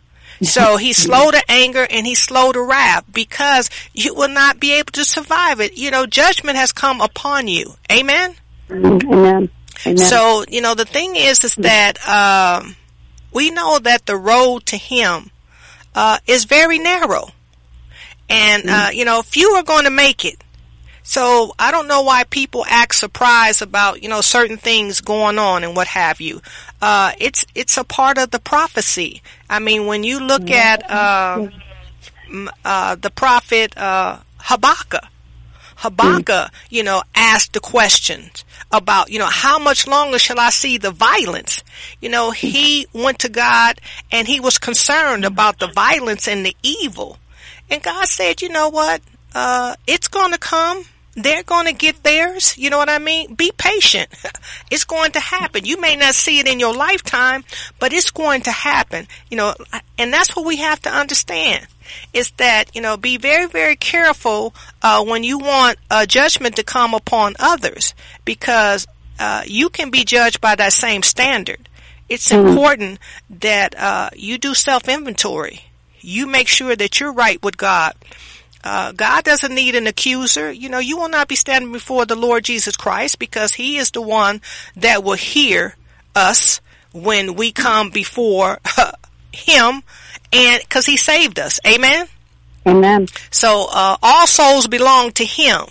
So 0.42 0.76
he's 0.78 0.96
slow 0.96 1.30
to 1.30 1.42
anger 1.48 1.86
and 1.88 2.06
he's 2.06 2.22
slow 2.22 2.52
to 2.52 2.62
wrath 2.62 3.04
because 3.12 3.70
you 3.92 4.14
will 4.14 4.28
not 4.28 4.60
be 4.60 4.74
able 4.74 4.92
to 4.92 5.04
survive 5.04 5.60
it. 5.60 5.76
You 5.76 5.90
know, 5.90 6.06
judgment 6.06 6.56
has 6.56 6.72
come 6.72 7.00
upon 7.00 7.48
you. 7.48 7.74
Amen. 7.90 8.34
Amen. 8.70 9.50
Amen. 9.86 9.96
So, 9.96 10.44
you 10.48 10.60
know, 10.60 10.74
the 10.74 10.84
thing 10.84 11.16
is, 11.16 11.44
is 11.44 11.54
that, 11.56 11.98
um, 12.08 12.76
we 13.32 13.50
know 13.50 13.78
that 13.78 14.06
the 14.06 14.16
road 14.16 14.66
to 14.66 14.76
him, 14.76 15.30
uh, 15.94 16.18
is 16.26 16.44
very 16.44 16.78
narrow. 16.78 17.30
And, 18.28 18.68
uh, 18.68 18.88
you 18.92 19.04
know, 19.04 19.22
few 19.22 19.50
are 19.52 19.62
going 19.62 19.84
to 19.84 19.90
make 19.90 20.24
it. 20.24 20.42
So 21.02 21.54
I 21.58 21.70
don't 21.70 21.88
know 21.88 22.02
why 22.02 22.24
people 22.24 22.66
act 22.68 22.94
surprised 22.94 23.62
about, 23.62 24.02
you 24.02 24.10
know, 24.10 24.20
certain 24.20 24.58
things 24.58 25.00
going 25.00 25.38
on 25.38 25.64
and 25.64 25.74
what 25.74 25.86
have 25.86 26.20
you. 26.20 26.42
Uh, 26.82 27.12
it's, 27.18 27.46
it's 27.54 27.78
a 27.78 27.84
part 27.84 28.18
of 28.18 28.30
the 28.30 28.38
prophecy. 28.38 29.22
I 29.48 29.58
mean, 29.58 29.86
when 29.86 30.04
you 30.04 30.20
look 30.20 30.50
at, 30.50 30.90
uh, 30.90 31.48
uh, 32.64 32.94
the 32.96 33.10
prophet, 33.10 33.76
uh, 33.78 34.18
Habakkuk, 34.38 35.04
Habakkuk, 35.76 36.50
you 36.68 36.82
know, 36.82 37.02
asked 37.14 37.54
the 37.54 37.60
questions 37.60 38.44
about, 38.70 39.10
you 39.10 39.18
know, 39.18 39.26
how 39.26 39.58
much 39.58 39.86
longer 39.86 40.18
shall 40.18 40.38
I 40.38 40.50
see 40.50 40.78
the 40.78 40.90
violence? 40.90 41.62
You 42.00 42.08
know, 42.08 42.30
he 42.30 42.86
went 42.92 43.20
to 43.20 43.28
God 43.28 43.80
and 44.12 44.28
he 44.28 44.40
was 44.40 44.58
concerned 44.58 45.24
about 45.24 45.58
the 45.58 45.68
violence 45.68 46.28
and 46.28 46.44
the 46.44 46.56
evil. 46.62 47.18
And 47.70 47.82
God 47.82 48.06
said, 48.06 48.42
you 48.42 48.48
know 48.48 48.68
what? 48.68 49.00
Uh, 49.34 49.76
it's 49.86 50.08
going 50.08 50.32
to 50.32 50.38
come. 50.38 50.84
They're 51.14 51.42
going 51.42 51.66
to 51.66 51.72
get 51.72 52.02
theirs. 52.04 52.56
You 52.56 52.70
know 52.70 52.78
what 52.78 52.88
I 52.88 52.98
mean? 52.98 53.34
Be 53.34 53.52
patient. 53.56 54.08
It's 54.70 54.84
going 54.84 55.12
to 55.12 55.20
happen. 55.20 55.64
You 55.64 55.80
may 55.80 55.96
not 55.96 56.14
see 56.14 56.40
it 56.40 56.46
in 56.46 56.60
your 56.60 56.74
lifetime, 56.74 57.42
but 57.78 57.92
it's 57.94 58.10
going 58.10 58.42
to 58.42 58.50
happen. 58.50 59.06
You 59.30 59.38
know, 59.38 59.54
and 59.96 60.12
that's 60.12 60.36
what 60.36 60.44
we 60.44 60.56
have 60.56 60.80
to 60.82 60.90
understand 60.90 61.66
is 62.12 62.30
that, 62.32 62.74
you 62.74 62.82
know, 62.82 62.96
be 62.96 63.16
very, 63.16 63.46
very 63.46 63.76
careful, 63.76 64.54
uh, 64.82 65.02
when 65.04 65.24
you 65.24 65.38
want 65.38 65.78
a 65.90 66.06
judgment 66.06 66.56
to 66.56 66.62
come 66.62 66.92
upon 66.94 67.34
others 67.38 67.94
because, 68.26 68.86
uh, 69.18 69.42
you 69.46 69.70
can 69.70 69.90
be 69.90 70.04
judged 70.04 70.40
by 70.40 70.54
that 70.54 70.72
same 70.72 71.02
standard. 71.02 71.68
It's 72.08 72.30
important 72.30 72.98
that, 73.40 73.74
uh, 73.78 74.10
you 74.14 74.38
do 74.38 74.54
self 74.54 74.88
inventory. 74.88 75.64
You 76.00 76.26
make 76.26 76.48
sure 76.48 76.76
that 76.76 77.00
you're 77.00 77.12
right 77.12 77.42
with 77.42 77.56
God. 77.56 77.94
Uh, 78.64 78.92
God 78.92 79.24
doesn't 79.24 79.54
need 79.54 79.74
an 79.74 79.86
accuser. 79.86 80.50
You 80.50 80.68
know, 80.68 80.78
you 80.78 80.98
will 80.98 81.08
not 81.08 81.28
be 81.28 81.36
standing 81.36 81.72
before 81.72 82.06
the 82.06 82.16
Lord 82.16 82.44
Jesus 82.44 82.76
Christ 82.76 83.18
because 83.18 83.54
He 83.54 83.76
is 83.76 83.90
the 83.90 84.02
one 84.02 84.40
that 84.76 85.04
will 85.04 85.14
hear 85.14 85.76
us 86.14 86.60
when 86.92 87.34
we 87.34 87.52
come 87.52 87.90
before 87.90 88.58
Him 89.32 89.82
and 90.32 90.60
because 90.60 90.86
He 90.86 90.96
saved 90.96 91.38
us. 91.38 91.60
Amen. 91.66 92.06
Amen. 92.66 93.06
So, 93.30 93.68
uh, 93.70 93.96
all 94.02 94.26
souls 94.26 94.66
belong 94.66 95.12
to 95.12 95.24
Him. 95.24 95.64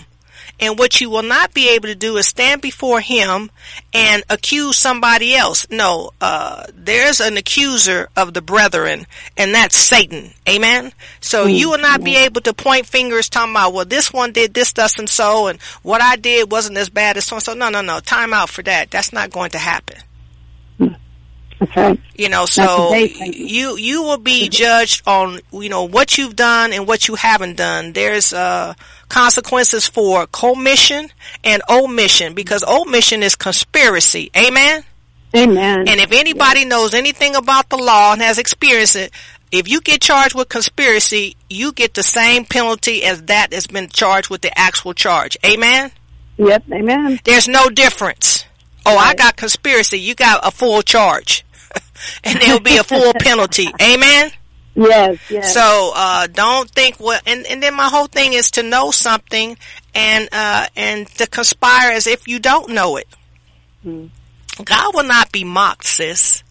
And 0.60 0.80
what 0.80 1.00
you 1.00 1.10
will 1.10 1.24
not 1.24 1.54
be 1.54 1.70
able 1.70 1.88
to 1.88 1.96
do 1.96 2.18
is 2.18 2.28
stand 2.28 2.62
before 2.62 3.00
Him 3.00 3.52
and 3.94 4.24
accuse 4.30 4.78
somebody 4.78 5.36
else. 5.36 5.68
No, 5.70 6.12
uh, 6.20 6.66
there's 6.74 7.20
an 7.20 7.38
accuser 7.38 8.10
of 8.16 8.34
the 8.34 8.42
brethren, 8.42 9.06
and 9.36 9.54
that's 9.54 9.78
Satan. 9.78 10.32
Amen. 10.48 10.94
So 11.20 11.46
you 11.46 11.70
will 11.70 11.78
not 11.78 12.04
be 12.04 12.16
able 12.16 12.42
to 12.42 12.54
point 12.54 12.86
fingers 12.86 13.30
talking 13.30 13.54
about, 13.54 13.74
well, 13.74 13.86
this 13.86 14.12
one 14.12 14.32
did 14.32 14.54
this, 14.54 14.74
thus, 14.74 14.98
and 14.98 15.10
so, 15.10 15.48
and 15.48 15.62
what 15.84 16.02
I 16.02 16.16
did 16.16 16.52
wasn't 16.52 16.78
as 16.78 16.90
bad 16.90 17.18
as 17.18 17.26
so 17.26 17.36
and 17.36 17.44
so. 17.44 17.54
No, 17.54 17.70
no, 17.70 17.82
no. 17.82 18.00
Time 18.00 18.34
out 18.34 18.50
for 18.50 18.64
that. 18.64 18.90
That's 18.92 19.14
not 19.14 19.32
going 19.32 19.52
to 19.52 19.60
happen. 19.60 19.98
That's 21.60 21.76
right. 21.76 22.00
You 22.16 22.30
know, 22.30 22.46
so 22.46 22.90
the 22.90 22.96
day, 22.96 23.08
thank 23.08 23.36
you. 23.36 23.78
you 23.78 24.04
will 24.04 24.18
be 24.18 24.50
judged 24.50 25.08
on 25.08 25.40
you 25.52 25.70
know 25.70 25.86
what 25.86 26.18
you've 26.18 26.36
done 26.36 26.74
and 26.74 26.88
what 26.88 27.08
you 27.08 27.16
haven't 27.16 27.58
done. 27.58 27.94
There's 27.94 28.34
uh 28.34 28.74
consequences 29.10 29.88
for 29.88 30.28
commission 30.28 31.10
and 31.44 31.62
omission 31.70 32.34
because 32.34 32.64
omission 32.64 33.24
is 33.24 33.36
conspiracy. 33.36 34.32
Amen. 34.36 34.84
Amen. 35.36 35.88
And 35.88 36.00
if 36.00 36.12
anybody 36.12 36.66
knows 36.66 36.94
anything 36.94 37.36
about 37.36 37.70
the 37.70 37.78
law 37.78 38.14
and 38.14 38.22
has 38.22 38.38
experienced 38.38 38.96
it, 38.96 39.12
if 39.52 39.68
you 39.68 39.82
get 39.82 40.02
charged 40.02 40.36
with 40.36 40.50
conspiracy, 40.50 41.36
you 41.50 41.72
get 41.72 41.94
the 41.94 42.04
same 42.04 42.46
penalty 42.46 43.04
as 43.04 43.24
that 43.24 43.54
has 43.54 43.68
been 43.68 43.88
charged 43.90 44.30
with 44.30 44.42
the 44.42 44.58
actual 44.58 44.94
charge. 44.94 45.38
Amen. 45.46 45.92
yep. 46.38 46.64
Amen. 46.72 47.20
There's 47.24 47.48
no 47.48 47.70
difference. 47.70 48.46
Oh, 48.86 48.98
I 48.98 49.16
got 49.16 49.36
conspiracy. 49.36 50.00
You 50.00 50.16
got 50.16 50.48
a 50.48 50.52
full 50.52 50.82
charge. 50.82 51.46
and 52.24 52.40
there'll 52.40 52.60
be 52.60 52.78
a 52.78 52.84
full 52.84 53.14
penalty. 53.20 53.68
Amen. 53.82 54.32
Yes. 54.76 55.20
Yes. 55.30 55.54
So 55.54 55.92
uh, 55.96 56.28
don't 56.28 56.70
think 56.70 57.00
what. 57.00 57.24
And, 57.26 57.46
and 57.48 57.64
then 57.64 57.74
my 57.76 57.88
whole 57.88 58.08
thing 58.08 58.34
is 58.34 58.52
to 58.52 58.64
know 58.64 58.92
something 58.92 59.58
and 59.96 60.30
uh, 60.32 60.68
and 60.76 61.08
to 61.16 61.26
conspire 61.26 61.92
as 61.92 62.06
if 62.06 62.28
you 62.28 62.40
don't 62.40 62.70
know 62.70 62.98
it. 62.98 63.08
God 64.64 64.96
will 64.96 65.04
not 65.04 65.32
be 65.32 65.44
mocked, 65.44 65.86
sis. 65.86 66.44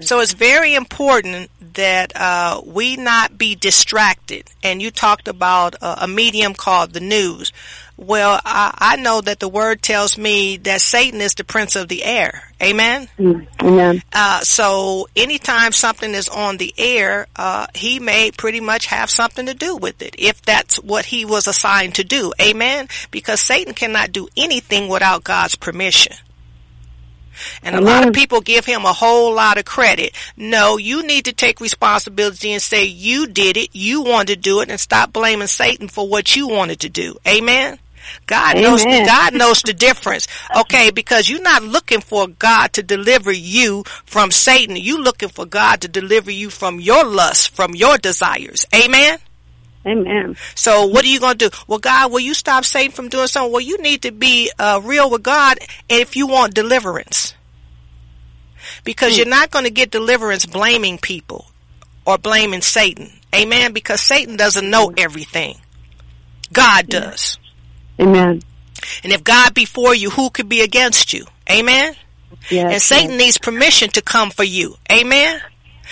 So 0.00 0.20
it's 0.20 0.32
very 0.32 0.74
important 0.74 1.50
that 1.74 2.14
uh, 2.14 2.60
we 2.64 2.96
not 2.96 3.36
be 3.36 3.56
distracted. 3.56 4.48
And 4.62 4.80
you 4.80 4.90
talked 4.92 5.26
about 5.26 5.74
uh, 5.80 5.96
a 6.02 6.08
medium 6.08 6.54
called 6.54 6.92
the 6.92 7.00
news. 7.00 7.52
Well, 7.98 8.38
I, 8.44 8.74
I 8.76 8.96
know 8.96 9.22
that 9.22 9.40
the 9.40 9.48
word 9.48 9.80
tells 9.80 10.18
me 10.18 10.58
that 10.58 10.82
Satan 10.82 11.22
is 11.22 11.34
the 11.34 11.44
prince 11.44 11.76
of 11.76 11.88
the 11.88 12.04
air. 12.04 12.42
Amen. 12.62 13.08
Amen. 13.62 14.02
Uh, 14.12 14.40
so 14.40 15.08
anytime 15.16 15.72
something 15.72 16.12
is 16.12 16.28
on 16.28 16.58
the 16.58 16.74
air, 16.76 17.26
uh, 17.36 17.66
he 17.74 17.98
may 17.98 18.30
pretty 18.32 18.60
much 18.60 18.86
have 18.86 19.08
something 19.08 19.46
to 19.46 19.54
do 19.54 19.76
with 19.76 20.02
it, 20.02 20.14
if 20.18 20.42
that's 20.42 20.76
what 20.76 21.06
he 21.06 21.24
was 21.24 21.46
assigned 21.46 21.94
to 21.94 22.04
do. 22.04 22.34
Amen. 22.40 22.88
Because 23.10 23.40
Satan 23.40 23.72
cannot 23.72 24.12
do 24.12 24.28
anything 24.36 24.88
without 24.88 25.24
God's 25.24 25.56
permission. 25.56 26.16
And 27.62 27.76
a 27.76 27.80
lot 27.80 28.06
of 28.06 28.14
people 28.14 28.40
give 28.40 28.64
him 28.64 28.84
a 28.84 28.92
whole 28.92 29.34
lot 29.34 29.58
of 29.58 29.64
credit. 29.64 30.14
No, 30.36 30.76
you 30.78 31.06
need 31.06 31.26
to 31.26 31.32
take 31.32 31.60
responsibility 31.60 32.52
and 32.52 32.62
say 32.62 32.84
you 32.84 33.26
did 33.26 33.56
it, 33.56 33.70
you 33.72 34.02
wanted 34.02 34.34
to 34.34 34.36
do 34.36 34.60
it, 34.60 34.70
and 34.70 34.80
stop 34.80 35.12
blaming 35.12 35.46
Satan 35.46 35.88
for 35.88 36.08
what 36.08 36.34
you 36.34 36.48
wanted 36.48 36.80
to 36.80 36.88
do. 36.88 37.18
Amen. 37.26 37.78
God 38.26 38.56
Amen. 38.56 38.62
knows 38.62 38.84
God 38.84 39.34
knows 39.34 39.62
the 39.62 39.72
difference. 39.72 40.28
Okay, 40.56 40.90
because 40.90 41.28
you're 41.28 41.42
not 41.42 41.62
looking 41.62 42.00
for 42.00 42.28
God 42.28 42.72
to 42.74 42.82
deliver 42.82 43.32
you 43.32 43.84
from 44.04 44.30
Satan. 44.30 44.76
You 44.76 45.02
looking 45.02 45.28
for 45.28 45.46
God 45.46 45.82
to 45.82 45.88
deliver 45.88 46.30
you 46.30 46.50
from 46.50 46.80
your 46.80 47.04
lust, 47.04 47.54
from 47.54 47.74
your 47.74 47.98
desires. 47.98 48.66
Amen. 48.74 49.18
Amen. 49.86 50.36
So 50.56 50.86
what 50.86 51.04
are 51.04 51.08
you 51.08 51.20
going 51.20 51.38
to 51.38 51.48
do? 51.50 51.56
Well, 51.68 51.78
God, 51.78 52.10
will 52.10 52.20
you 52.20 52.34
stop 52.34 52.64
Satan 52.64 52.90
from 52.90 53.08
doing 53.08 53.28
something? 53.28 53.52
Well, 53.52 53.60
you 53.60 53.78
need 53.78 54.02
to 54.02 54.10
be 54.10 54.50
uh, 54.58 54.80
real 54.82 55.08
with 55.08 55.22
God 55.22 55.58
if 55.88 56.16
you 56.16 56.26
want 56.26 56.54
deliverance. 56.54 57.34
Because 58.82 59.16
you're 59.16 59.26
not 59.28 59.52
going 59.52 59.64
to 59.64 59.70
get 59.70 59.92
deliverance 59.92 60.44
blaming 60.44 60.98
people 60.98 61.46
or 62.04 62.18
blaming 62.18 62.62
Satan. 62.62 63.10
Amen. 63.32 63.72
Because 63.72 64.00
Satan 64.00 64.36
doesn't 64.36 64.68
know 64.68 64.92
everything. 64.96 65.58
God 66.52 66.88
does. 66.88 67.38
Amen. 68.00 68.42
And 69.02 69.12
if 69.12 69.24
God 69.24 69.54
be 69.54 69.64
for 69.64 69.94
you, 69.94 70.10
who 70.10 70.30
could 70.30 70.48
be 70.48 70.60
against 70.60 71.12
you? 71.12 71.26
Amen. 71.50 71.94
Yes. 72.50 72.72
And 72.72 72.82
Satan 72.82 73.16
needs 73.16 73.38
permission 73.38 73.90
to 73.90 74.02
come 74.02 74.30
for 74.30 74.44
you. 74.44 74.76
Amen. 74.90 75.40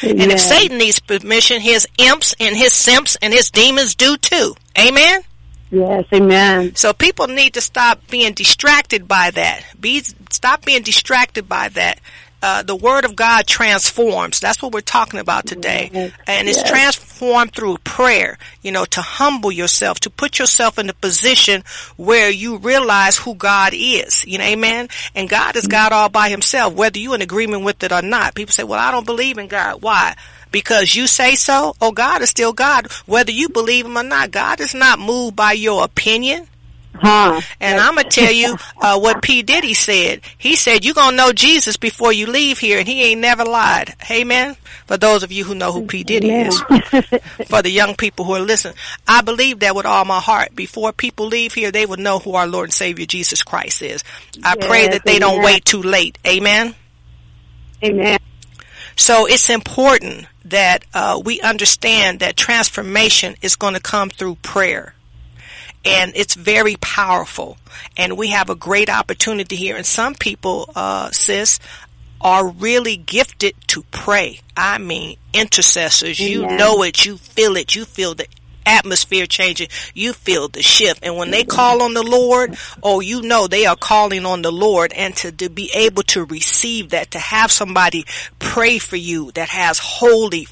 And 0.02 0.20
if. 0.20 0.40
Satan 0.40 0.78
needs 0.78 0.98
permission, 0.98 1.60
his 1.60 1.86
imps 1.98 2.34
and 2.38 2.56
his 2.56 2.72
simps 2.72 3.16
and 3.22 3.32
his 3.32 3.50
demons 3.50 3.94
do 3.94 4.16
too. 4.16 4.54
Amen. 4.78 5.22
Yes. 5.70 6.04
Amen. 6.12 6.74
So 6.76 6.92
people 6.92 7.26
need 7.26 7.54
to 7.54 7.60
stop 7.60 8.06
being 8.08 8.32
distracted 8.32 9.08
by 9.08 9.30
that. 9.30 9.64
Be 9.80 10.00
stop 10.30 10.64
being 10.64 10.82
distracted 10.82 11.48
by 11.48 11.68
that. 11.70 12.00
Uh, 12.44 12.62
the 12.62 12.76
word 12.76 13.06
of 13.06 13.16
God 13.16 13.46
transforms. 13.46 14.38
That's 14.38 14.60
what 14.60 14.72
we're 14.74 14.82
talking 14.82 15.18
about 15.18 15.46
today. 15.46 15.90
And 16.26 16.46
it's 16.46 16.58
Yes. 16.58 16.68
transformed 16.68 17.54
through 17.54 17.78
prayer, 17.84 18.36
you 18.60 18.70
know, 18.70 18.84
to 18.84 19.00
humble 19.00 19.50
yourself, 19.50 19.98
to 20.00 20.10
put 20.10 20.38
yourself 20.38 20.78
in 20.78 20.90
a 20.90 20.92
position 20.92 21.64
where 21.96 22.28
you 22.28 22.58
realize 22.58 23.16
who 23.16 23.34
God 23.34 23.72
is. 23.74 24.24
You 24.26 24.36
know, 24.36 24.44
amen? 24.44 24.90
And 25.14 25.26
God 25.26 25.56
is 25.56 25.66
God 25.66 25.92
all 25.92 26.10
by 26.10 26.28
himself, 26.28 26.74
whether 26.74 26.98
you're 26.98 27.14
in 27.14 27.22
agreement 27.22 27.64
with 27.64 27.82
it 27.82 27.92
or 27.92 28.02
not. 28.02 28.34
People 28.34 28.52
say, 28.52 28.64
well, 28.64 28.78
I 28.78 28.90
don't 28.90 29.06
believe 29.06 29.38
in 29.38 29.48
God. 29.48 29.80
Why? 29.80 30.14
Because 30.50 30.94
you 30.94 31.06
say 31.06 31.36
so? 31.36 31.74
Oh, 31.80 31.92
God 31.92 32.20
is 32.20 32.28
still 32.28 32.52
God, 32.52 32.88
whether 33.06 33.32
you 33.32 33.48
believe 33.48 33.86
him 33.86 33.96
or 33.96 34.02
not. 34.04 34.30
God 34.30 34.60
is 34.60 34.74
not 34.74 34.98
moved 34.98 35.34
by 35.34 35.52
your 35.52 35.82
opinion. 35.82 36.46
Huh. 36.94 37.40
And 37.60 37.80
I'm 37.80 37.96
gonna 37.96 38.08
tell 38.08 38.32
you 38.32 38.56
uh, 38.80 38.98
what 38.98 39.20
P 39.20 39.42
Diddy 39.42 39.74
said. 39.74 40.20
He 40.38 40.56
said 40.56 40.84
you're 40.84 40.94
gonna 40.94 41.16
know 41.16 41.32
Jesus 41.32 41.76
before 41.76 42.12
you 42.12 42.26
leave 42.26 42.58
here, 42.58 42.78
and 42.78 42.86
he 42.86 43.02
ain't 43.02 43.20
never 43.20 43.44
lied. 43.44 43.94
Amen. 44.10 44.56
For 44.86 44.96
those 44.96 45.22
of 45.22 45.32
you 45.32 45.44
who 45.44 45.54
know 45.54 45.72
who 45.72 45.86
P 45.86 46.04
Diddy 46.04 46.30
Amen. 46.30 46.46
is, 46.46 46.60
for 47.48 47.62
the 47.62 47.70
young 47.70 47.96
people 47.96 48.24
who 48.24 48.34
are 48.34 48.40
listening, 48.40 48.76
I 49.08 49.22
believe 49.22 49.60
that 49.60 49.74
with 49.74 49.86
all 49.86 50.04
my 50.04 50.20
heart. 50.20 50.54
Before 50.54 50.92
people 50.92 51.26
leave 51.26 51.52
here, 51.54 51.72
they 51.72 51.86
will 51.86 51.96
know 51.96 52.18
who 52.18 52.34
our 52.34 52.46
Lord 52.46 52.66
and 52.66 52.74
Savior 52.74 53.06
Jesus 53.06 53.42
Christ 53.42 53.82
is. 53.82 54.04
I 54.42 54.56
pray 54.56 54.88
that 54.88 55.04
they 55.04 55.18
don't 55.18 55.42
wait 55.42 55.64
too 55.64 55.82
late. 55.82 56.18
Amen. 56.26 56.74
Amen. 57.82 58.18
So 58.96 59.26
it's 59.26 59.50
important 59.50 60.26
that 60.44 60.84
uh, 60.94 61.20
we 61.24 61.40
understand 61.40 62.20
that 62.20 62.36
transformation 62.36 63.34
is 63.42 63.56
going 63.56 63.74
to 63.74 63.80
come 63.80 64.10
through 64.10 64.36
prayer. 64.36 64.93
And 65.84 66.12
it's 66.14 66.34
very 66.34 66.76
powerful. 66.76 67.58
And 67.96 68.16
we 68.16 68.28
have 68.28 68.48
a 68.48 68.54
great 68.54 68.88
opportunity 68.88 69.56
here. 69.56 69.76
And 69.76 69.84
some 69.84 70.14
people, 70.14 70.70
uh, 70.74 71.10
sis, 71.10 71.60
are 72.20 72.48
really 72.48 72.96
gifted 72.96 73.54
to 73.68 73.82
pray. 73.90 74.40
I 74.56 74.78
mean, 74.78 75.18
intercessors. 75.32 76.18
You 76.18 76.44
Amen. 76.44 76.56
know 76.56 76.82
it. 76.82 77.04
You 77.04 77.18
feel 77.18 77.56
it. 77.56 77.74
You 77.74 77.84
feel 77.84 78.14
the 78.14 78.26
atmosphere 78.66 79.26
changing. 79.26 79.68
You 79.94 80.12
feel 80.12 80.48
the 80.48 80.62
shift. 80.62 81.04
And 81.04 81.16
when 81.16 81.30
they 81.30 81.44
call 81.44 81.82
on 81.82 81.94
the 81.94 82.02
Lord, 82.02 82.56
oh, 82.82 83.00
you 83.00 83.22
know 83.22 83.46
they 83.46 83.66
are 83.66 83.76
calling 83.76 84.24
on 84.24 84.42
the 84.42 84.52
Lord 84.52 84.92
and 84.94 85.14
to, 85.16 85.32
to 85.32 85.50
be 85.50 85.70
able 85.74 86.02
to 86.04 86.24
receive 86.24 86.90
that, 86.90 87.10
to 87.10 87.18
have 87.18 87.52
somebody 87.52 88.06
pray 88.38 88.78
for 88.78 88.96
you 88.96 89.30
that 89.32 89.50
has 89.50 89.78
holy 89.78 90.46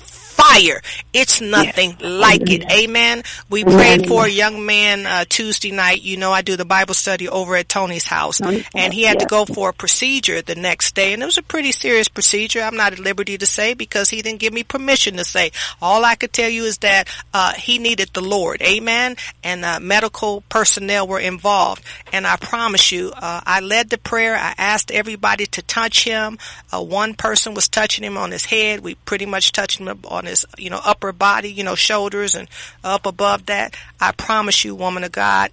fire. 0.53 0.81
It's 1.13 1.41
nothing 1.41 1.97
like 2.01 2.51
it. 2.51 2.71
Amen. 2.71 3.23
We 3.51 3.65
prayed 3.65 4.07
for 4.09 4.27
a 4.27 4.31
young 4.31 4.65
man 4.65 5.07
uh, 5.07 5.25
Tuesday 5.29 5.71
night. 5.71 6.03
You 6.03 6.17
know, 6.17 6.33
I 6.33 6.43
do 6.43 6.57
the 6.57 6.65
Bible 6.65 6.95
study 6.95 7.29
over 7.29 7.57
at 7.57 7.69
Tony's 7.69 8.07
house, 8.07 8.41
and 8.41 8.95
he 8.95 9.03
had 9.03 9.21
to 9.21 9.27
go 9.27 9.45
for 9.45 9.71
a 9.71 9.73
procedure 9.73 10.43
the 10.43 10.55
next 10.55 10.95
day, 10.95 11.13
and 11.13 11.23
it 11.23 11.27
was 11.27 11.39
a 11.39 11.43
pretty 11.43 11.73
serious 11.73 12.09
procedure. 12.09 12.61
I'm 12.61 12.77
not 12.77 12.93
at 12.93 12.99
liberty 12.99 13.39
to 13.39 13.47
say 13.47 13.75
because 13.75 14.11
he 14.11 14.23
didn't 14.23 14.41
give 14.41 14.53
me 14.53 14.63
permission 14.63 15.17
to 15.17 15.25
say. 15.25 15.53
All 15.81 16.05
I 16.05 16.15
could 16.15 16.33
tell 16.33 16.49
you 16.49 16.65
is 16.65 16.79
that 16.79 17.09
uh, 17.35 17.53
he 17.55 17.79
needed 17.79 18.11
the 18.13 18.23
Lord. 18.23 18.63
Amen. 18.63 19.17
And 19.43 19.65
uh, 19.65 19.81
medical 19.81 20.43
personnel 20.49 21.07
were 21.07 21.21
involved, 21.21 21.85
and 22.13 22.27
I 22.27 22.37
promise 22.37 22.93
you, 22.93 23.13
uh, 23.15 23.41
I 23.45 23.61
led 23.61 23.91
the 23.91 23.99
prayer. 23.99 24.35
I 24.35 24.55
asked 24.59 24.91
everybody 24.91 25.47
to 25.47 25.63
touch 25.63 26.05
him. 26.05 26.39
Uh, 26.73 26.83
one 26.83 27.15
person 27.15 27.55
was 27.55 27.69
touching 27.69 28.05
him 28.05 28.17
on 28.17 28.31
his 28.31 28.47
head. 28.47 28.81
We 28.81 28.95
pretty 28.95 29.27
much 29.27 29.53
touched 29.53 29.79
him 29.79 29.89
on 30.09 30.27
his, 30.27 30.42
you 30.59 30.71
know, 30.71 30.81
upper 30.85 31.13
body, 31.13 31.53
you 31.53 31.65
know, 31.65 31.75
shoulders 31.75 32.35
and 32.35 32.49
up 32.85 33.07
above 33.07 33.47
that. 33.47 33.77
I 34.01 34.13
promise 34.13 34.65
you, 34.65 34.75
woman 34.75 35.05
of 35.05 35.13
God, 35.13 35.51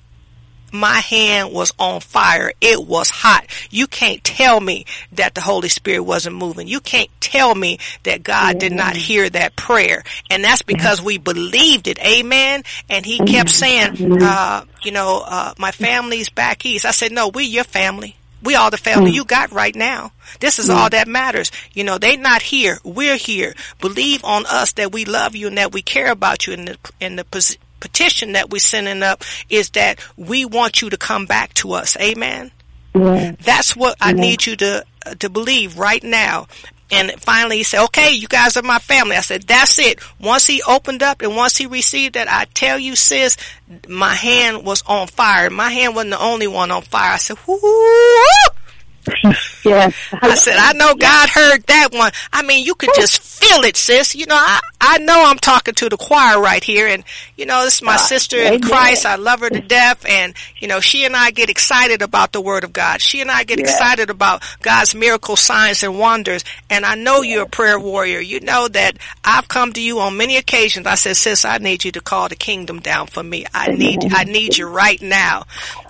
my 0.71 0.99
hand 0.99 1.51
was 1.51 1.73
on 1.79 1.99
fire. 1.99 2.53
It 2.61 2.85
was 2.85 3.09
hot. 3.09 3.47
You 3.71 3.87
can't 3.87 4.23
tell 4.23 4.59
me 4.59 4.85
that 5.13 5.35
the 5.35 5.41
Holy 5.41 5.69
Spirit 5.69 6.01
wasn't 6.01 6.35
moving. 6.35 6.67
You 6.67 6.79
can't 6.79 7.09
tell 7.19 7.55
me 7.55 7.79
that 8.03 8.23
God 8.23 8.59
did 8.59 8.71
not 8.71 8.95
hear 8.95 9.29
that 9.29 9.55
prayer. 9.55 10.03
And 10.29 10.43
that's 10.43 10.61
because 10.61 11.01
we 11.01 11.17
believed 11.17 11.87
it. 11.87 11.99
Amen. 11.99 12.63
And 12.89 13.05
he 13.05 13.17
kept 13.17 13.49
saying, 13.49 13.97
uh, 14.21 14.65
you 14.83 14.91
know, 14.91 15.23
uh, 15.25 15.53
my 15.57 15.71
family's 15.71 16.29
back 16.29 16.65
east. 16.65 16.85
I 16.85 16.91
said, 16.91 17.11
no, 17.11 17.29
we're 17.29 17.41
your 17.41 17.63
family. 17.63 18.15
We 18.41 18.55
are 18.55 18.71
the 18.71 18.77
family 18.77 19.11
you 19.11 19.25
got 19.25 19.51
right 19.51 19.75
now. 19.75 20.11
This 20.39 20.59
is 20.59 20.69
all 20.69 20.89
that 20.89 21.07
matters. 21.07 21.51
You 21.73 21.83
know, 21.83 21.97
they 21.97 22.15
not 22.15 22.41
here. 22.41 22.79
We're 22.83 23.17
here. 23.17 23.53
Believe 23.81 24.23
on 24.23 24.45
us 24.45 24.73
that 24.73 24.91
we 24.91 25.05
love 25.05 25.35
you 25.35 25.47
and 25.47 25.57
that 25.57 25.73
we 25.73 25.81
care 25.81 26.11
about 26.11 26.47
you. 26.47 26.53
And 26.53 26.67
the, 26.69 26.77
and 27.01 27.19
the 27.19 27.57
petition 27.79 28.33
that 28.33 28.49
we're 28.49 28.59
sending 28.59 29.03
up 29.03 29.23
is 29.49 29.71
that 29.71 29.99
we 30.17 30.45
want 30.45 30.81
you 30.81 30.89
to 30.89 30.97
come 30.97 31.25
back 31.25 31.53
to 31.55 31.73
us. 31.73 31.97
Amen. 31.97 32.51
Yes. 32.95 33.35
That's 33.43 33.75
what 33.75 33.97
I 34.01 34.13
need 34.13 34.45
you 34.45 34.55
to 34.57 34.85
uh, 35.05 35.15
to 35.15 35.29
believe 35.29 35.77
right 35.77 36.03
now. 36.03 36.47
And 36.91 37.11
finally 37.19 37.57
he 37.57 37.63
said, 37.63 37.83
okay, 37.85 38.11
you 38.11 38.27
guys 38.27 38.57
are 38.57 38.63
my 38.63 38.79
family. 38.79 39.15
I 39.15 39.21
said, 39.21 39.43
that's 39.43 39.77
it. 39.79 39.99
Once 40.19 40.47
he 40.47 40.63
opened 40.63 41.03
up 41.03 41.21
and 41.21 41.35
once 41.35 41.55
he 41.55 41.67
received 41.67 42.15
that, 42.15 42.29
I 42.29 42.45
tell 42.45 42.79
you, 42.79 42.95
sis, 42.95 43.37
my 43.87 44.15
hand 44.15 44.65
was 44.65 44.81
on 44.87 45.07
fire. 45.07 45.49
My 45.49 45.69
hand 45.69 45.95
wasn't 45.95 46.11
the 46.11 46.19
only 46.19 46.47
one 46.47 46.71
on 46.71 46.81
fire. 46.81 47.13
I 47.13 47.17
said, 47.17 47.37
whoo! 47.47 47.59
Yes. 49.63 49.95
I 50.13 50.35
said, 50.35 50.55
I 50.57 50.73
know 50.73 50.95
God 50.95 51.29
heard 51.29 51.63
that 51.63 51.89
one. 51.91 52.11
I 52.31 52.43
mean, 52.43 52.65
you 52.65 52.75
could 52.75 52.91
just 52.95 53.21
feel 53.21 53.63
it, 53.63 53.75
sis. 53.75 54.15
You 54.15 54.25
know, 54.25 54.35
I, 54.35 54.59
I 54.79 54.97
know 54.99 55.25
I'm 55.25 55.37
talking 55.37 55.73
to 55.75 55.89
the 55.89 55.97
choir 55.97 56.41
right 56.41 56.63
here 56.63 56.87
and, 56.87 57.03
you 57.35 57.45
know, 57.45 57.63
this 57.65 57.75
is 57.75 57.81
my 57.81 57.95
uh, 57.95 57.97
sister 57.97 58.37
in 58.37 58.53
amen. 58.55 58.61
Christ. 58.61 59.05
I 59.05 59.15
love 59.15 59.41
her 59.41 59.49
to 59.49 59.59
death 59.61 60.05
and, 60.07 60.33
you 60.57 60.67
know, 60.67 60.79
she 60.79 61.05
and 61.05 61.15
I 61.15 61.31
get 61.31 61.49
excited 61.49 62.01
about 62.01 62.31
the 62.31 62.41
word 62.41 62.63
of 62.63 62.73
God. 62.73 63.01
She 63.01 63.21
and 63.21 63.29
I 63.29 63.43
get 63.43 63.59
excited 63.59 64.09
about 64.09 64.43
God's 64.61 64.95
miracle 64.95 65.35
signs 65.35 65.83
and 65.83 65.99
wonders. 65.99 66.43
And 66.69 66.85
I 66.85 66.95
know 66.95 67.21
you're 67.21 67.43
a 67.43 67.49
prayer 67.49 67.79
warrior. 67.79 68.19
You 68.19 68.39
know 68.39 68.67
that 68.67 68.97
I've 69.23 69.47
come 69.47 69.73
to 69.73 69.81
you 69.81 69.99
on 69.99 70.17
many 70.17 70.37
occasions. 70.37 70.87
I 70.87 70.95
said, 70.95 71.17
sis, 71.17 71.45
I 71.45 71.57
need 71.57 71.83
you 71.83 71.91
to 71.93 72.01
call 72.01 72.29
the 72.29 72.35
kingdom 72.35 72.79
down 72.79 73.07
for 73.07 73.23
me. 73.23 73.45
I 73.53 73.71
need, 73.71 74.13
I 74.13 74.23
need 74.23 74.57
you 74.57 74.67
right 74.67 75.01
now. 75.01 75.45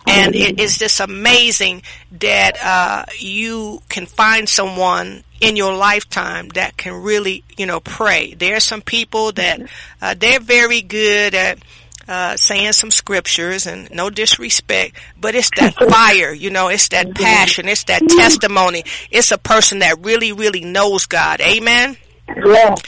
And 0.08 0.36
it 0.36 0.60
is 0.60 0.78
just 0.78 1.00
amazing 1.00 1.84
that 2.14 2.58
uh, 2.64 3.06
you 3.20 3.82
can 3.90 4.06
find 4.06 4.48
someone 4.48 5.24
in 5.42 5.56
your 5.56 5.76
lifetime 5.76 6.50
that 6.50 6.78
can 6.78 6.94
really, 6.94 7.44
you 7.58 7.66
know, 7.66 7.80
pray. 7.80 8.34
There 8.34 8.56
are 8.56 8.62
some 8.62 8.82
people 8.82 9.32
that 9.34 9.62
uh, 10.02 10.16
they're 10.18 10.40
very 10.40 10.82
good 10.82 11.36
at 11.36 11.60
uh, 12.08 12.36
saying 12.38 12.74
some 12.74 12.90
scriptures 12.90 13.68
and 13.68 13.90
no 13.92 14.10
disrespect, 14.10 14.96
but 15.20 15.36
it's 15.36 15.52
that 15.58 15.76
fire, 15.90 16.34
you 16.34 16.50
know, 16.50 16.68
it's 16.70 16.90
that 16.90 17.14
passion, 17.14 17.68
it's 17.68 17.84
that 17.84 18.02
testimony. 18.02 18.84
It's 19.12 19.32
a 19.32 19.38
person 19.38 19.80
that 19.80 20.04
really, 20.04 20.32
really 20.32 20.62
knows 20.62 21.06
God. 21.06 21.40
Amen. 21.40 21.98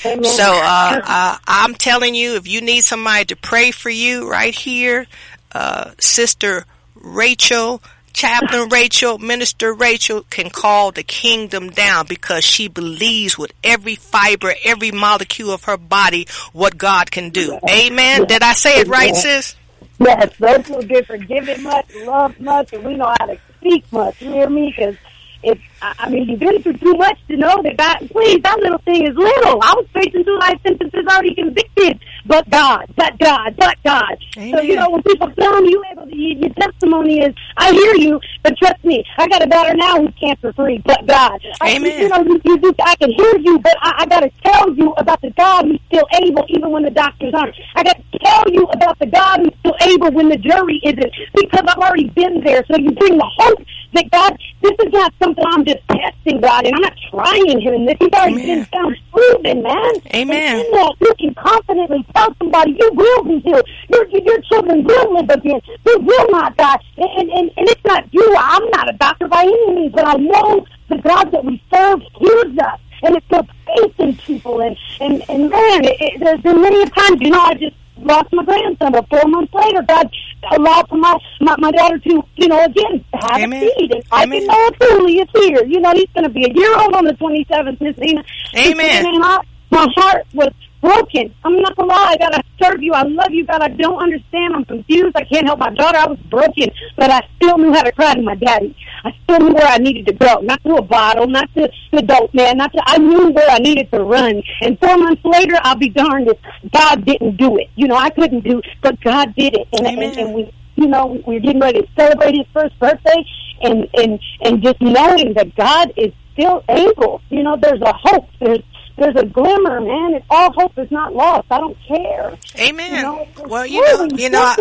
Amen. 0.06 0.24
So 0.24 0.44
uh, 0.44 1.02
uh, 1.04 1.38
I'm 1.48 1.76
telling 1.76 2.16
you, 2.16 2.36
if 2.36 2.48
you 2.48 2.62
need 2.62 2.84
somebody 2.84 3.26
to 3.26 3.36
pray 3.36 3.72
for 3.72 3.90
you 3.90 4.30
right 4.30 4.54
here, 4.54 5.06
uh, 5.52 5.92
Sister 6.00 6.66
Rachel, 7.02 7.82
Chaplain 8.14 8.70
Rachel, 8.70 9.18
Minister 9.18 9.74
Rachel 9.74 10.24
can 10.30 10.50
call 10.50 10.92
the 10.92 11.04
kingdom 11.04 11.70
down 11.70 12.06
because 12.08 12.44
she 12.44 12.68
believes 12.68 13.38
with 13.38 13.52
every 13.64 13.96
fiber, 13.96 14.54
every 14.64 14.92
molecule 14.92 15.52
of 15.52 15.64
her 15.66 15.78
body 15.78 16.28
what 16.54 16.78
God 16.78 17.12
can 17.12 17.30
do. 17.30 17.58
Amen. 17.70 18.26
Did 18.26 18.44
I 18.44 18.54
say 18.54 18.82
it 18.82 18.88
right, 18.88 19.16
sis? 19.16 19.56
Yes, 20.00 20.36
those 20.40 20.66
who 20.68 20.84
get 20.84 21.06
forgiven 21.06 21.64
much, 21.64 21.94
love 21.96 22.40
much, 22.40 22.74
and 22.74 22.84
we 22.84 22.96
know 22.96 23.14
how 23.20 23.28
to 23.28 23.38
speak 23.60 23.92
much. 23.92 24.20
You 24.22 24.32
hear 24.32 24.50
me? 24.50 24.74
Because 24.76 24.96
it's 25.44 25.62
I, 25.82 26.10
mean, 26.10 26.30
you've 26.30 26.40
been 26.40 26.62
through 26.62 26.78
too 26.78 26.94
much 26.94 27.18
to 27.28 27.38
know 27.38 27.62
that 27.64 27.78
God, 27.78 28.10
please, 28.12 28.42
that 28.44 28.60
little 28.60 28.78
thing 28.80 29.08
is 29.08 29.16
little. 29.16 29.60
I 29.62 29.74
was 29.76 29.88
facing 29.94 30.24
two 30.24 30.38
life 30.38 30.60
sentences 30.62 31.06
already 31.10 31.34
convicted, 31.34 32.00
but 32.26 32.48
God, 32.50 32.86
but 32.96 33.18
God, 33.18 33.56
but 33.58 33.78
God. 33.84 34.18
Amen. 34.38 34.54
So, 34.54 34.62
you 34.62 34.76
know, 34.76 34.90
when 34.92 35.02
people 35.04 35.32
tell 35.32 35.66
you, 35.66 35.84
able 35.92 36.02
your 36.12 36.54
testimony 36.54 37.22
is, 37.22 37.34
I 37.58 37.72
hear 37.72 37.96
you, 37.96 38.20
but 38.44 38.58
trust 38.58 38.84
me, 38.84 39.04
I 39.18 39.28
got 39.28 39.44
a 39.44 39.48
daughter 39.48 39.74
now 39.76 40.00
who's 40.00 40.14
cancer 40.20 40.54
free, 40.54 40.82
but 40.86 41.06
God. 41.08 41.42
Amen. 41.64 41.92
I, 41.92 42.02
you 42.02 42.10
know, 42.10 42.40
you, 42.44 42.60
you, 42.62 42.76
I 42.84 42.96
can 42.96 43.12
hear 43.12 43.38
you, 43.38 43.60
but 43.60 43.76
I, 43.82 43.94
I 44.00 44.06
got 44.06 44.22
to 44.22 44.32
tell 44.44 44.74
you 44.74 44.94
about 44.98 45.22
the 45.22 45.32
God 45.32 45.66
who's 45.66 45.80
still 45.88 46.08
able, 46.24 46.46
even 46.50 46.72
when 46.72 46.84
the 46.84 46.92
doctors 46.92 47.34
aren't. 47.34 47.56
I 47.76 47.84
got 47.84 47.98
to 47.98 48.20
tell 48.20 48.44
you 48.48 48.64
about 48.66 49.00
the 49.00 49.08
God 49.08 49.40
who's 49.40 49.54
still 49.60 49.76
able 49.82 50.12
when 50.12 50.30
the 50.30 50.38
jury 50.38 50.80
isn't, 50.84 51.14
because 51.36 51.64
I've 51.68 51.78
already 51.78 52.10
been 52.10 52.44
there. 52.44 52.64
So 52.68 52.78
you 52.78 52.92
bring 52.92 53.18
the 53.18 53.32
hope 53.38 53.66
that 53.94 54.10
God, 54.12 54.38
this 54.62 54.74
is 54.86 54.94
not 54.94 55.14
something 55.22 55.44
I'm 55.48 55.64
just 55.74 55.88
testing 55.88 56.42
God, 56.42 56.66
and 56.66 56.76
I'm 56.76 56.82
not 56.82 56.98
trying 57.10 57.60
Him 57.60 57.74
in 57.74 57.86
this. 57.86 57.98
He's 58.00 58.14
already 58.14 58.44
Amen. 58.44 58.46
been 58.46 58.66
found 58.66 58.98
proven, 59.12 59.64
man. 59.64 59.94
Amen. 60.14 60.56
And 60.56 60.66
in 60.66 60.72
that, 60.72 60.96
you 61.00 61.14
can 61.20 61.34
confidently 61.36 62.06
tell 62.16 62.36
somebody 62.40 62.78
you 62.80 62.92
will 62.94 63.24
be 63.24 63.40
healed. 63.40 63.68
Your 63.90 64.08
your 64.08 64.42
children 64.42 64.84
will 64.84 65.14
live 65.14 65.30
again. 65.30 65.62
They 65.84 65.96
will 65.96 66.30
not 66.30 66.58
die. 66.58 66.78
And 66.98 67.30
and 67.30 67.52
and 67.58 67.70
it's 67.70 67.86
not 67.86 68.14
you. 68.14 68.36
I'm 68.38 68.70
not 68.72 68.90
a 68.90 68.98
doctor 68.98 69.28
by 69.28 69.44
any 69.44 69.76
means, 69.76 69.94
but 69.94 70.06
I 70.06 70.14
know 70.16 70.66
the 70.90 70.98
God 70.98 71.32
that 71.32 71.46
we 71.46 71.62
serve 71.74 72.02
hears 72.20 72.58
us 72.58 72.80
and 73.04 73.16
it's 73.16 73.28
built 73.28 73.48
faith 73.66 74.00
in 74.00 74.16
people. 74.18 74.62
And 74.62 74.78
and 75.00 75.24
and 75.30 75.50
man, 75.50 75.86
it, 75.86 75.96
it, 76.00 76.20
there's 76.20 76.42
been 76.42 76.62
many 76.62 76.86
times, 76.90 77.22
you 77.22 77.30
know, 77.30 77.42
I 77.42 77.54
just 77.56 77.76
lost 78.04 78.32
my 78.32 78.44
grandson, 78.44 78.92
but 78.92 79.08
four 79.10 79.24
months 79.28 79.54
later, 79.54 79.82
God 79.88 80.10
allowed 80.52 80.90
for 80.90 80.98
my, 80.98 81.18
my, 81.40 81.56
my 81.58 81.72
daughter 81.72 82.00
to, 82.00 82.24
you 82.36 82.48
know, 82.48 82.64
again, 82.66 83.04
have 83.14 83.42
Amen. 83.42 83.64
a 83.64 83.80
seed. 83.80 83.92
And 83.92 84.04
I 84.12 84.26
can 84.26 84.48
know 84.48 84.70
truly 84.80 85.20
is 85.20 85.28
here. 85.34 85.64
You 85.66 85.80
know, 85.80 85.92
he's 85.94 86.10
going 86.14 86.24
to 86.24 86.30
be 86.30 86.46
a 86.46 86.54
year 86.54 86.80
old 86.80 86.96
on 86.96 87.06
the 87.06 87.14
27th, 87.14 87.82
Miss 87.82 87.98
Nina. 87.98 88.24
Amen. 88.56 89.06
And 89.06 89.24
I, 89.24 89.40
my 89.70 89.88
heart 89.96 90.26
was 90.34 90.52
broken. 90.82 91.34
I'm 91.44 91.56
not 91.62 91.76
gonna 91.76 91.90
lie, 91.90 92.18
God, 92.20 92.34
I 92.34 92.42
serve 92.62 92.82
you. 92.82 92.94
I 92.94 93.04
love 93.04 93.32
you, 93.32 93.46
God. 93.46 93.62
I 93.62 93.70
don't 93.70 94.02
understand. 94.02 94.56
I'm 94.56 94.66
confused. 94.66 95.16
I 95.16 95.24
can't 95.24 95.46
help 95.46 95.60
my 95.60 95.70
daughter. 95.70 95.98
I 95.98 96.08
was 96.08 96.20
broken, 96.30 96.70
but 96.98 97.12
I 97.12 97.22
still 97.38 97.58
knew 97.58 97.72
how 97.74 97.84
to 97.84 97.92
cry 97.92 98.14
to 98.16 98.22
my 98.22 98.36
daddy. 98.36 98.76
I 99.04 99.12
still 99.24 99.40
knew 99.40 99.54
where 99.54 99.68
I 99.68 99.78
needed 99.78 100.08
to 100.08 100.14
go, 100.14 100.40
not 100.42 100.64
to 100.64 100.76
a 100.76 100.82
bottle, 100.82 101.28
not 101.28 101.54
to 101.56 101.70
the 101.92 102.02
dope 102.02 102.34
man, 102.34 102.58
not 102.58 102.74
to. 102.74 102.82
I 102.86 102.98
knew 102.98 103.30
where 103.30 103.50
I 103.50 103.60
needed 103.60 103.92
to 103.92 104.04
run. 104.04 104.42
And 104.62 104.80
four 104.80 104.98
months 104.98 105.22
later, 105.24 105.56
I'll 105.62 105.76
be 105.76 105.90
darned 105.90 106.28
if 106.28 106.38
God 106.72 107.06
didn't 107.06 107.38
do 107.38 107.58
it. 107.58 107.70
You 107.76 107.88
know, 107.88 107.96
I 107.96 108.10
couldn't 108.10 108.44
do, 108.44 108.62
but 108.82 109.00
God 109.02 109.34
did 109.36 109.56
it. 109.56 109.68
And, 109.74 109.88
and, 109.88 110.18
and 110.18 110.34
we, 110.34 110.54
you 110.76 110.88
know, 110.88 111.22
we're 111.26 111.40
getting 111.40 111.62
ready 111.62 111.82
to 111.82 111.88
celebrate 111.98 112.36
his 112.36 112.48
first 112.54 112.78
birthday, 112.80 113.24
and 113.62 113.88
and 113.94 114.20
and 114.42 114.64
just 114.64 114.82
knowing 114.82 115.34
that 115.36 115.56
God 115.56 115.94
is 115.96 116.12
still 116.34 116.64
able. 116.70 117.22
You 117.30 117.44
know, 117.44 117.58
there's 117.62 117.82
a 117.82 117.94
hope. 117.94 118.28
There's 118.40 118.62
there's 118.98 119.16
a 119.16 119.26
glimmer, 119.26 119.82
man. 119.82 120.16
It, 120.16 120.24
all 120.30 120.52
hope 120.54 120.78
is 120.78 120.92
not 120.92 121.16
lost. 121.16 121.48
I 121.52 121.60
don't 121.60 121.78
care. 121.88 122.38
Amen. 122.60 122.96
You 122.96 123.02
know, 123.02 123.28
well, 123.48 123.66
you 123.66 123.82
know, 123.82 124.08
you 124.16 124.30
know, 124.30 124.56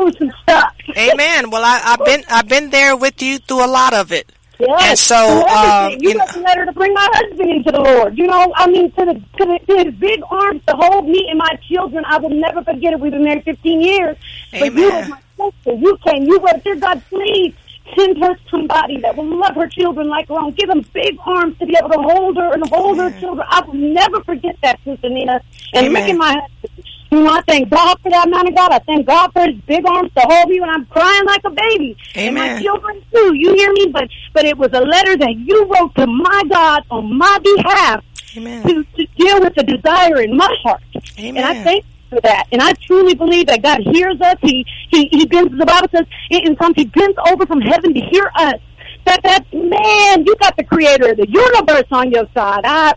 I, 0.49 0.70
amen. 0.97 1.51
Well, 1.51 1.64
I, 1.64 1.81
I've 1.85 2.05
been, 2.05 2.24
I've 2.28 2.49
been 2.49 2.70
there 2.70 2.97
with 2.97 3.22
you 3.22 3.39
through 3.39 3.64
a 3.64 3.68
lot 3.68 3.95
of 3.95 4.12
it. 4.12 4.31
Yes. 4.59 4.91
And 4.91 4.99
so, 4.99 5.45
uh, 5.49 5.89
you, 5.99 6.11
you 6.11 6.14
got 6.18 6.37
know. 6.37 6.43
letter 6.43 6.66
to 6.66 6.72
bring 6.72 6.93
my 6.93 7.09
husband 7.12 7.51
into 7.51 7.72
the 7.72 7.81
Lord. 7.81 8.18
You 8.18 8.26
know, 8.26 8.53
I 8.55 8.66
mean, 8.68 8.91
to 8.93 9.05
the, 9.07 9.14
to 9.14 9.45
the 9.47 9.59
to 9.66 9.85
his 9.85 9.95
big 9.95 10.20
arms 10.31 10.62
to 10.66 10.74
hold 10.76 11.09
me 11.09 11.26
and 11.31 11.39
my 11.39 11.59
children. 11.66 12.05
I 12.07 12.18
will 12.18 12.31
never 12.31 12.62
forget 12.62 12.93
it. 12.93 13.01
We've 13.01 13.12
been 13.12 13.24
married 13.24 13.45
15 13.45 13.81
years. 13.81 14.16
Amen. 14.53 14.74
But 14.74 14.81
you 14.81 14.91
as 14.91 15.09
my 15.09 15.20
sister, 15.39 15.72
you 15.72 15.99
came. 16.07 16.24
You 16.24 16.41
were, 16.41 16.53
dear 16.62 16.76
God, 16.76 17.03
please 17.09 17.55
Send 17.97 18.22
her 18.22 18.36
somebody 18.51 19.01
that 19.01 19.16
will 19.16 19.38
love 19.38 19.55
her 19.55 19.68
children 19.68 20.09
like 20.09 20.28
her 20.28 20.34
own. 20.34 20.53
Give 20.53 20.68
them 20.68 20.84
big 20.93 21.16
arms 21.24 21.57
to 21.59 21.66
be 21.66 21.76
able 21.78 21.91
to 21.91 21.99
hold 21.99 22.36
her 22.36 22.53
and 22.53 22.62
hold 22.68 22.99
Amen. 22.99 23.12
her 23.12 23.20
children. 23.20 23.47
I 23.51 23.62
will 23.66 23.74
never 23.74 24.22
forget 24.24 24.57
that, 24.62 24.78
Sister 24.84 25.09
Nina. 25.09 25.41
And 25.74 25.86
Amen. 25.86 25.93
look 25.93 26.09
at 26.09 26.16
my 26.16 26.41
husband. 26.41 26.86
You 27.11 27.22
know, 27.22 27.32
I 27.32 27.41
thank 27.43 27.68
God 27.70 27.97
for 28.03 28.11
that 28.11 28.28
man 28.30 28.47
of 28.47 28.55
God. 28.55 28.70
I 28.70 28.78
thank 28.80 29.07
God 29.07 29.32
for 29.32 29.45
his 29.45 29.61
big 29.66 29.84
arms 29.84 30.12
to 30.16 30.22
hold 30.28 30.49
me 30.49 30.61
when 30.61 30.70
I'm 30.70 30.86
crying 30.86 31.26
like 31.26 31.43
a 31.45 31.51
baby. 31.51 31.97
Amen. 32.16 32.28
And 32.28 32.34
my 32.36 32.62
children 32.62 33.03
too. 33.12 33.34
You 33.34 33.55
hear 33.55 33.72
me? 33.72 33.88
But 33.88 34.09
but 34.32 34.45
it 34.45 34.57
was 34.57 34.70
a 34.72 34.80
letter 34.80 35.16
that 35.16 35.34
you 35.36 35.64
wrote 35.66 35.95
to 35.97 36.07
my 36.07 36.43
God 36.49 36.84
on 36.91 37.18
my 37.18 37.38
behalf 37.43 38.05
Amen. 38.36 38.62
to, 38.62 38.84
to 38.84 39.07
deal 39.16 39.41
with 39.41 39.55
the 39.57 39.64
desire 39.64 40.22
in 40.22 40.36
my 40.36 40.49
heart. 40.62 40.82
Amen. 41.18 41.36
And 41.36 41.47
I 41.47 41.55
thank 41.64 41.84
for 42.11 42.20
that. 42.20 42.46
And 42.52 42.61
I 42.61 42.72
truly 42.72 43.14
believe 43.14 43.46
that 43.46 43.62
God 43.62 43.80
hears 43.80 44.20
us. 44.20 44.36
He 44.42 44.66
he 44.90 45.08
he 45.11 45.26
bends 45.26 45.56
the 45.56 45.64
Bible 45.64 45.88
says 45.90 46.06
in 46.30 46.56
Psalms 46.56 46.74
he 46.76 46.84
bends 46.84 47.16
over 47.30 47.46
from 47.46 47.61
heaven 47.61 47.94
to 47.94 48.00
hear 48.00 48.30
us. 48.34 48.61
That 49.06 49.22
that 49.22 49.46
man, 49.52 50.26
you 50.26 50.36
got 50.36 50.56
the 50.56 50.64
creator 50.64 51.11
of 51.11 51.16
the 51.16 51.28
universe 51.28 51.88
on 51.90 52.11
your 52.11 52.26
side. 52.34 52.62
I 52.64 52.92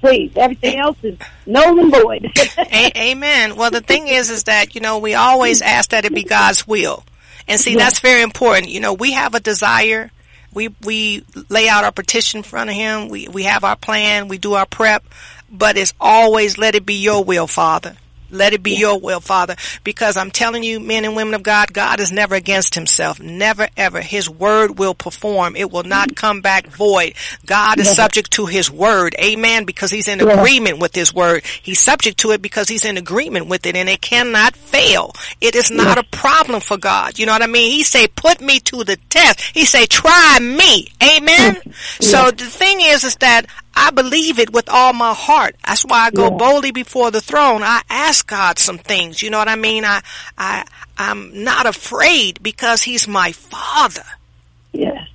please. 0.00 0.32
Everything 0.36 0.78
else 0.78 0.98
is 1.02 1.18
null 1.46 1.78
and 1.78 1.92
void. 1.92 2.32
Amen. 2.96 3.56
Well 3.56 3.70
the 3.70 3.80
thing 3.80 4.08
is 4.08 4.30
is 4.30 4.44
that, 4.44 4.74
you 4.74 4.80
know, 4.80 4.98
we 4.98 5.14
always 5.14 5.62
ask 5.62 5.90
that 5.90 6.04
it 6.04 6.14
be 6.14 6.24
God's 6.24 6.66
will. 6.66 7.04
And 7.48 7.60
see, 7.60 7.76
that's 7.76 8.00
very 8.00 8.22
important. 8.22 8.70
You 8.70 8.80
know, 8.80 8.94
we 8.94 9.12
have 9.12 9.34
a 9.34 9.40
desire. 9.40 10.10
We 10.52 10.74
we 10.82 11.24
lay 11.48 11.68
out 11.68 11.84
our 11.84 11.92
petition 11.92 12.38
in 12.38 12.44
front 12.44 12.70
of 12.70 12.76
him. 12.76 13.08
We 13.08 13.28
we 13.28 13.44
have 13.44 13.62
our 13.62 13.76
plan. 13.76 14.28
We 14.28 14.38
do 14.38 14.54
our 14.54 14.66
prep. 14.66 15.04
But 15.48 15.76
it's 15.76 15.94
always 16.00 16.58
let 16.58 16.74
it 16.74 16.84
be 16.84 16.94
your 16.94 17.22
will, 17.22 17.46
Father. 17.46 17.96
Let 18.30 18.52
it 18.52 18.62
be 18.62 18.72
yeah. 18.72 18.78
your 18.78 19.00
will, 19.00 19.20
Father, 19.20 19.56
because 19.84 20.16
I'm 20.16 20.30
telling 20.30 20.62
you, 20.62 20.80
men 20.80 21.04
and 21.04 21.16
women 21.16 21.34
of 21.34 21.42
God, 21.42 21.72
God 21.72 22.00
is 22.00 22.12
never 22.12 22.34
against 22.34 22.74
himself. 22.74 23.20
Never 23.20 23.68
ever. 23.76 24.00
His 24.00 24.28
word 24.28 24.78
will 24.78 24.94
perform. 24.94 25.56
It 25.56 25.70
will 25.70 25.84
not 25.84 26.16
come 26.16 26.40
back 26.40 26.66
void. 26.66 27.14
God 27.44 27.78
is 27.78 27.86
yeah. 27.86 27.92
subject 27.92 28.32
to 28.32 28.46
his 28.46 28.70
word. 28.70 29.14
Amen. 29.18 29.64
Because 29.64 29.90
he's 29.90 30.08
in 30.08 30.20
yeah. 30.20 30.40
agreement 30.40 30.78
with 30.78 30.94
his 30.94 31.14
word. 31.14 31.44
He's 31.44 31.80
subject 31.80 32.18
to 32.18 32.32
it 32.32 32.42
because 32.42 32.68
he's 32.68 32.84
in 32.84 32.96
agreement 32.96 33.46
with 33.46 33.66
it 33.66 33.76
and 33.76 33.88
it 33.88 34.00
cannot 34.00 34.56
fail. 34.56 35.12
It 35.40 35.54
is 35.54 35.70
not 35.70 35.98
a 35.98 36.04
problem 36.04 36.60
for 36.60 36.76
God. 36.76 37.18
You 37.18 37.26
know 37.26 37.32
what 37.32 37.42
I 37.42 37.46
mean? 37.46 37.70
He 37.70 37.84
say, 37.84 38.08
put 38.08 38.40
me 38.40 38.60
to 38.60 38.84
the 38.84 38.96
test. 39.08 39.40
He 39.40 39.64
say, 39.64 39.86
try 39.86 40.38
me. 40.40 40.88
Amen. 41.02 41.56
Mm. 41.56 42.02
So 42.02 42.30
the 42.30 42.44
thing 42.44 42.78
is, 42.80 43.04
is 43.04 43.16
that 43.16 43.46
I 43.78 43.90
believe 43.90 44.38
it 44.38 44.52
with 44.52 44.70
all 44.70 44.94
my 44.94 45.12
heart. 45.12 45.54
That's 45.64 45.84
why 45.84 46.06
I 46.06 46.10
go 46.10 46.30
yeah. 46.30 46.36
boldly 46.36 46.70
before 46.70 47.10
the 47.10 47.20
throne. 47.20 47.62
I 47.62 47.82
ask 47.90 48.26
God 48.26 48.58
some 48.58 48.78
things. 48.78 49.22
You 49.22 49.28
know 49.28 49.38
what 49.38 49.48
I 49.48 49.56
mean? 49.56 49.84
I, 49.84 50.00
I, 50.38 50.64
I'm 50.96 51.44
not 51.44 51.66
afraid 51.66 52.42
because 52.42 52.82
He's 52.82 53.06
my 53.06 53.32
Father. 53.32 54.04
Yes. 54.72 55.08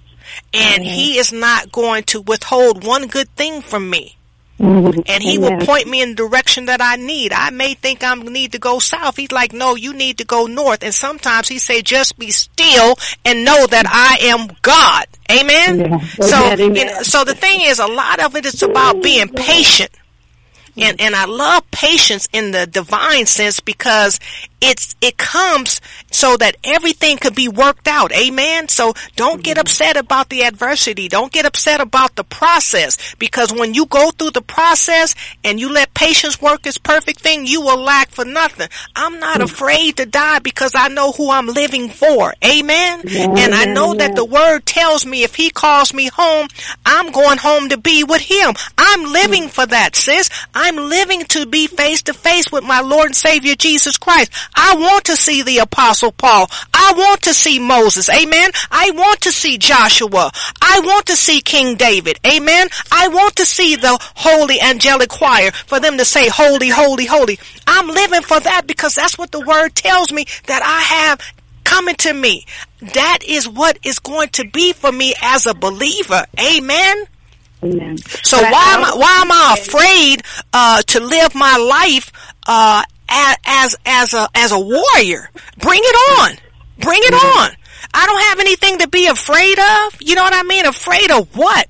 And 0.53 0.83
He 0.83 1.17
is 1.17 1.33
not 1.33 1.71
going 1.71 2.03
to 2.05 2.21
withhold 2.21 2.85
one 2.85 3.07
good 3.07 3.29
thing 3.35 3.61
from 3.61 3.89
me. 3.89 4.15
Mm-hmm. 4.61 5.01
And 5.07 5.23
he 5.23 5.37
will 5.39 5.57
point 5.65 5.87
me 5.87 6.01
in 6.01 6.09
the 6.09 6.15
direction 6.15 6.65
that 6.65 6.81
I 6.81 6.95
need. 6.95 7.33
I 7.33 7.49
may 7.49 7.73
think 7.73 8.03
I 8.03 8.13
need 8.15 8.51
to 8.51 8.59
go 8.59 8.79
south. 8.79 9.17
He's 9.17 9.31
like, 9.31 9.53
no, 9.53 9.75
you 9.75 9.93
need 9.93 10.19
to 10.19 10.25
go 10.25 10.45
north. 10.45 10.83
And 10.83 10.93
sometimes 10.93 11.47
he 11.47 11.57
say, 11.57 11.81
just 11.81 12.17
be 12.19 12.31
still 12.31 12.95
and 13.25 13.43
know 13.43 13.65
that 13.67 13.85
I 13.87 14.27
am 14.27 14.55
God. 14.61 15.05
Amen. 15.31 15.79
Yeah. 15.79 15.99
So, 15.99 16.35
Amen. 16.35 16.75
You 16.75 16.85
know, 16.85 17.01
so 17.01 17.23
the 17.23 17.33
thing 17.35 17.61
is, 17.61 17.79
a 17.79 17.87
lot 17.87 18.23
of 18.23 18.35
it 18.35 18.45
is 18.45 18.61
about 18.61 19.01
being 19.01 19.29
patient. 19.29 19.91
Mm-hmm. 20.71 20.81
And, 20.81 21.01
and 21.01 21.15
I 21.15 21.25
love 21.25 21.69
patience 21.71 22.29
in 22.31 22.51
the 22.51 22.65
divine 22.65 23.25
sense 23.25 23.59
because 23.59 24.19
it's, 24.61 24.95
it 25.01 25.17
comes 25.17 25.81
so 26.11 26.37
that 26.37 26.55
everything 26.63 27.17
could 27.17 27.35
be 27.35 27.47
worked 27.47 27.87
out. 27.87 28.11
Amen. 28.13 28.69
So 28.69 28.93
don't 29.15 29.43
get 29.43 29.57
mm-hmm. 29.57 29.61
upset 29.61 29.97
about 29.97 30.29
the 30.29 30.43
adversity. 30.43 31.07
Don't 31.07 31.31
get 31.31 31.45
upset 31.45 31.81
about 31.81 32.15
the 32.15 32.23
process 32.23 33.15
because 33.15 33.51
when 33.51 33.73
you 33.73 33.85
go 33.87 34.11
through 34.11 34.31
the 34.31 34.41
process 34.41 35.15
and 35.43 35.59
you 35.59 35.71
let 35.71 35.93
patience 35.93 36.41
work 36.41 36.65
its 36.65 36.77
perfect 36.77 37.19
thing, 37.19 37.45
you 37.45 37.61
will 37.61 37.79
lack 37.79 38.09
for 38.09 38.23
nothing. 38.23 38.69
I'm 38.95 39.19
not 39.19 39.39
mm. 39.39 39.45
afraid 39.45 39.97
to 39.97 40.05
die 40.05 40.39
because 40.39 40.73
I 40.75 40.87
know 40.89 41.11
who 41.11 41.31
I'm 41.31 41.47
living 41.47 41.89
for. 41.89 42.33
Amen. 42.45 43.01
And 43.09 43.53
I 43.53 43.65
know 43.65 43.95
that 43.95 44.15
the 44.15 44.25
word 44.25 44.65
tells 44.65 45.05
me 45.05 45.23
if 45.23 45.35
he 45.35 45.49
calls 45.49 45.93
me 45.93 46.07
home, 46.07 46.47
I'm 46.85 47.11
going 47.11 47.39
home 47.39 47.69
to 47.69 47.77
be 47.77 48.03
with 48.03 48.21
him. 48.21 48.53
I'm 48.77 49.11
living 49.11 49.45
mm. 49.45 49.49
for 49.49 49.65
that, 49.65 49.95
sis. 49.95 50.29
I'm 50.53 50.60
living 50.69 51.25
to 51.25 51.45
be 51.45 51.67
face 51.67 52.03
to 52.03 52.13
face 52.13 52.51
with 52.51 52.63
my 52.63 52.81
Lord 52.81 53.07
and 53.07 53.15
Savior 53.15 53.55
Jesus 53.55 53.97
Christ. 53.97 54.31
I 54.55 54.75
want 54.75 55.05
to 55.05 55.15
see 55.15 55.43
the 55.43 55.59
apostle 55.59 56.11
Paul. 56.11 56.47
I 56.73 56.93
want 56.95 57.23
to 57.23 57.33
see 57.33 57.59
Moses. 57.59 58.09
Amen. 58.09 58.51
I 58.69 58.91
want 58.91 59.21
to 59.21 59.31
see 59.31 59.57
Joshua. 59.57 60.31
I 60.61 60.81
want 60.83 61.07
to 61.07 61.15
see 61.15 61.41
King 61.41 61.75
David. 61.75 62.19
Amen. 62.25 62.67
I 62.91 63.07
want 63.07 63.35
to 63.37 63.45
see 63.45 63.75
the 63.75 63.97
holy 64.15 64.61
angelic 64.61 65.09
choir 65.09 65.51
for 65.51 65.79
them 65.79 65.97
to 65.97 66.05
say 66.05 66.29
holy, 66.29 66.69
holy, 66.69 67.05
holy. 67.05 67.39
I'm 67.67 67.87
living 67.87 68.21
for 68.21 68.39
that 68.39 68.67
because 68.67 68.95
that's 68.95 69.17
what 69.17 69.31
the 69.31 69.41
word 69.41 69.75
tells 69.75 70.11
me 70.11 70.25
that 70.47 70.61
I 70.63 70.81
have 70.95 71.21
coming 71.63 71.95
to 71.95 72.13
me. 72.13 72.45
That 72.93 73.19
is 73.25 73.47
what 73.47 73.77
is 73.83 73.99
going 73.99 74.29
to 74.29 74.47
be 74.49 74.73
for 74.73 74.91
me 74.91 75.13
as 75.21 75.45
a 75.45 75.53
believer. 75.53 76.25
Amen. 76.39 77.05
Amen. 77.63 77.97
So 77.97 78.41
but 78.41 78.51
why 78.51 78.73
am 78.73 78.83
I, 78.83 78.91
why 78.95 79.21
am 79.21 79.31
I 79.31 79.55
afraid 79.59 80.23
uh, 80.53 80.81
to 80.83 80.99
live 80.99 81.35
my 81.35 81.57
life 81.57 82.11
uh, 82.47 82.83
as, 83.09 83.37
as 83.45 83.75
as 83.85 84.13
a 84.13 84.29
as 84.35 84.51
a 84.51 84.59
warrior? 84.59 85.29
Bring 85.57 85.81
it 85.83 86.19
on. 86.21 86.37
Bring 86.79 86.99
it 87.03 87.13
on. 87.13 87.51
I 87.93 88.05
don't 88.05 88.21
have 88.29 88.39
anything 88.39 88.79
to 88.79 88.87
be 88.87 89.07
afraid 89.07 89.59
of. 89.59 90.01
You 90.01 90.15
know 90.15 90.23
what 90.23 90.33
I 90.33 90.43
mean? 90.43 90.65
Afraid 90.65 91.11
of 91.11 91.35
what? 91.35 91.67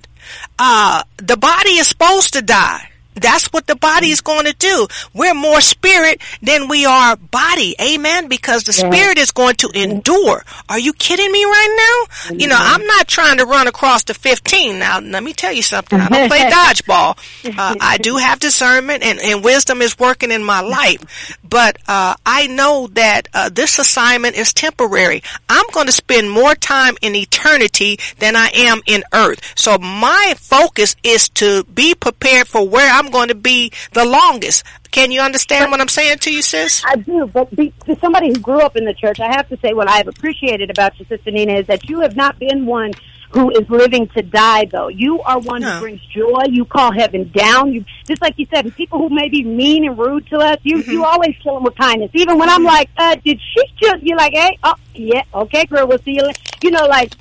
uh, 0.59 1.03
the 1.17 1.37
body 1.37 1.71
is 1.71 1.87
supposed 1.87 2.33
to 2.33 2.41
die. 2.41 2.90
That's 3.21 3.47
what 3.53 3.67
the 3.67 3.75
body 3.75 4.09
is 4.09 4.21
going 4.21 4.45
to 4.45 4.53
do. 4.53 4.87
We're 5.13 5.33
more 5.33 5.61
spirit 5.61 6.21
than 6.41 6.67
we 6.67 6.85
are 6.85 7.15
body. 7.15 7.75
Amen. 7.79 8.27
Because 8.27 8.63
the 8.63 8.73
spirit 8.73 9.17
is 9.17 9.31
going 9.31 9.55
to 9.57 9.69
endure. 9.73 10.43
Are 10.67 10.79
you 10.79 10.93
kidding 10.93 11.31
me 11.31 11.45
right 11.45 12.05
now? 12.29 12.35
You 12.37 12.47
know, 12.47 12.57
I'm 12.59 12.85
not 12.85 13.07
trying 13.07 13.37
to 13.37 13.45
run 13.45 13.67
across 13.67 14.03
the 14.03 14.13
15. 14.13 14.79
Now, 14.79 14.99
let 14.99 15.23
me 15.23 15.33
tell 15.33 15.53
you 15.53 15.61
something. 15.61 15.99
I 15.99 16.09
don't 16.09 16.27
play 16.27 16.39
dodgeball. 16.51 17.17
Uh, 17.57 17.75
I 17.79 17.97
do 17.97 18.17
have 18.17 18.39
discernment 18.39 19.03
and, 19.03 19.19
and 19.19 19.43
wisdom 19.43 19.81
is 19.81 19.97
working 19.99 20.31
in 20.31 20.43
my 20.43 20.61
life. 20.61 21.37
But, 21.47 21.77
uh, 21.87 22.15
I 22.25 22.47
know 22.47 22.87
that, 22.93 23.27
uh, 23.33 23.49
this 23.49 23.77
assignment 23.77 24.35
is 24.35 24.53
temporary. 24.53 25.21
I'm 25.47 25.65
going 25.73 25.85
to 25.85 25.91
spend 25.91 26.31
more 26.31 26.55
time 26.55 26.95
in 27.01 27.15
eternity 27.15 27.99
than 28.19 28.35
I 28.35 28.49
am 28.55 28.81
in 28.87 29.03
earth. 29.13 29.53
So 29.55 29.77
my 29.77 30.33
focus 30.37 30.95
is 31.03 31.29
to 31.29 31.63
be 31.65 31.93
prepared 31.93 32.47
for 32.47 32.67
where 32.67 32.91
I'm 32.91 33.10
going 33.11 33.27
to 33.27 33.35
be 33.35 33.71
the 33.93 34.05
longest. 34.05 34.63
Can 34.91 35.11
you 35.11 35.21
understand 35.21 35.71
what 35.71 35.79
I'm 35.79 35.87
saying 35.87 36.17
to 36.19 36.33
you, 36.33 36.41
sis? 36.41 36.83
I 36.85 36.95
do, 36.95 37.27
but 37.31 37.55
be, 37.55 37.73
to 37.85 37.95
somebody 38.01 38.29
who 38.29 38.39
grew 38.39 38.61
up 38.61 38.75
in 38.75 38.85
the 38.85 38.93
church, 38.93 39.19
I 39.19 39.31
have 39.35 39.47
to 39.49 39.57
say 39.61 39.73
what 39.73 39.87
I 39.89 39.97
have 39.97 40.07
appreciated 40.07 40.69
about 40.69 40.99
you, 40.99 41.05
Sister 41.05 41.31
Nina, 41.31 41.59
is 41.59 41.67
that 41.67 41.87
you 41.87 42.01
have 42.01 42.15
not 42.15 42.39
been 42.39 42.65
one 42.65 42.91
who 43.31 43.49
is 43.51 43.69
living 43.69 44.09
to 44.09 44.21
die 44.21 44.65
though. 44.65 44.89
You 44.89 45.21
are 45.21 45.39
one 45.39 45.61
No. 45.61 45.75
who 45.75 45.79
brings 45.79 46.01
joy. 46.07 46.41
You 46.49 46.65
call 46.65 46.91
heaven 46.91 47.31
down. 47.33 47.71
You 47.71 47.85
just 48.05 48.21
like 48.21 48.33
you 48.37 48.45
said, 48.53 48.75
people 48.75 48.99
who 48.99 49.09
may 49.09 49.29
be 49.29 49.43
mean 49.45 49.85
and 49.87 49.97
rude 49.97 50.27
to 50.27 50.37
us, 50.39 50.57
you 50.63 50.79
Mm-hmm. 50.79 50.91
you 50.91 51.05
always 51.05 51.33
kill 51.41 51.53
them 51.53 51.63
with 51.63 51.75
kindness. 51.77 52.11
Even 52.13 52.37
when 52.37 52.49
I'm 52.49 52.63
like, 52.65 52.89
uh, 52.97 53.15
did 53.23 53.39
she 53.39 53.61
just? 53.81 54.03
You're 54.03 54.17
like, 54.17 54.33
hey, 54.33 54.57
oh 54.63 54.73
yeah, 54.95 55.21
okay, 55.33 55.65
girl, 55.65 55.87
we'll 55.87 55.99
see 55.99 56.15
you. 56.15 56.23
later. 56.23 56.39
You 56.61 56.71
know, 56.71 56.85
like 56.87 57.13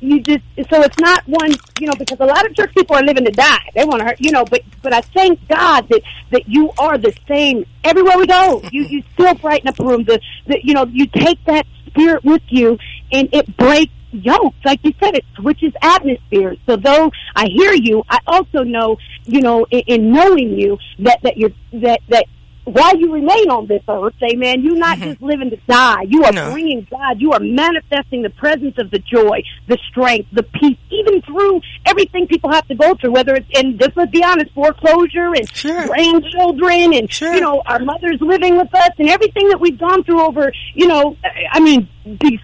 you 0.00 0.20
just 0.20 0.44
so 0.70 0.80
it's 0.82 0.98
not 0.98 1.26
one 1.26 1.52
you 1.80 1.86
know 1.86 1.94
because 1.98 2.18
a 2.20 2.24
lot 2.24 2.46
of 2.46 2.54
church 2.54 2.72
people 2.74 2.96
are 2.96 3.02
living 3.02 3.24
to 3.24 3.30
die. 3.30 3.68
They 3.74 3.84
want 3.84 4.00
to 4.00 4.06
hurt 4.06 4.16
you 4.20 4.30
know 4.30 4.44
but 4.44 4.62
but 4.82 4.92
i 4.92 5.00
thank 5.00 5.46
god 5.48 5.88
that 5.88 6.02
that 6.30 6.48
you 6.48 6.70
are 6.78 6.98
the 6.98 7.12
same 7.26 7.64
everywhere 7.84 8.18
we 8.18 8.26
go. 8.26 8.62
You 8.72 8.82
you 8.84 9.02
still 9.14 9.34
brighten 9.34 9.68
up 9.68 9.78
a 9.80 9.84
room. 9.84 10.04
The, 10.04 10.20
the 10.46 10.60
you 10.62 10.74
know 10.74 10.86
you 10.86 11.06
take 11.06 11.42
that 11.46 11.66
spirit 11.86 12.22
with 12.24 12.42
you 12.48 12.78
and 13.10 13.28
it 13.32 13.56
breaks 13.56 13.92
yokes 14.10 14.56
like 14.64 14.80
you 14.84 14.92
said 15.02 15.14
it 15.14 15.24
switches 15.36 15.72
atmospheres. 15.82 16.58
So 16.66 16.76
though 16.76 17.10
i 17.34 17.46
hear 17.46 17.72
you 17.72 18.04
i 18.08 18.18
also 18.26 18.62
know 18.62 18.96
you 19.24 19.40
know 19.40 19.66
in, 19.70 19.80
in 19.86 20.12
knowing 20.12 20.58
you 20.58 20.78
that 21.00 21.20
that 21.22 21.36
you're 21.36 21.52
that 21.72 22.00
that 22.08 22.26
while 22.68 22.96
you 22.96 23.12
remain 23.12 23.50
on 23.50 23.66
this 23.66 23.82
earth, 23.88 24.14
amen, 24.22 24.62
you're 24.62 24.76
not 24.76 24.98
mm-hmm. 24.98 25.10
just 25.10 25.22
living 25.22 25.50
to 25.50 25.56
die. 25.68 26.02
You 26.08 26.24
are 26.24 26.32
No. 26.32 26.52
bringing 26.52 26.86
God. 26.90 27.20
You 27.20 27.32
are 27.32 27.40
manifesting 27.40 28.22
the 28.22 28.30
presence 28.30 28.76
of 28.78 28.90
the 28.90 28.98
joy, 28.98 29.42
the 29.66 29.78
strength, 29.90 30.28
the 30.32 30.42
peace, 30.42 30.78
even 30.90 31.22
through 31.22 31.60
everything 31.86 32.26
people 32.26 32.50
have 32.52 32.66
to 32.68 32.74
go 32.74 32.94
through, 32.94 33.12
whether 33.12 33.34
it's, 33.34 33.46
and 33.54 33.78
just 33.80 33.96
let's 33.96 34.10
be 34.10 34.22
honest, 34.22 34.50
foreclosure 34.52 35.34
and 35.34 35.48
Sure. 35.54 35.86
grandchildren 35.86 36.94
and, 36.94 37.10
Sure. 37.12 37.34
you 37.34 37.40
know, 37.40 37.62
our 37.66 37.78
mothers 37.78 38.18
living 38.20 38.56
with 38.56 38.74
us 38.74 38.90
and 38.98 39.08
everything 39.08 39.48
that 39.48 39.60
we've 39.60 39.78
gone 39.78 40.04
through 40.04 40.20
over, 40.22 40.52
you 40.74 40.86
know, 40.86 41.16
I 41.52 41.60
mean, 41.60 41.88
these 42.04 42.40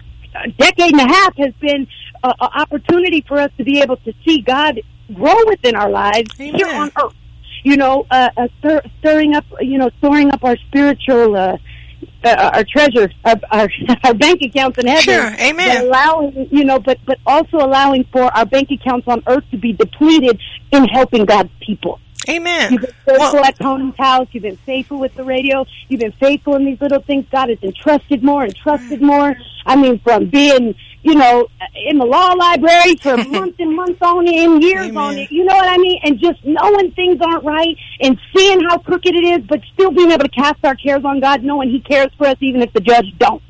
decade 0.57 0.91
and 0.91 1.01
a 1.01 1.13
half 1.13 1.35
has 1.37 1.53
been 1.61 1.87
an 2.23 2.33
opportunity 2.39 3.23
for 3.27 3.39
us 3.39 3.51
to 3.57 3.63
be 3.63 3.79
able 3.81 3.97
to 3.97 4.13
see 4.25 4.41
God 4.41 4.81
grow 5.13 5.35
within 5.47 5.75
our 5.75 5.89
lives 5.89 6.35
here 6.37 6.67
on 6.67 6.91
earth 7.01 7.13
you 7.65 7.77
know, 7.77 8.05
uh, 8.11 8.29
uh, 8.37 8.47
stir, 8.59 8.79
stirring 8.99 9.33
up, 9.33 9.43
you 9.59 9.79
know, 9.79 9.89
storing 9.97 10.31
up 10.31 10.43
our 10.43 10.55
spiritual, 10.67 11.35
uh, 11.35 11.57
uh, 12.23 12.51
our 12.53 12.63
treasure, 12.63 13.09
our, 13.25 13.35
our, 13.51 13.67
our 14.03 14.13
bank 14.13 14.39
accounts 14.43 14.77
in 14.77 14.85
heaven. 14.85 15.03
Sure, 15.03 15.33
amen. 15.39 15.85
Allowing, 15.87 16.47
you 16.51 16.63
know, 16.63 16.79
but 16.79 16.99
but 17.07 17.17
also 17.25 17.57
allowing 17.57 18.05
for 18.11 18.23
our 18.37 18.45
bank 18.45 18.69
accounts 18.69 19.07
on 19.07 19.23
earth 19.25 19.43
to 19.49 19.57
be 19.57 19.73
depleted 19.73 20.39
in 20.71 20.85
helping 20.85 21.25
God's 21.25 21.49
people. 21.59 21.99
Amen. 22.27 22.73
You've 22.73 22.81
been 22.81 22.93
faithful 23.05 23.33
Well, 23.33 23.45
at 23.45 23.57
Tony's 23.57 23.95
house. 23.97 24.27
You've 24.31 24.43
been 24.43 24.57
faithful 24.57 24.99
with 24.99 25.13
the 25.15 25.23
radio. 25.23 25.65
You've 25.87 25.99
been 25.99 26.11
faithful 26.13 26.55
in 26.55 26.65
these 26.65 26.81
little 26.81 27.01
things. 27.01 27.25
God 27.31 27.49
has 27.49 27.61
entrusted 27.61 28.23
more 28.23 28.43
and 28.43 28.55
trusted 28.55 29.01
more. 29.01 29.35
I 29.65 29.75
mean, 29.75 29.99
from 29.99 30.25
being, 30.29 30.75
you 31.03 31.15
know, 31.15 31.47
in 31.87 31.97
the 31.97 32.05
law 32.05 32.33
library 32.33 32.95
for 32.95 33.17
months 33.27 33.59
and 33.59 33.75
months 33.75 34.01
on 34.01 34.27
end, 34.27 34.63
years 34.63 34.87
Amen. 34.87 34.97
on 34.97 35.17
it. 35.17 35.31
You 35.31 35.45
know 35.45 35.55
what 35.55 35.69
I 35.69 35.77
mean? 35.77 35.99
And 36.03 36.19
just 36.19 36.43
knowing 36.43 36.91
things 36.91 37.19
aren't 37.21 37.43
right 37.43 37.77
and 38.01 38.19
seeing 38.35 38.61
how 38.61 38.79
crooked 38.79 39.13
it 39.13 39.23
is, 39.23 39.45
but 39.47 39.61
still 39.73 39.91
being 39.91 40.11
able 40.11 40.23
to 40.23 40.29
cast 40.29 40.63
our 40.65 40.75
cares 40.75 41.05
on 41.05 41.19
God, 41.19 41.43
knowing 41.43 41.69
He 41.69 41.79
cares 41.79 42.11
for 42.17 42.27
us, 42.27 42.37
even 42.41 42.61
if 42.61 42.73
the 42.73 42.81
judge 42.81 43.13
don't. 43.19 43.41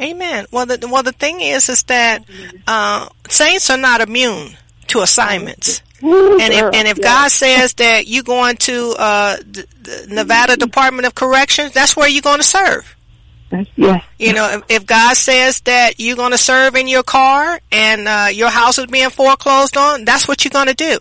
Amen. 0.00 0.46
Well, 0.50 0.64
the 0.64 0.88
well 0.90 1.02
the 1.02 1.12
thing 1.12 1.40
is, 1.40 1.68
is 1.68 1.82
that 1.84 2.24
uh, 2.66 3.08
saints 3.28 3.68
are 3.68 3.76
not 3.76 4.00
immune 4.00 4.56
to 4.88 5.00
assignments. 5.02 5.82
And 6.02 6.52
if, 6.52 6.74
and 6.74 6.88
if 6.88 7.00
God 7.00 7.30
says 7.30 7.74
that 7.74 8.08
you're 8.08 8.24
going 8.24 8.56
to 8.58 8.94
uh, 8.98 9.36
the, 9.36 9.66
the 9.82 10.06
Nevada 10.08 10.56
Department 10.56 11.06
of 11.06 11.14
Corrections, 11.14 11.72
that's 11.72 11.96
where 11.96 12.08
you're 12.08 12.22
going 12.22 12.40
to 12.40 12.44
serve. 12.44 12.96
yes, 13.76 14.02
You 14.18 14.32
know, 14.32 14.50
if, 14.50 14.62
if 14.68 14.86
God 14.86 15.16
says 15.16 15.60
that 15.62 16.00
you're 16.00 16.16
going 16.16 16.32
to 16.32 16.38
serve 16.38 16.74
in 16.74 16.88
your 16.88 17.02
car 17.04 17.60
and 17.70 18.08
uh, 18.08 18.28
your 18.32 18.48
house 18.50 18.78
is 18.78 18.86
being 18.86 19.10
foreclosed 19.10 19.76
on, 19.76 20.04
that's 20.04 20.26
what 20.26 20.44
you're 20.44 20.50
going 20.50 20.68
to 20.68 20.74
do. 20.74 20.98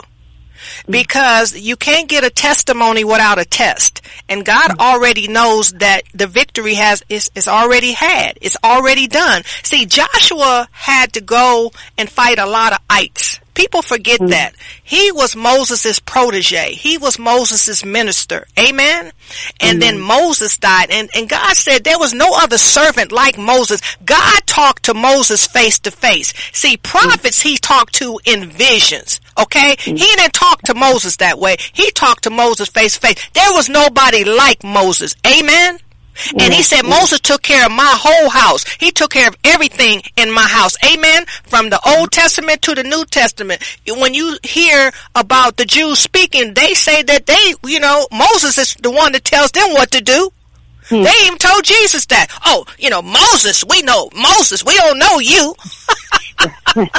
Because 0.87 1.57
you 1.57 1.75
can't 1.75 2.07
get 2.07 2.23
a 2.23 2.29
testimony 2.29 3.03
without 3.03 3.39
a 3.39 3.45
test. 3.45 4.01
And 4.29 4.45
God 4.45 4.79
already 4.79 5.27
knows 5.27 5.71
that 5.73 6.03
the 6.13 6.27
victory 6.27 6.75
has, 6.75 7.03
is, 7.09 7.31
is 7.33 7.47
already 7.47 7.93
had. 7.93 8.37
It's 8.41 8.57
already 8.63 9.07
done. 9.07 9.41
See, 9.63 9.87
Joshua 9.87 10.67
had 10.71 11.13
to 11.13 11.21
go 11.21 11.71
and 11.97 12.07
fight 12.07 12.37
a 12.37 12.45
lot 12.45 12.73
of 12.73 12.79
ites. 12.87 13.39
People 13.53 13.81
forget 13.81 14.19
hmm. 14.19 14.27
that. 14.27 14.53
He 14.83 15.11
was 15.11 15.35
Moses' 15.35 15.99
protege. 15.99 16.73
He 16.73 16.97
was 16.97 17.19
Moses' 17.19 17.83
minister. 17.83 18.47
Amen? 18.57 19.11
And 19.59 19.81
then 19.81 19.99
Moses 19.99 20.57
died. 20.57 20.89
And, 20.89 21.09
and 21.15 21.29
God 21.29 21.55
said 21.55 21.83
there 21.83 21.99
was 21.99 22.13
no 22.13 22.29
other 22.33 22.57
servant 22.57 23.11
like 23.11 23.37
Moses. 23.37 23.81
God 24.05 24.41
talked 24.45 24.83
to 24.83 24.93
Moses 24.93 25.47
face 25.47 25.79
to 25.79 25.91
face. 25.91 26.33
See, 26.53 26.75
hmm. 26.75 26.81
prophets 26.83 27.41
he 27.41 27.57
talked 27.57 27.95
to 27.95 28.19
in 28.25 28.49
visions. 28.49 29.19
Okay? 29.37 29.75
Hmm. 29.79 29.95
He 29.95 30.15
didn't 30.15 30.33
talk 30.33 30.61
to 30.63 30.73
Moses 30.73 31.17
that 31.17 31.39
way. 31.39 31.57
He 31.73 31.91
talked 31.91 32.23
to 32.23 32.29
Moses 32.29 32.69
face 32.69 32.95
to 32.95 33.07
face. 33.07 33.29
There 33.33 33.51
was 33.53 33.69
nobody 33.69 34.23
like 34.23 34.63
Moses. 34.63 35.15
Amen? 35.25 35.79
And 36.33 36.41
he 36.41 36.49
mm-hmm. 36.49 36.61
said 36.61 36.83
Moses 36.83 37.19
took 37.19 37.41
care 37.41 37.65
of 37.65 37.71
my 37.71 37.93
whole 37.97 38.29
house. 38.29 38.65
He 38.79 38.91
took 38.91 39.11
care 39.11 39.27
of 39.27 39.35
everything 39.43 40.01
in 40.17 40.31
my 40.31 40.47
house. 40.47 40.75
Amen. 40.93 41.25
From 41.43 41.69
the 41.69 41.79
Old 41.85 42.11
mm-hmm. 42.11 42.21
Testament 42.21 42.61
to 42.63 42.75
the 42.75 42.83
New 42.83 43.05
Testament. 43.05 43.63
When 43.87 44.13
you 44.13 44.37
hear 44.43 44.91
about 45.15 45.57
the 45.57 45.65
Jews 45.65 45.99
speaking, 45.99 46.53
they 46.53 46.73
say 46.73 47.03
that 47.03 47.25
they, 47.25 47.53
you 47.69 47.79
know, 47.79 48.07
Moses 48.11 48.57
is 48.57 48.75
the 48.75 48.91
one 48.91 49.11
that 49.13 49.25
tells 49.25 49.51
them 49.51 49.73
what 49.73 49.91
to 49.91 50.01
do. 50.01 50.31
Hmm. 50.91 51.03
They 51.03 51.13
even 51.23 51.37
told 51.37 51.63
Jesus 51.63 52.05
that. 52.07 52.27
Oh, 52.45 52.65
you 52.77 52.89
know, 52.89 53.01
Moses, 53.01 53.63
we 53.63 53.81
know 53.81 54.09
Moses, 54.13 54.65
we 54.65 54.75
don't 54.75 54.99
know 54.99 55.19
you. 55.19 55.55
and, 56.75 56.89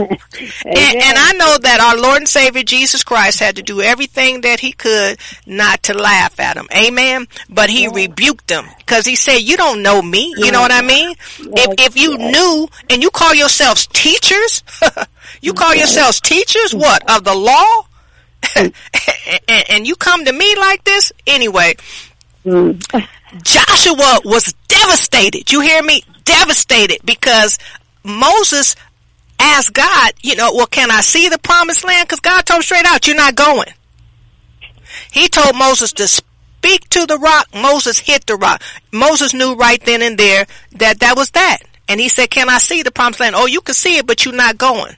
and 0.65 1.19
I 1.19 1.33
know 1.37 1.59
that 1.59 1.79
our 1.79 2.01
Lord 2.01 2.17
and 2.17 2.29
Savior 2.29 2.63
Jesus 2.63 3.05
Christ 3.05 3.39
had 3.39 3.57
to 3.57 3.63
do 3.63 3.83
everything 3.83 4.41
that 4.43 4.61
he 4.61 4.73
could 4.73 5.19
not 5.45 5.83
to 5.85 5.95
laugh 5.95 6.41
at 6.41 6.55
them. 6.55 6.69
Amen. 6.75 7.27
But 7.51 7.69
he 7.69 7.87
rebuked 7.87 8.47
them 8.49 8.65
because 8.79 9.05
he 9.05 9.15
said, 9.15 9.39
you 9.41 9.59
don't 9.59 9.83
know 9.83 10.01
me. 10.01 10.33
You 10.39 10.53
know 10.53 10.63
what 10.63 10.73
I 10.73 10.81
mean? 10.81 11.15
If, 11.39 11.75
if 11.79 11.97
you 11.99 12.17
knew 12.17 12.69
and 12.89 13.03
you 13.03 13.11
call 13.11 13.35
yourselves 13.35 13.87
teachers, 13.89 14.63
you 15.43 15.53
call 15.53 15.75
yourselves 15.75 16.19
teachers, 16.23 16.75
what, 16.75 17.11
of 17.11 17.25
the 17.25 17.35
law? 17.35 17.83
Hmm. 18.45 18.69
and, 19.49 19.65
and 19.69 19.87
you 19.87 19.97
come 19.97 20.25
to 20.25 20.33
me 20.33 20.57
like 20.57 20.83
this? 20.85 21.13
Anyway, 21.27 21.75
hmm. 22.43 22.73
Joshua 23.43 24.21
was 24.25 24.53
devastated. 24.69 25.51
You 25.51 25.61
hear 25.61 25.83
me? 25.83 26.03
Devastated 26.25 26.99
because 27.05 27.59
Moses 28.05 28.77
asked 29.39 29.73
God, 29.73 30.13
you 30.23 30.37
know, 30.37 30.53
well, 30.55 30.67
can 30.67 30.91
I 30.91 31.01
see 31.01 31.29
the 31.29 31.39
promised 31.39 31.85
land? 31.85 32.09
Because 32.09 32.21
God 32.21 32.43
told 32.47 32.59
him 32.59 32.63
straight 32.63 32.87
out, 32.87 33.07
you're 33.07 33.17
not 33.17 33.35
going. 33.35 33.69
He 35.11 35.29
told 35.29 35.57
Moses 35.57 35.93
to 35.95 36.07
speak 36.07 36.89
to 36.91 37.07
the 37.07 37.19
rock. 37.19 37.49
Moses 37.55 37.99
hit 37.99 38.27
the 38.27 38.37
rock. 38.37 38.63
Moses 38.93 39.35
knew 39.35 39.55
right 39.55 39.83
then 39.85 40.03
and 40.03 40.19
there 40.19 40.47
that 40.73 41.01
that 41.01 41.17
was 41.17 41.31
that. 41.31 41.59
And 41.89 42.01
he 42.01 42.09
said, 42.09 42.31
can 42.31 42.49
I 42.49 42.59
see 42.59 42.83
the 42.83 42.91
promised 42.91 43.21
land? 43.21 43.35
Oh, 43.37 43.47
you 43.47 43.61
can 43.61 43.75
see 43.75 43.97
it, 43.99 44.07
but 44.07 44.25
you're 44.25 44.35
not 44.35 44.59
going. 44.59 44.97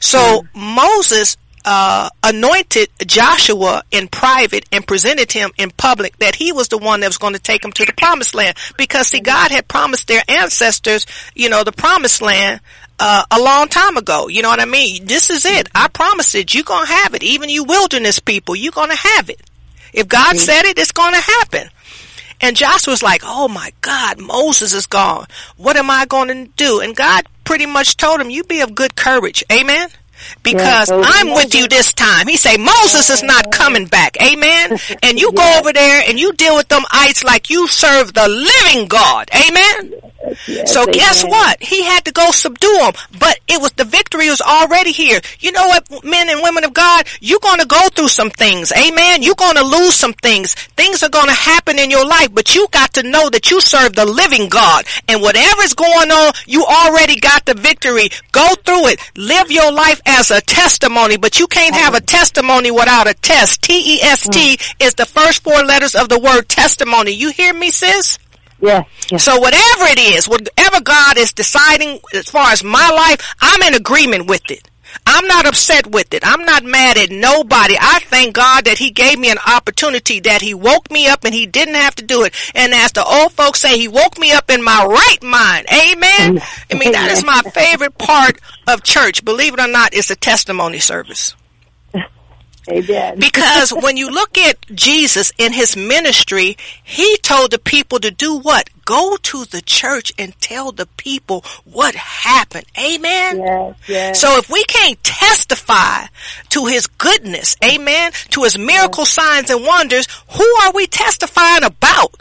So 0.00 0.42
hmm. 0.54 0.74
Moses 0.74 1.36
uh, 1.64 2.10
anointed 2.22 2.88
Joshua 3.06 3.82
in 3.90 4.08
private 4.08 4.66
and 4.72 4.86
presented 4.86 5.32
him 5.32 5.50
in 5.58 5.70
public 5.70 6.16
that 6.18 6.34
he 6.34 6.52
was 6.52 6.68
the 6.68 6.78
one 6.78 7.00
that 7.00 7.08
was 7.08 7.18
going 7.18 7.34
to 7.34 7.38
take 7.38 7.64
him 7.64 7.72
to 7.72 7.84
the 7.84 7.92
promised 7.92 8.34
land. 8.34 8.56
Because 8.76 9.08
see 9.08 9.20
God 9.20 9.50
had 9.50 9.68
promised 9.68 10.08
their 10.08 10.22
ancestors 10.28 11.06
you 11.34 11.48
know 11.48 11.64
the 11.64 11.72
promised 11.72 12.22
land 12.22 12.60
uh, 12.98 13.24
a 13.30 13.40
long 13.40 13.68
time 13.68 13.96
ago. 13.96 14.28
You 14.28 14.42
know 14.42 14.50
what 14.50 14.60
I 14.60 14.64
mean? 14.64 15.06
This 15.06 15.30
is 15.30 15.44
it. 15.44 15.68
I 15.74 15.88
promise 15.88 16.34
it. 16.34 16.54
You're 16.54 16.64
going 16.64 16.86
to 16.86 16.92
have 16.92 17.14
it. 17.14 17.22
Even 17.22 17.48
you 17.48 17.64
wilderness 17.64 18.18
people 18.18 18.56
you're 18.56 18.72
going 18.72 18.90
to 18.90 18.96
have 18.96 19.30
it. 19.30 19.40
If 19.92 20.08
God 20.08 20.36
said 20.38 20.64
it 20.64 20.78
it's 20.78 20.92
going 20.92 21.14
to 21.14 21.20
happen. 21.20 21.68
And 22.44 22.56
Joshua's 22.56 23.04
like, 23.04 23.22
oh 23.24 23.46
my 23.46 23.72
God, 23.82 24.20
Moses 24.20 24.74
is 24.74 24.86
gone. 24.86 25.26
What 25.56 25.76
am 25.76 25.88
I 25.90 26.06
going 26.06 26.26
to 26.28 26.50
do? 26.56 26.80
And 26.80 26.96
God 26.96 27.24
pretty 27.44 27.66
much 27.66 27.96
told 27.96 28.20
him, 28.20 28.30
you 28.30 28.42
be 28.42 28.60
of 28.62 28.74
good 28.74 28.96
courage. 28.96 29.44
Amen. 29.50 29.90
Because 30.42 30.90
Yeah, 30.90 31.02
I'm 31.04 31.28
with 31.34 31.54
you 31.54 31.68
this 31.68 31.92
time. 31.92 32.26
He 32.28 32.36
say 32.36 32.56
Moses 32.56 33.10
is 33.10 33.22
not 33.22 33.50
coming 33.52 33.86
back. 33.86 34.16
Amen. 34.22 34.78
And 35.02 35.18
you 35.18 35.32
go 35.32 35.58
over 35.58 35.72
there 35.72 36.02
and 36.06 36.18
you 36.18 36.32
deal 36.32 36.54
with 36.56 36.68
them 36.68 36.82
ites 36.90 37.24
like 37.24 37.50
you 37.50 37.66
serve 37.68 38.12
the 38.14 38.28
living 38.28 38.86
God. 38.88 39.28
Amen. 39.34 39.94
Yes, 40.46 40.72
So 40.72 40.86
guess 40.86 41.24
what? 41.24 41.60
He 41.60 41.82
had 41.82 42.04
to 42.04 42.12
go 42.12 42.30
subdue 42.30 42.78
them, 42.78 42.92
but 43.18 43.40
it 43.48 43.60
was 43.60 43.72
the 43.72 43.84
victory 43.84 44.28
was 44.30 44.40
already 44.40 44.92
here. 44.92 45.20
You 45.40 45.50
know 45.52 45.66
what, 45.66 46.04
men 46.04 46.28
and 46.28 46.40
women 46.42 46.64
of 46.64 46.72
God, 46.72 47.06
you're 47.20 47.40
going 47.42 47.58
to 47.58 47.66
go 47.66 47.88
through 47.88 48.08
some 48.08 48.30
things. 48.30 48.72
Amen. 48.72 49.22
You're 49.22 49.34
going 49.34 49.56
to 49.56 49.64
lose 49.64 49.96
some 49.96 50.12
things. 50.12 50.54
Things 50.54 51.02
are 51.02 51.08
going 51.08 51.26
to 51.26 51.34
happen 51.34 51.78
in 51.78 51.90
your 51.90 52.06
life, 52.06 52.32
but 52.32 52.54
you 52.54 52.68
got 52.70 52.94
to 52.94 53.02
know 53.02 53.30
that 53.30 53.50
you 53.50 53.60
serve 53.60 53.94
the 53.94 54.06
living 54.06 54.48
God, 54.48 54.84
and 55.08 55.20
whatever's 55.20 55.74
going 55.74 56.10
on, 56.12 56.32
you 56.46 56.64
already 56.64 57.16
got 57.18 57.44
the 57.44 57.54
victory. 57.54 58.08
Go 58.30 58.46
through 58.64 58.88
it. 58.88 59.00
Live 59.16 59.50
your 59.50 59.72
life 59.72 60.00
as 60.12 60.30
a 60.30 60.40
testimony, 60.40 61.16
but 61.16 61.40
you 61.40 61.46
can't 61.46 61.74
have 61.74 61.94
a 61.94 62.00
testimony 62.00 62.70
without 62.70 63.08
a 63.08 63.14
test. 63.14 63.62
T 63.62 63.96
E 63.96 64.02
S 64.02 64.28
T 64.28 64.58
is 64.80 64.94
the 64.94 65.06
first 65.06 65.42
four 65.42 65.64
letters 65.64 65.94
of 65.94 66.08
the 66.08 66.18
word 66.18 66.48
testimony. 66.48 67.12
You 67.12 67.30
hear 67.30 67.52
me, 67.54 67.70
sis? 67.70 68.18
Yes, 68.60 68.86
yes. 69.10 69.24
So 69.24 69.38
whatever 69.40 69.84
it 69.86 69.98
is, 69.98 70.28
whatever 70.28 70.80
God 70.80 71.18
is 71.18 71.32
deciding 71.32 72.00
as 72.14 72.30
far 72.30 72.52
as 72.52 72.62
my 72.62 72.90
life, 72.90 73.34
I'm 73.40 73.62
in 73.62 73.74
agreement 73.74 74.28
with 74.28 74.48
it. 74.50 74.68
I'm 75.06 75.26
not 75.26 75.46
upset 75.46 75.86
with 75.86 76.12
it. 76.14 76.22
I'm 76.26 76.44
not 76.44 76.64
mad 76.64 76.98
at 76.98 77.10
nobody. 77.10 77.76
I 77.80 78.00
thank 78.00 78.34
God 78.34 78.64
that 78.64 78.78
He 78.78 78.90
gave 78.90 79.18
me 79.18 79.30
an 79.30 79.38
opportunity, 79.46 80.20
that 80.20 80.42
He 80.42 80.54
woke 80.54 80.90
me 80.90 81.06
up 81.06 81.24
and 81.24 81.34
He 81.34 81.46
didn't 81.46 81.74
have 81.74 81.94
to 81.96 82.04
do 82.04 82.24
it. 82.24 82.34
And 82.54 82.72
as 82.72 82.92
the 82.92 83.04
old 83.04 83.32
folks 83.32 83.60
say, 83.60 83.78
He 83.78 83.88
woke 83.88 84.18
me 84.18 84.32
up 84.32 84.50
in 84.50 84.62
my 84.62 84.84
right 84.84 85.22
mind. 85.22 85.66
Amen. 85.72 86.40
I 86.70 86.74
mean, 86.74 86.92
that 86.92 87.10
is 87.10 87.24
my 87.24 87.42
favorite 87.52 87.98
part 87.98 88.40
of 88.66 88.82
church. 88.82 89.24
Believe 89.24 89.54
it 89.54 89.60
or 89.60 89.68
not, 89.68 89.94
it's 89.94 90.10
a 90.10 90.16
testimony 90.16 90.78
service. 90.78 91.34
Amen. 92.70 93.18
Because 93.18 93.70
when 93.70 93.96
you 93.96 94.08
look 94.08 94.38
at 94.38 94.64
Jesus 94.72 95.32
in 95.36 95.52
his 95.52 95.76
ministry, 95.76 96.56
he 96.84 97.16
told 97.18 97.50
the 97.50 97.58
people 97.58 97.98
to 97.98 98.10
do 98.10 98.38
what? 98.38 98.70
Go 98.84 99.16
to 99.16 99.44
the 99.44 99.62
church 99.62 100.12
and 100.18 100.38
tell 100.40 100.72
the 100.72 100.86
people 100.96 101.44
what 101.64 101.94
happened. 101.94 102.66
Amen. 102.78 103.38
Yes, 103.38 103.76
yes. 103.88 104.20
So 104.20 104.38
if 104.38 104.50
we 104.50 104.64
can't 104.64 105.02
testify 105.04 106.06
to 106.50 106.66
his 106.66 106.86
goodness, 106.86 107.56
amen, 107.64 108.12
to 108.30 108.42
his 108.42 108.58
miracle 108.58 109.06
signs 109.06 109.50
and 109.50 109.64
wonders, 109.64 110.06
who 110.30 110.44
are 110.62 110.72
we 110.72 110.86
testifying 110.86 111.64
about? 111.64 112.14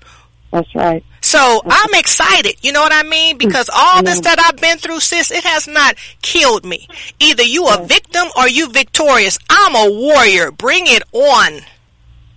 That's 0.51 0.75
right. 0.75 1.03
So 1.21 1.61
I'm 1.65 1.93
excited. 1.93 2.55
You 2.61 2.73
know 2.73 2.81
what 2.81 2.93
I 2.93 3.03
mean? 3.03 3.37
Because 3.37 3.69
all 3.73 4.03
this 4.03 4.19
that 4.21 4.39
I've 4.39 4.59
been 4.59 4.79
through, 4.79 4.99
sis, 4.99 5.31
it 5.31 5.43
has 5.43 5.67
not 5.67 5.95
killed 6.21 6.65
me. 6.65 6.87
Either 7.19 7.43
you 7.43 7.67
a 7.67 7.85
victim 7.85 8.27
or 8.35 8.49
you 8.49 8.69
victorious. 8.69 9.37
I'm 9.49 9.75
a 9.75 9.93
warrior. 9.93 10.51
Bring 10.51 10.87
it 10.87 11.03
on. 11.13 11.61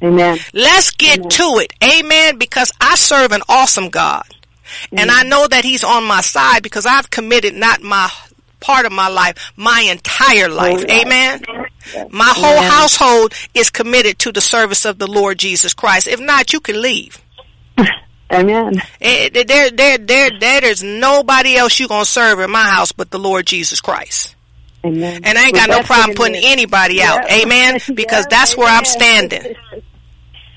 Amen. 0.03 0.38
Let's 0.53 0.90
get 0.90 1.30
to 1.30 1.59
it. 1.59 1.72
Amen. 1.82 2.38
Because 2.38 2.72
I 2.80 2.95
serve 2.97 3.32
an 3.32 3.42
awesome 3.49 3.88
God. 3.88 4.24
And 4.92 5.11
I 5.11 5.22
know 5.22 5.47
that 5.47 5.64
he's 5.64 5.84
on 5.84 6.05
my 6.05 6.20
side 6.20 6.62
because 6.62 6.86
I've 6.86 7.11
committed 7.11 7.55
not 7.55 7.82
my 7.82 8.11
part 8.61 8.86
of 8.86 8.92
my 8.92 9.09
life, 9.09 9.53
my 9.57 9.80
entire 9.90 10.49
life. 10.49 10.84
Amen. 10.90 11.42
My 12.11 12.32
whole 12.34 12.62
household 12.62 13.34
is 13.53 13.70
committed 13.70 14.18
to 14.20 14.32
the 14.32 14.40
service 14.40 14.84
of 14.84 14.99
the 14.99 15.07
Lord 15.07 15.38
Jesus 15.38 15.74
Christ. 15.74 16.07
If 16.07 16.18
not, 16.18 16.53
you 16.53 16.61
can 16.61 16.80
leave. 16.80 17.22
Amen. 18.32 18.80
Eh, 19.01 19.28
There, 19.32 19.45
there, 19.45 19.70
there, 19.70 19.99
there, 19.99 20.30
there's 20.61 20.82
nobody 20.82 21.57
else 21.57 21.78
you're 21.78 21.88
gonna 21.88 22.05
serve 22.07 22.40
in 22.40 22.51
my 22.51 22.64
house 22.64 22.90
but 22.92 23.11
the 23.11 23.18
Lord 23.18 23.47
Jesus 23.47 23.80
Christ. 23.80 24.34
Amen. 24.85 25.22
And 25.24 25.39
I 25.39 25.47
ain't 25.47 25.55
got 25.55 25.68
no 25.70 25.82
problem 25.82 26.14
putting 26.16 26.43
anybody 26.45 27.03
out. 27.03 27.30
Amen. 27.30 27.78
Because 27.95 28.26
that's 28.26 28.57
where 28.57 28.68
I'm 28.68 28.85
standing. 28.85 29.55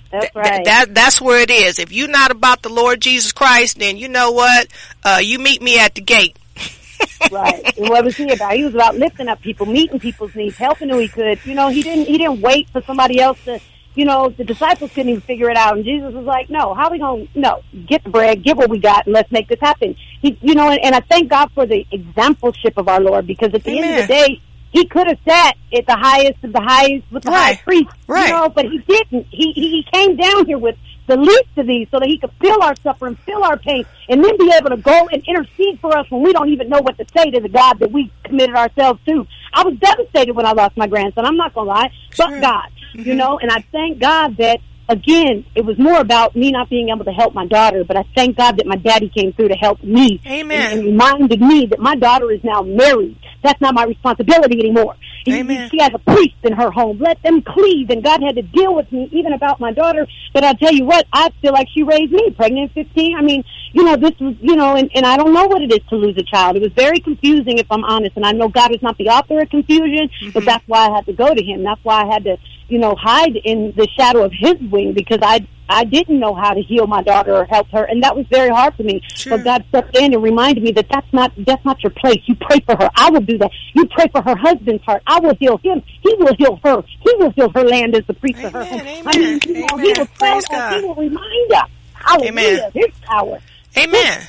That's 0.09 0.31
Th- 0.31 0.35
right. 0.35 0.63
that 0.63 0.95
that's 0.95 1.19
where 1.19 1.41
it 1.41 1.51
is. 1.51 1.79
If 1.79 1.91
you're 1.91 2.07
not 2.07 2.31
about 2.31 2.61
the 2.61 2.69
Lord 2.69 3.01
Jesus 3.01 3.33
Christ, 3.33 3.77
then 3.77 3.97
you 3.97 4.07
know 4.07 4.31
what? 4.31 4.67
Uh, 5.03 5.19
you 5.21 5.37
meet 5.37 5.61
me 5.61 5.79
at 5.79 5.95
the 5.95 6.01
gate. 6.01 6.37
right. 7.31 7.77
And 7.77 7.89
what 7.89 8.05
was 8.05 8.15
he 8.15 8.31
about? 8.31 8.53
He 8.53 8.63
was 8.63 8.73
about 8.73 8.95
lifting 8.95 9.27
up 9.27 9.41
people, 9.41 9.65
meeting 9.65 9.99
people's 9.99 10.33
needs, 10.33 10.55
helping 10.55 10.87
who 10.87 10.99
he 10.99 11.09
could. 11.09 11.45
You 11.45 11.55
know, 11.55 11.67
he 11.67 11.83
didn't 11.83 12.05
he 12.05 12.17
didn't 12.17 12.39
wait 12.39 12.69
for 12.69 12.81
somebody 12.83 13.19
else 13.19 13.37
to 13.43 13.59
you 13.97 14.05
know, 14.05 14.29
the 14.29 14.45
disciples 14.45 14.91
couldn't 14.93 15.09
even 15.09 15.21
figure 15.23 15.49
it 15.49 15.57
out 15.57 15.75
and 15.77 15.85
Jesus 15.85 16.13
was 16.13 16.25
like, 16.25 16.49
No, 16.49 16.73
how 16.75 16.87
are 16.87 16.91
we 16.91 16.99
gonna 16.99 17.25
no, 17.35 17.61
get 17.87 18.03
the 18.05 18.11
bread, 18.11 18.43
get 18.43 18.57
what 18.57 18.69
we 18.69 18.79
got 18.79 19.05
and 19.07 19.13
let's 19.15 19.31
make 19.31 19.49
this 19.49 19.59
happen. 19.61 19.95
He 20.21 20.37
you 20.41 20.55
know, 20.55 20.69
and, 20.71 20.79
and 20.83 20.95
I 20.95 21.01
thank 21.09 21.29
God 21.29 21.51
for 21.55 21.65
the 21.65 21.85
exampleship 21.93 22.77
of 22.77 22.87
our 22.89 23.01
Lord 23.01 23.27
because 23.27 23.53
at 23.55 23.63
the 23.65 23.79
end 23.79 23.89
of 23.91 23.97
the 23.97 24.03
day 24.03 24.41
he 24.71 24.87
could 24.87 25.07
have 25.07 25.19
sat 25.27 25.55
at 25.73 25.85
the 25.87 25.97
highest 25.97 26.43
of 26.43 26.53
the 26.53 26.61
highest 26.61 27.11
with 27.11 27.23
the 27.25 27.31
high 27.31 27.55
priest, 27.55 27.89
Right. 28.07 28.27
you 28.27 28.33
know, 28.33 28.49
but 28.49 28.65
he 28.65 28.79
didn't. 28.79 29.27
He, 29.31 29.53
he 29.55 29.85
came 29.93 30.17
down 30.17 30.45
here 30.47 30.59
with 30.59 30.75
the 31.07 31.17
least 31.17 31.57
of 31.57 31.67
these 31.67 31.87
so 31.91 31.99
that 31.99 32.07
he 32.07 32.19
could 32.19 32.31
feel 32.41 32.61
our 32.61 32.75
suffering, 32.83 33.17
feel 33.25 33.43
our 33.43 33.57
pain, 33.59 33.85
and 34.09 34.23
then 34.23 34.37
be 34.37 34.51
able 34.57 34.69
to 34.71 34.77
go 34.77 35.07
and 35.11 35.23
intercede 35.27 35.79
for 35.81 35.97
us 35.97 36.05
when 36.11 36.21
we 36.23 36.33
don't 36.33 36.49
even 36.49 36.69
know 36.69 36.81
what 36.81 36.97
to 36.99 37.05
say 37.17 37.31
to 37.31 37.39
the 37.41 37.49
God 37.49 37.79
that 37.79 37.91
we 37.91 38.11
committed 38.25 38.55
ourselves 38.55 38.99
to. 39.07 39.25
I 39.53 39.63
was 39.63 39.75
devastated 39.79 40.33
when 40.35 40.45
I 40.45 40.51
lost 40.53 40.77
my 40.77 40.87
grandson. 40.87 41.25
I'm 41.25 41.37
not 41.37 41.53
gonna 41.53 41.69
lie, 41.69 41.89
Sure. 42.13 42.27
but 42.27 42.39
God, 42.41 42.67
you 42.97 43.15
know, 43.15 43.39
and 43.39 43.51
I 43.51 43.63
thank 43.71 43.99
God 43.99 44.37
that 44.37 44.59
again, 44.89 45.45
it 45.55 45.65
was 45.65 45.77
more 45.77 45.99
about 45.99 46.35
me 46.35 46.51
not 46.51 46.69
being 46.69 46.89
able 46.89 47.05
to 47.05 47.11
help 47.11 47.33
my 47.33 47.45
daughter, 47.45 47.83
but 47.83 47.97
I 47.97 48.03
thank 48.15 48.37
God 48.37 48.57
that 48.57 48.65
my 48.65 48.77
daddy 48.77 49.09
came 49.09 49.33
through 49.33 49.49
to 49.49 49.55
help 49.55 49.83
me. 49.83 50.21
Amen. 50.25 50.59
And, 50.59 50.79
and 50.79 50.87
reminded 50.87 51.41
me 51.41 51.65
that 51.67 51.79
my 51.79 51.95
daughter 51.95 52.31
is 52.31 52.43
now 52.43 52.61
married. 52.61 53.17
That's 53.43 53.59
not 53.61 53.73
my 53.73 53.83
responsibility 53.83 54.59
anymore. 54.59 54.95
Amen. 55.27 55.69
She 55.69 55.79
has 55.81 55.91
a 55.93 55.99
priest 55.99 56.35
in 56.43 56.53
her 56.53 56.71
home. 56.71 56.99
Let 56.99 57.21
them 57.21 57.41
cleave. 57.41 57.89
And 57.89 58.03
God 58.03 58.21
had 58.23 58.35
to 58.35 58.41
deal 58.41 58.73
with 58.73 58.89
me 58.91 59.09
even 59.11 59.33
about 59.33 59.59
my 59.59 59.73
daughter. 59.73 60.07
But 60.33 60.43
I 60.43 60.53
tell 60.53 60.73
you 60.73 60.85
what, 60.85 61.05
I 61.11 61.29
feel 61.41 61.51
like 61.51 61.67
she 61.73 61.83
raised 61.83 62.11
me, 62.11 62.31
pregnant 62.31 62.71
at 62.77 62.85
15. 62.85 63.17
I 63.17 63.21
mean, 63.21 63.43
you 63.73 63.83
know, 63.83 63.97
this 63.97 64.17
was, 64.19 64.35
you 64.39 64.55
know, 64.55 64.75
and, 64.75 64.89
and 64.95 65.05
I 65.05 65.17
don't 65.17 65.33
know 65.33 65.45
what 65.45 65.61
it 65.61 65.71
is 65.71 65.85
to 65.89 65.95
lose 65.95 66.17
a 66.17 66.23
child. 66.23 66.55
It 66.55 66.61
was 66.61 66.71
very 66.73 66.99
confusing 66.99 67.57
if 67.57 67.67
I'm 67.69 67.83
honest. 67.83 68.15
And 68.15 68.25
I 68.25 68.31
know 68.31 68.47
God 68.47 68.73
is 68.73 68.81
not 68.81 68.97
the 68.97 69.09
author 69.09 69.41
of 69.41 69.49
confusion, 69.49 70.09
but 70.33 70.39
mm-hmm. 70.39 70.45
that's 70.45 70.63
why 70.67 70.87
I 70.87 70.95
had 70.95 71.05
to 71.07 71.13
go 71.13 71.33
to 71.33 71.43
him. 71.43 71.63
That's 71.63 71.83
why 71.83 72.03
I 72.03 72.13
had 72.13 72.23
to, 72.23 72.37
you 72.67 72.79
know, 72.79 72.95
hide 72.95 73.35
in 73.43 73.73
the 73.75 73.87
shadow 73.97 74.23
of 74.23 74.31
his 74.37 74.55
wing 74.71 74.93
because 74.93 75.19
I, 75.21 75.47
I 75.69 75.83
didn't 75.83 76.19
know 76.19 76.33
how 76.33 76.53
to 76.53 76.61
heal 76.61 76.87
my 76.87 77.01
daughter 77.01 77.35
or 77.35 77.45
help 77.45 77.69
her. 77.69 77.83
And 77.83 78.03
that 78.03 78.15
was 78.15 78.25
very 78.27 78.49
hard 78.49 78.75
for 78.75 78.83
me. 78.83 79.01
Sure. 79.15 79.37
But 79.37 79.43
God 79.43 79.65
stepped 79.69 79.97
in 79.97 80.13
and 80.13 80.23
reminded 80.23 80.63
me 80.63 80.71
that 80.73 80.87
that's 80.89 81.11
not, 81.13 81.33
that's 81.37 81.63
not 81.65 81.81
your 81.83 81.91
place. 81.91 82.21
You 82.25 82.35
pray 82.35 82.59
for 82.61 82.75
her. 82.77 82.89
I 82.95 83.09
will 83.09 83.21
do 83.21 83.37
that. 83.39 83.51
You 83.73 83.85
pray 83.87 84.07
for 84.11 84.21
her 84.21 84.35
husband's 84.35 84.83
heart. 84.83 85.03
I 85.07 85.19
will 85.19 85.35
heal 85.35 85.57
him. 85.57 85.81
He 86.01 86.13
will 86.15 86.35
heal 86.37 86.59
her. 86.63 86.83
He 87.01 87.13
will 87.17 87.31
heal 87.31 87.49
her 87.49 87.63
land 87.63 87.95
as 87.95 88.05
the 88.05 88.13
priest 88.13 88.43
of 88.43 88.53
her 88.53 88.61
Amen. 88.61 89.07
I 89.07 89.17
mean, 89.17 89.27
amen, 89.27 89.39
you 89.45 89.53
know, 89.53 89.67
amen. 89.73 89.85
he 89.85 89.93
will 89.99 90.07
tell 90.17 90.37
us, 90.37 90.75
he 90.75 90.85
will 90.85 90.95
remind 90.95 91.53
us. 91.53 91.69
Hallelujah. 91.93 92.29
Amen. 92.29 92.71
His 92.73 92.99
power. 93.01 93.39
Amen. 93.77 94.21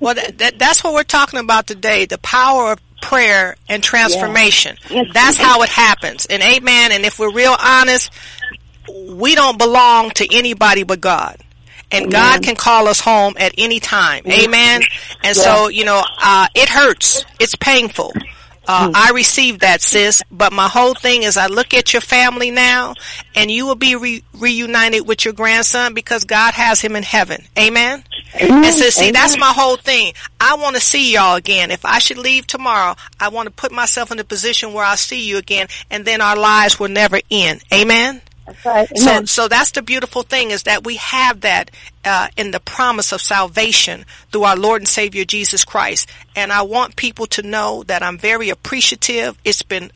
Well, 0.00 0.14
that, 0.14 0.38
that, 0.38 0.58
that's 0.58 0.84
what 0.84 0.94
we're 0.94 1.02
talking 1.04 1.40
about 1.40 1.66
today. 1.66 2.06
The 2.06 2.18
power 2.18 2.72
of 2.72 2.80
prayer 3.04 3.56
and 3.68 3.82
transformation. 3.82 4.76
Yes. 4.90 5.06
That's 5.12 5.36
how 5.36 5.62
it 5.62 5.68
happens. 5.68 6.26
And 6.26 6.42
amen. 6.42 6.92
And 6.92 7.04
if 7.04 7.18
we're 7.18 7.32
real 7.32 7.54
honest, 7.58 8.10
we 9.08 9.34
don't 9.34 9.58
belong 9.58 10.10
to 10.12 10.34
anybody 10.34 10.82
but 10.82 11.00
God. 11.00 11.36
And 11.90 12.10
God 12.10 12.42
can 12.42 12.56
call 12.56 12.88
us 12.88 12.98
home 12.98 13.34
at 13.38 13.54
any 13.56 13.78
time. 13.78 14.24
Amen. 14.26 14.82
And 15.22 15.36
so, 15.36 15.68
you 15.68 15.84
know, 15.84 16.02
uh, 16.20 16.48
it 16.54 16.68
hurts. 16.68 17.24
It's 17.38 17.54
painful. 17.54 18.12
Uh, 18.66 18.90
I 18.94 19.12
received 19.14 19.60
that, 19.60 19.82
sis. 19.82 20.22
But 20.30 20.52
my 20.52 20.68
whole 20.68 20.94
thing 20.94 21.22
is 21.22 21.36
I 21.36 21.46
look 21.46 21.74
at 21.74 21.92
your 21.92 22.00
family 22.00 22.50
now 22.50 22.94
and 23.34 23.50
you 23.50 23.66
will 23.66 23.74
be 23.74 23.94
re- 23.94 24.24
reunited 24.32 25.06
with 25.06 25.24
your 25.24 25.34
grandson 25.34 25.94
because 25.94 26.24
God 26.24 26.54
has 26.54 26.80
him 26.80 26.96
in 26.96 27.02
heaven. 27.02 27.44
Amen. 27.58 28.02
And 28.40 28.74
so, 28.74 28.90
see, 28.90 29.10
that's 29.10 29.38
my 29.38 29.52
whole 29.52 29.76
thing. 29.76 30.12
I 30.40 30.56
want 30.56 30.76
to 30.76 30.82
see 30.82 31.14
y'all 31.14 31.36
again. 31.36 31.70
If 31.70 31.84
I 31.84 31.98
should 31.98 32.18
leave 32.18 32.46
tomorrow, 32.46 32.96
I 33.20 33.28
want 33.28 33.46
to 33.46 33.52
put 33.52 33.72
myself 33.72 34.10
in 34.10 34.18
a 34.18 34.24
position 34.24 34.72
where 34.72 34.84
I'll 34.84 34.96
see 34.96 35.28
you 35.28 35.38
again 35.38 35.68
and 35.90 36.04
then 36.04 36.20
our 36.20 36.36
lives 36.36 36.80
will 36.80 36.88
never 36.88 37.20
end. 37.30 37.62
Amen. 37.72 38.20
That's 38.46 38.64
right. 38.64 38.98
So, 38.98 39.24
so 39.24 39.48
that's 39.48 39.70
the 39.70 39.82
beautiful 39.82 40.22
thing 40.22 40.50
is 40.50 40.64
that 40.64 40.84
we 40.84 40.96
have 40.96 41.42
that 41.42 41.70
uh, 42.04 42.28
in 42.36 42.50
the 42.50 42.60
promise 42.60 43.12
of 43.12 43.20
salvation 43.20 44.04
through 44.30 44.44
our 44.44 44.56
Lord 44.56 44.82
and 44.82 44.88
Savior 44.88 45.24
Jesus 45.24 45.64
Christ. 45.64 46.10
And 46.36 46.52
I 46.52 46.62
want 46.62 46.96
people 46.96 47.26
to 47.28 47.42
know 47.42 47.84
that 47.84 48.02
I'm 48.02 48.18
very 48.18 48.50
appreciative. 48.50 49.38
It's 49.44 49.62
been 49.62 49.90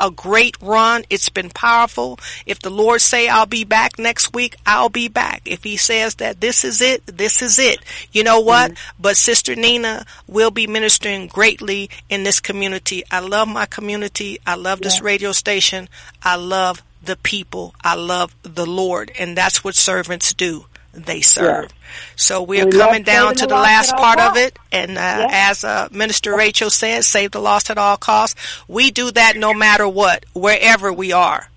a 0.00 0.10
great 0.10 0.56
run. 0.60 1.04
It's 1.10 1.28
been 1.28 1.50
powerful. 1.50 2.18
If 2.46 2.60
the 2.60 2.70
Lord 2.70 3.00
say 3.00 3.28
I'll 3.28 3.46
be 3.46 3.64
back 3.64 3.98
next 3.98 4.34
week, 4.34 4.56
I'll 4.66 4.88
be 4.88 5.08
back. 5.08 5.42
If 5.44 5.64
he 5.64 5.76
says 5.76 6.16
that 6.16 6.40
this 6.40 6.64
is 6.64 6.80
it, 6.80 7.04
this 7.06 7.42
is 7.42 7.58
it. 7.58 7.78
You 8.12 8.24
know 8.24 8.40
what? 8.40 8.72
Mm-hmm. 8.72 9.02
But 9.02 9.16
Sister 9.16 9.54
Nina 9.54 10.04
will 10.26 10.50
be 10.50 10.66
ministering 10.66 11.26
greatly 11.26 11.90
in 12.08 12.24
this 12.24 12.40
community. 12.40 13.02
I 13.10 13.20
love 13.20 13.48
my 13.48 13.66
community. 13.66 14.38
I 14.46 14.54
love 14.54 14.80
this 14.80 15.00
radio 15.00 15.32
station. 15.32 15.88
I 16.22 16.36
love 16.36 16.82
the 17.02 17.16
people. 17.16 17.74
I 17.82 17.94
love 17.94 18.34
the 18.42 18.66
Lord. 18.66 19.12
And 19.18 19.36
that's 19.36 19.64
what 19.64 19.74
servants 19.74 20.34
do. 20.34 20.66
They 20.92 21.20
serve. 21.20 21.72
So 22.16 22.42
we're 22.42 22.66
we 22.66 22.72
coming 22.72 23.02
down 23.02 23.34
to 23.36 23.46
the 23.46 23.54
last 23.54 23.94
part 23.96 24.20
of 24.20 24.36
it. 24.36 24.58
And 24.72 24.98
uh, 24.98 25.28
as 25.30 25.64
uh, 25.64 25.88
Minister 25.90 26.36
Rachel 26.36 26.70
said, 26.70 27.04
save 27.04 27.32
the 27.32 27.40
lost 27.40 27.70
at 27.70 27.78
all 27.78 27.96
costs. 27.96 28.40
We 28.68 28.90
do 28.90 29.10
that 29.10 29.36
no 29.36 29.54
matter 29.54 29.88
what, 29.88 30.24
wherever 30.34 30.92
we 30.92 31.12
are. 31.12 31.48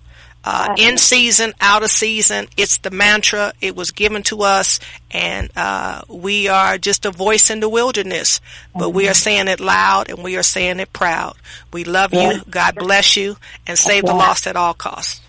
Uh, 0.44 0.74
in 0.76 0.98
season, 0.98 1.52
out 1.60 1.84
of 1.84 1.90
season, 1.90 2.48
it's 2.56 2.78
the 2.78 2.90
mantra. 2.90 3.52
It 3.60 3.76
was 3.76 3.92
given 3.92 4.24
to 4.24 4.42
us, 4.42 4.80
and 5.12 5.48
uh, 5.54 6.02
we 6.08 6.48
are 6.48 6.78
just 6.78 7.06
a 7.06 7.12
voice 7.12 7.48
in 7.50 7.60
the 7.60 7.68
wilderness. 7.68 8.40
But 8.74 8.90
we 8.90 9.08
are 9.08 9.14
saying 9.14 9.46
it 9.46 9.60
loud, 9.60 10.10
and 10.10 10.24
we 10.24 10.36
are 10.36 10.42
saying 10.42 10.80
it 10.80 10.92
proud. 10.92 11.36
We 11.72 11.84
love 11.84 12.12
you. 12.12 12.40
God 12.50 12.74
bless 12.74 13.16
you, 13.16 13.36
and 13.68 13.78
save 13.78 14.04
the 14.04 14.14
lost 14.14 14.48
at 14.48 14.56
all 14.56 14.74
costs. 14.74 15.20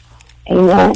Amen. 0.50 0.96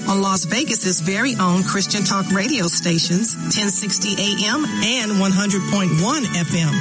on 0.07 0.21
Las 0.21 0.45
Vegas 0.45 0.71
Vegas's 0.71 1.01
very 1.01 1.35
own 1.35 1.63
Christian 1.63 2.03
Talk 2.03 2.31
radio 2.31 2.65
stations, 2.67 3.35
1060 3.35 4.15
AM 4.17 4.63
and 4.63 5.11
100.1 5.11 6.25
FM. 6.47 6.73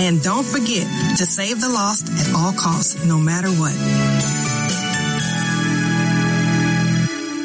and 0.00 0.22
don't 0.22 0.46
forget 0.46 0.86
to 1.18 1.26
save 1.26 1.60
the 1.60 1.68
lost 1.68 2.08
at 2.08 2.34
all 2.34 2.52
costs, 2.52 3.04
no 3.04 3.18
matter 3.18 3.48
what. 3.48 4.35